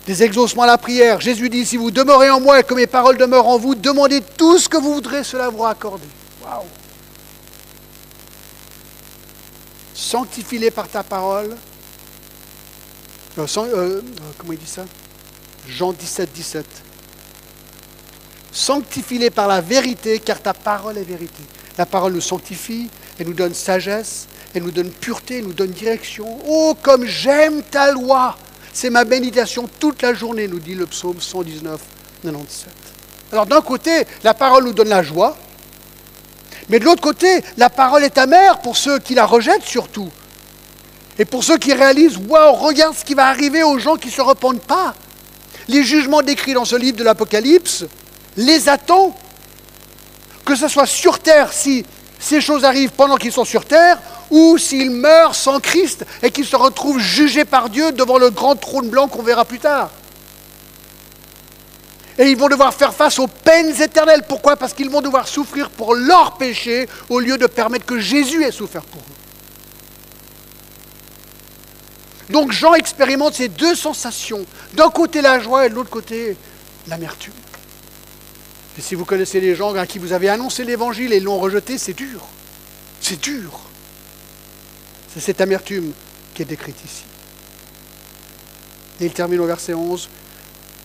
Des 0.07 0.23
exaucements 0.25 0.63
à 0.63 0.67
la 0.67 0.79
prière. 0.79 1.21
Jésus 1.21 1.49
dit, 1.49 1.65
si 1.65 1.77
vous 1.77 1.93
demeurez 1.93 2.31
en 2.31 2.41
moi 2.41 2.59
et 2.59 2.65
que 2.65 2.75
mes 2.75 2.89
paroles 2.89 3.19
demeurent 3.19 3.47
en 3.47 3.59
vous, 3.59 3.77
demandez 3.77 4.21
tout 4.37 4.59
ce 4.59 4.69
que 4.69 4.79
vous 4.79 4.95
voudrez, 4.95 5.23
cela 5.23 5.51
vous 5.51 5.65
accordé. 5.65 6.07
Waouh 6.43 6.65
sanctifie-les 10.13 10.71
par 10.71 10.89
ta 10.89 11.03
parole. 11.03 11.57
Euh, 13.39 13.47
euh, 13.57 14.03
comment 14.37 14.53
il 14.53 14.59
dit 14.59 14.67
ça? 14.67 14.85
Jean 15.67 15.93
17, 15.95 16.31
17. 16.35 16.67
Sanctifie-les 18.53 19.31
par 19.31 19.49
la 19.49 19.63
vérité, 19.63 20.19
car 20.19 20.43
ta 20.43 20.53
parole 20.53 20.99
est 20.99 21.03
vérité. 21.05 21.43
La 21.79 21.87
parole 21.87 22.13
nous 22.13 22.21
sanctifie, 22.21 22.91
elle 23.19 23.29
nous 23.29 23.33
donne 23.33 23.55
sagesse, 23.55 24.27
elle 24.53 24.65
nous 24.65 24.71
donne 24.71 24.91
pureté, 24.91 25.39
elle 25.39 25.45
nous 25.45 25.55
donne 25.55 25.71
direction. 25.71 26.27
Oh, 26.47 26.77
comme 26.83 27.07
j'aime 27.07 27.63
ta 27.63 27.91
loi 27.93 28.37
C'est 28.75 28.91
ma 28.91 29.05
bénédiction 29.05 29.67
toute 29.81 30.03
la 30.03 30.13
journée, 30.13 30.47
nous 30.47 30.61
dit 30.61 30.75
le 30.75 30.85
psaume 30.85 31.23
119, 31.23 31.81
97. 32.23 32.69
Alors 33.33 33.47
d'un 33.47 33.63
côté, 33.63 34.05
la 34.23 34.35
parole 34.35 34.65
nous 34.65 34.75
donne 34.75 34.91
la 34.91 35.03
joie, 35.03 35.39
mais 36.69 36.79
de 36.79 36.85
l'autre 36.85 37.03
côté, 37.03 37.43
la 37.57 37.71
parole 37.71 38.05
est 38.05 38.19
amère 38.19 38.59
pour 38.61 38.77
ceux 38.77 38.99
qui 38.99 39.15
la 39.15 39.27
rejettent 39.27 39.65
surtout. 39.65 40.09
Et 41.19 41.25
pour 41.25 41.45
ceux 41.45 41.59
qui 41.59 41.73
réalisent, 41.73 42.19
waouh, 42.29 42.53
regarde 42.53 42.97
ce 42.97 43.05
qui 43.05 43.15
va 43.15 43.27
arriver 43.27 43.63
aux 43.63 43.79
gens 43.79 43.97
qui 43.97 44.09
ne 44.09 44.13
se 44.13 44.23
repentent 44.23 44.63
pas. 44.63 44.95
Les 45.69 45.85
jugements 45.85 46.23
décrits 46.23 46.55
dans 46.55 46.65
ce 46.65 46.77
livre 46.77 46.97
de 46.97 47.05
l'Apocalypse 47.05 47.85
les 48.37 48.69
attendent. 48.69 49.13
Que 50.45 50.57
ce 50.57 50.69
soit 50.69 50.87
sur 50.87 51.19
terre 51.19 51.53
si 51.53 51.85
ces 52.19 52.41
choses 52.41 52.65
arrivent 52.65 52.91
pendant 52.91 53.17
qu'ils 53.17 53.33
sont 53.33 53.45
sur 53.45 53.65
terre, 53.65 53.99
ou 54.31 54.57
s'ils 54.57 54.91
meurent 54.91 55.35
sans 55.35 55.61
Christ 55.61 56.05
et 56.23 56.31
qu'ils 56.31 56.47
se 56.47 56.57
retrouvent 56.57 56.99
jugés 56.99 57.45
par 57.45 57.69
Dieu 57.69 57.93
devant 57.93 58.19
le 58.19 58.31
grand 58.31 58.57
trône 58.57 58.89
blanc 58.89 59.07
qu'on 59.07 59.23
verra 59.23 59.45
plus 59.45 59.59
tard. 59.59 59.91
Et 62.19 62.31
ils 62.31 62.37
vont 62.37 62.49
devoir 62.49 62.75
faire 62.75 62.95
face 62.95 63.19
aux 63.19 63.27
peines 63.27 63.81
éternelles. 63.81 64.25
Pourquoi? 64.29 64.57
Parce 64.57 64.75
qu'ils 64.75 64.91
vont 64.91 65.01
devoir 65.01 65.27
souffrir 65.27 65.71
pour 65.71 65.95
leurs 65.95 66.37
péchés 66.37 66.89
au 67.09 67.21
lieu 67.21 67.39
de 67.39 67.47
permettre 67.47 67.87
que 67.87 67.99
Jésus 67.99 68.45
ait 68.45 68.53
souffert 68.53 68.83
pour 68.83 69.01
eux. 69.01 69.05
Donc 72.31 72.53
Jean 72.53 72.75
expérimente 72.75 73.35
ces 73.35 73.49
deux 73.49 73.75
sensations. 73.75 74.45
D'un 74.75 74.91
côté 74.91 75.21
la 75.23 75.41
joie 75.41 75.67
et 75.67 75.71
de 75.71 75.75
l'autre 75.75 75.91
côté 75.91 76.37
l'amertume. 76.89 77.33
Et 78.79 78.81
si 78.81 78.95
vous 78.95 79.05
connaissez 79.05 79.41
les 79.41 79.55
gens 79.55 79.75
à 79.75 79.87
qui 79.87 79.99
vous 79.99 80.13
avez 80.13 80.29
annoncé 80.29 80.65
l'évangile 80.65 81.13
et 81.13 81.21
l'ont 81.21 81.39
rejeté, 81.39 81.77
c'est 81.77 81.93
dur. 81.93 82.23
C'est 83.01 83.21
dur. 83.21 83.61
C'est 85.13 85.21
cette 85.21 85.41
amertume 85.43 85.93
qui 86.35 86.43
est 86.43 86.47
décrite 86.47 86.77
ici. 86.85 87.05
Et 89.01 89.07
il 89.07 89.13
termine 89.13 89.41
au 89.41 89.47
verset 89.47 89.75
11. 89.75 90.09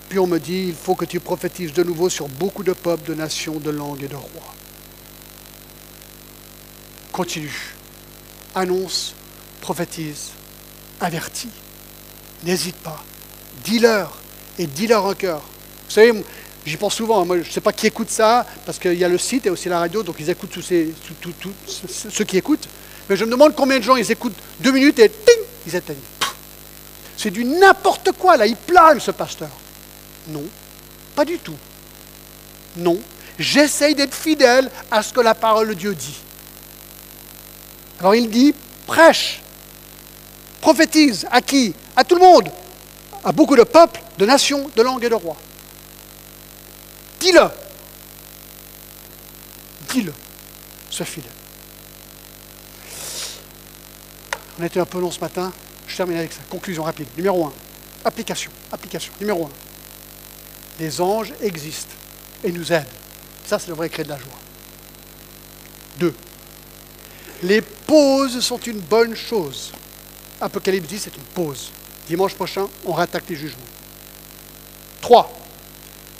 Puis 0.09 0.19
on 0.19 0.27
me 0.27 0.39
dit, 0.39 0.65
il 0.69 0.75
faut 0.75 0.95
que 0.95 1.05
tu 1.05 1.19
prophétises 1.19 1.73
de 1.73 1.83
nouveau 1.83 2.09
sur 2.09 2.27
beaucoup 2.27 2.63
de 2.63 2.73
peuples, 2.73 3.09
de 3.09 3.15
nations, 3.15 3.59
de 3.59 3.69
langues 3.69 4.03
et 4.03 4.07
de 4.07 4.15
rois. 4.15 4.53
Continue. 7.11 7.73
Annonce, 8.55 9.13
prophétise, 9.59 10.29
avertis. 11.01 11.49
N'hésite 12.43 12.77
pas. 12.77 13.03
Dis-leur 13.63 14.17
et 14.57 14.65
dis-leur 14.65 15.05
en 15.05 15.13
cœur. 15.13 15.39
Vous 15.39 15.91
savez, 15.91 16.13
j'y 16.65 16.77
pense 16.77 16.95
souvent. 16.95 17.21
Hein. 17.21 17.25
Moi, 17.25 17.37
je 17.41 17.47
ne 17.47 17.51
sais 17.51 17.61
pas 17.61 17.73
qui 17.73 17.87
écoute 17.87 18.09
ça, 18.09 18.45
parce 18.65 18.79
qu'il 18.79 18.93
y 18.93 19.03
a 19.03 19.09
le 19.09 19.17
site 19.17 19.45
et 19.45 19.49
aussi 19.49 19.67
la 19.67 19.79
radio, 19.79 20.03
donc 20.03 20.15
ils 20.19 20.29
écoutent 20.29 20.51
tous 20.51 20.61
ces, 20.61 20.93
ceux 22.09 22.23
qui 22.23 22.37
écoutent. 22.37 22.67
Mais 23.09 23.17
je 23.17 23.25
me 23.25 23.31
demande 23.31 23.55
combien 23.55 23.77
de 23.79 23.83
gens 23.83 23.95
ils 23.95 24.09
écoutent 24.11 24.37
deux 24.59 24.71
minutes 24.71 24.99
et 24.99 25.11
ils 25.65 25.75
éteignent. 25.75 25.97
C'est 27.17 27.31
du 27.31 27.43
n'importe 27.43 28.11
quoi, 28.13 28.37
là. 28.37 28.45
Il 28.45 28.55
plane, 28.55 28.99
ce 28.99 29.11
pasteur. 29.11 29.49
Non, 30.27 30.43
pas 31.15 31.25
du 31.25 31.39
tout. 31.39 31.57
Non. 32.75 32.97
J'essaye 33.39 33.95
d'être 33.95 34.15
fidèle 34.15 34.69
à 34.89 35.03
ce 35.03 35.13
que 35.13 35.21
la 35.21 35.35
parole 35.35 35.69
de 35.69 35.73
Dieu 35.73 35.93
dit. 35.93 36.17
Alors 37.99 38.15
il 38.15 38.29
dit, 38.29 38.53
prêche, 38.85 39.41
prophétise 40.61 41.27
à 41.31 41.41
qui? 41.41 41.73
À 41.95 42.03
tout 42.03 42.15
le 42.15 42.21
monde, 42.21 42.51
à 43.23 43.31
beaucoup 43.31 43.55
de 43.55 43.63
peuples, 43.63 44.01
de 44.17 44.25
nations, 44.25 44.69
de 44.75 44.81
langues 44.81 45.03
et 45.03 45.09
de 45.09 45.15
rois. 45.15 45.37
Dis-le. 47.19 47.49
Dis-le. 49.89 50.13
Sois 50.89 51.05
fidèle. 51.05 51.31
On 54.59 54.63
était 54.63 54.79
un 54.79 54.85
peu 54.85 54.99
long 54.99 55.11
ce 55.11 55.19
matin. 55.19 55.51
Je 55.87 55.95
termine 55.95 56.17
avec 56.17 56.33
ça. 56.33 56.39
Conclusion 56.49 56.83
rapide. 56.83 57.07
Numéro 57.15 57.45
1. 57.45 57.53
Application. 58.05 58.51
Application. 58.71 59.13
Numéro 59.19 59.45
1. 59.45 59.49
Les 60.79 61.01
anges 61.01 61.33
existent 61.41 61.93
et 62.43 62.51
nous 62.51 62.71
aident. 62.71 62.85
Ça, 63.45 63.59
ça 63.59 63.67
devrait 63.67 63.89
créer 63.89 64.05
de 64.05 64.09
la 64.09 64.17
joie. 64.17 64.33
2. 65.99 66.13
Les 67.43 67.61
pauses 67.61 68.39
sont 68.41 68.59
une 68.59 68.79
bonne 68.79 69.15
chose. 69.15 69.71
Apocalypse 70.39 70.87
10, 70.87 70.99
c'est 70.99 71.15
une 71.15 71.23
pause. 71.23 71.71
Dimanche 72.07 72.35
prochain, 72.35 72.67
on 72.85 72.93
rattaque 72.93 73.23
les 73.29 73.35
jugements. 73.35 73.57
3. 75.01 75.31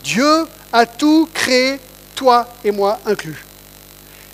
Dieu 0.04 0.48
a 0.72 0.86
tout 0.86 1.30
créé, 1.34 1.80
toi 2.16 2.48
et 2.64 2.72
moi 2.72 3.00
inclus. 3.06 3.44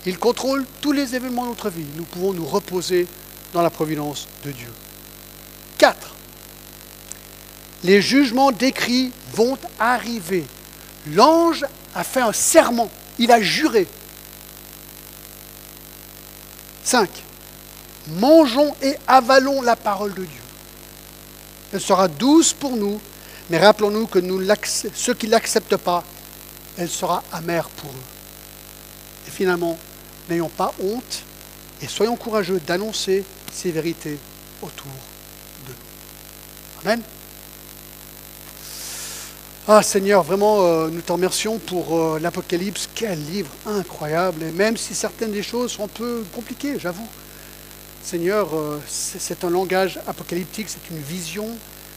Il 0.06 0.18
contrôle 0.18 0.66
tous 0.82 0.92
les 0.92 1.16
événements 1.16 1.44
de 1.44 1.50
notre 1.50 1.70
vie. 1.70 1.86
Nous 1.96 2.04
pouvons 2.04 2.34
nous 2.34 2.46
reposer 2.46 3.08
dans 3.54 3.62
la 3.62 3.70
providence 3.70 4.28
de 4.44 4.52
Dieu. 4.52 4.72
4. 5.78 6.14
Les 7.84 8.02
jugements 8.02 8.52
décrits 8.52 9.12
vont 9.34 9.58
arriver. 9.80 10.46
L'ange 11.08 11.66
a 11.94 12.04
fait 12.04 12.22
un 12.22 12.34
serment. 12.34 12.90
Il 13.20 13.32
a 13.32 13.42
juré. 13.42 13.88
5 16.84 17.10
mangeons 18.08 18.76
et 18.82 18.96
avalons 19.08 19.62
la 19.62 19.76
parole 19.76 20.14
de 20.14 20.24
Dieu. 20.24 20.42
Elle 21.72 21.82
sera 21.82 22.08
douce 22.08 22.54
pour 22.54 22.76
nous, 22.76 23.00
mais 23.50 23.58
rappelons-nous 23.58 24.08
que 24.08 24.20
ceux 24.94 25.14
qui 25.14 25.28
ne 25.28 25.32
l'acceptent 25.32 25.78
pas, 25.78 26.04
elle 26.78 26.90
sera 26.90 27.24
amère 27.32 27.70
pour 27.70 27.90
eux. 27.90 29.28
Et 29.28 29.32
finalement, 29.32 29.78
n'ayons 30.30 30.50
pas 30.50 30.74
honte 30.82 31.24
et 31.82 31.88
soyons 31.88 32.16
courageux 32.16 32.62
d'annoncer 32.66 33.24
ces 33.52 33.72
vérités 33.72 34.18
autour 34.62 34.88
de 35.68 35.72
nous. 35.72 36.82
Amen. 36.82 37.02
Ah 39.66 39.82
Seigneur, 39.82 40.24
vraiment, 40.24 40.66
euh, 40.66 40.89
nous 40.89 40.99
te 40.99 41.14
remercions 41.14 41.57
pour 41.57 41.97
euh, 41.97 42.20
l'Apocalypse. 42.20 42.89
Quel 42.93 43.18
livre 43.32 43.49
incroyable. 43.66 44.43
Et 44.43 44.51
même 44.51 44.76
si 44.76 44.93
certaines 44.93 45.32
des 45.32 45.41
choses 45.41 45.72
sont 45.72 45.86
un 45.86 45.88
peu 45.88 46.26
compliquées, 46.36 46.78
j'avoue. 46.78 47.07
Seigneur, 48.03 48.49
euh, 48.53 48.82
c'est 48.89 49.45
un 49.45 49.49
langage 49.49 50.01
apocalyptique, 50.05 50.68
c'est 50.68 50.93
une 50.93 51.01
vision. 51.01 51.47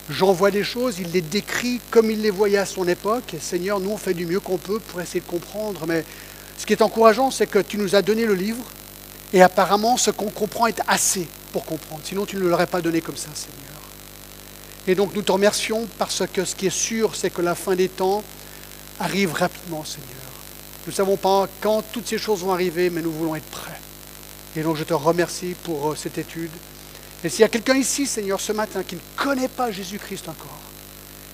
J'envoie 0.08 0.52
des 0.52 0.62
choses, 0.62 1.00
il 1.00 1.10
les 1.10 1.22
décrit 1.22 1.80
comme 1.90 2.08
il 2.08 2.22
les 2.22 2.30
voyait 2.30 2.58
à 2.58 2.66
son 2.66 2.86
époque. 2.86 3.34
Seigneur, 3.40 3.80
nous, 3.80 3.90
on 3.90 3.96
fait 3.96 4.14
du 4.14 4.26
mieux 4.26 4.38
qu'on 4.38 4.58
peut 4.58 4.78
pour 4.78 5.00
essayer 5.00 5.18
de 5.18 5.26
comprendre. 5.26 5.86
Mais 5.88 6.04
ce 6.58 6.66
qui 6.66 6.72
est 6.72 6.82
encourageant, 6.82 7.32
c'est 7.32 7.48
que 7.48 7.58
tu 7.58 7.78
nous 7.78 7.96
as 7.96 8.02
donné 8.02 8.26
le 8.26 8.34
livre. 8.34 8.62
Et 9.32 9.42
apparemment, 9.42 9.96
ce 9.96 10.12
qu'on 10.12 10.30
comprend 10.30 10.68
est 10.68 10.80
assez 10.86 11.26
pour 11.52 11.64
comprendre. 11.64 12.02
Sinon, 12.04 12.26
tu 12.26 12.36
ne 12.36 12.42
l'aurais 12.42 12.68
pas 12.68 12.80
donné 12.80 13.00
comme 13.00 13.16
ça, 13.16 13.30
Seigneur. 13.34 13.75
Et 14.86 14.94
donc, 14.94 15.14
nous 15.14 15.22
te 15.22 15.32
remercions 15.32 15.86
parce 15.98 16.22
que 16.32 16.44
ce 16.44 16.54
qui 16.54 16.66
est 16.66 16.70
sûr, 16.70 17.16
c'est 17.16 17.30
que 17.30 17.42
la 17.42 17.54
fin 17.54 17.74
des 17.74 17.88
temps 17.88 18.22
arrive 19.00 19.32
rapidement, 19.32 19.84
Seigneur. 19.84 20.10
Nous 20.86 20.92
ne 20.92 20.96
savons 20.96 21.16
pas 21.16 21.48
quand 21.60 21.82
toutes 21.92 22.06
ces 22.06 22.18
choses 22.18 22.40
vont 22.40 22.52
arriver, 22.52 22.90
mais 22.90 23.02
nous 23.02 23.10
voulons 23.10 23.34
être 23.34 23.46
prêts. 23.46 23.80
Et 24.56 24.62
donc 24.62 24.76
je 24.76 24.84
te 24.84 24.94
remercie 24.94 25.54
pour 25.64 25.90
euh, 25.90 25.96
cette 25.96 26.16
étude. 26.16 26.50
Et 27.24 27.28
s'il 27.28 27.40
y 27.40 27.44
a 27.44 27.48
quelqu'un 27.48 27.74
ici, 27.74 28.06
Seigneur, 28.06 28.40
ce 28.40 28.52
matin, 28.52 28.82
qui 28.84 28.94
ne 28.94 29.00
connaît 29.16 29.48
pas 29.48 29.70
Jésus-Christ 29.72 30.28
encore, 30.28 30.60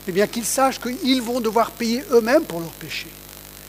eh 0.09 0.12
bien 0.12 0.26
qu'il 0.26 0.44
sache 0.44 0.80
qu'ils 0.80 1.22
vont 1.22 1.40
devoir 1.40 1.70
payer 1.70 2.03
eux-mêmes 2.11 2.44
pour 2.44 2.61
leurs 2.61 2.70
péchés. 2.70 3.11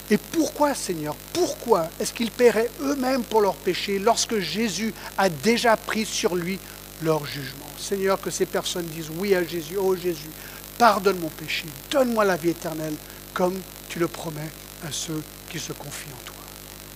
Et 0.09 0.17
pourquoi, 0.17 0.73
Seigneur, 0.73 1.15
pourquoi 1.33 1.89
est-ce 1.99 2.13
qu'ils 2.13 2.31
paieraient 2.31 2.69
eux-mêmes 2.81 3.23
pour 3.23 3.41
leurs 3.41 3.55
péchés 3.55 3.99
lorsque 3.99 4.39
Jésus 4.39 4.93
a 5.17 5.29
déjà 5.29 5.77
pris 5.77 6.05
sur 6.05 6.35
lui 6.35 6.59
leur 7.03 7.25
jugement 7.25 7.63
Seigneur, 7.83 8.19
que 8.19 8.31
ces 8.31 8.45
personnes 8.45 8.85
disent 8.85 9.11
oui 9.17 9.35
à 9.35 9.43
Jésus, 9.43 9.75
oh 9.77 9.95
Jésus, 9.95 10.29
pardonne 10.77 11.19
mon 11.19 11.29
péché, 11.29 11.65
donne-moi 11.91 12.23
la 12.25 12.35
vie 12.35 12.49
éternelle, 12.49 12.95
comme 13.33 13.59
tu 13.89 13.99
le 13.99 14.07
promets 14.07 14.49
à 14.87 14.91
ceux 14.91 15.21
qui 15.49 15.59
se 15.59 15.73
confient 15.73 16.13
en 16.13 16.25
toi. 16.25 16.35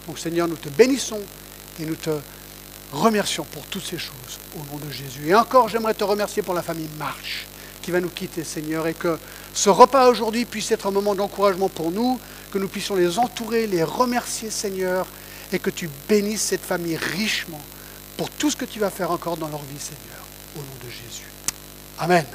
Donc 0.07 0.17
Seigneur, 0.17 0.47
nous 0.47 0.55
te 0.55 0.69
bénissons 0.69 1.19
et 1.79 1.85
nous 1.85 1.95
te 1.95 2.11
remercions 2.91 3.43
pour 3.43 3.63
toutes 3.65 3.85
ces 3.85 3.97
choses 3.97 4.39
au 4.55 4.71
nom 4.71 4.79
de 4.83 4.91
Jésus. 4.91 5.27
Et 5.27 5.35
encore, 5.35 5.67
j'aimerais 5.67 5.93
te 5.93 6.03
remercier 6.03 6.41
pour 6.41 6.53
la 6.53 6.61
famille 6.61 6.89
Marche 6.97 7.45
qui 7.81 7.91
va 7.91 7.99
nous 7.99 8.09
quitter, 8.09 8.43
Seigneur, 8.43 8.87
et 8.87 8.93
que 8.93 9.17
ce 9.53 9.69
repas 9.69 10.09
aujourd'hui 10.09 10.45
puisse 10.45 10.71
être 10.71 10.87
un 10.87 10.91
moment 10.91 11.15
d'encouragement 11.15 11.69
pour 11.69 11.91
nous, 11.91 12.19
que 12.51 12.57
nous 12.57 12.67
puissions 12.67 12.95
les 12.95 13.19
entourer, 13.19 13.67
les 13.67 13.83
remercier, 13.83 14.49
Seigneur, 14.49 15.05
et 15.51 15.59
que 15.59 15.69
tu 15.69 15.89
bénisses 16.07 16.41
cette 16.41 16.63
famille 16.63 16.97
richement 16.97 17.61
pour 18.17 18.29
tout 18.31 18.49
ce 18.49 18.57
que 18.57 18.65
tu 18.65 18.79
vas 18.79 18.89
faire 18.89 19.11
encore 19.11 19.37
dans 19.37 19.47
leur 19.47 19.61
vie, 19.63 19.79
Seigneur, 19.79 20.25
au 20.55 20.59
nom 20.59 20.75
de 20.83 20.89
Jésus. 20.89 21.27
Amen. 21.99 22.25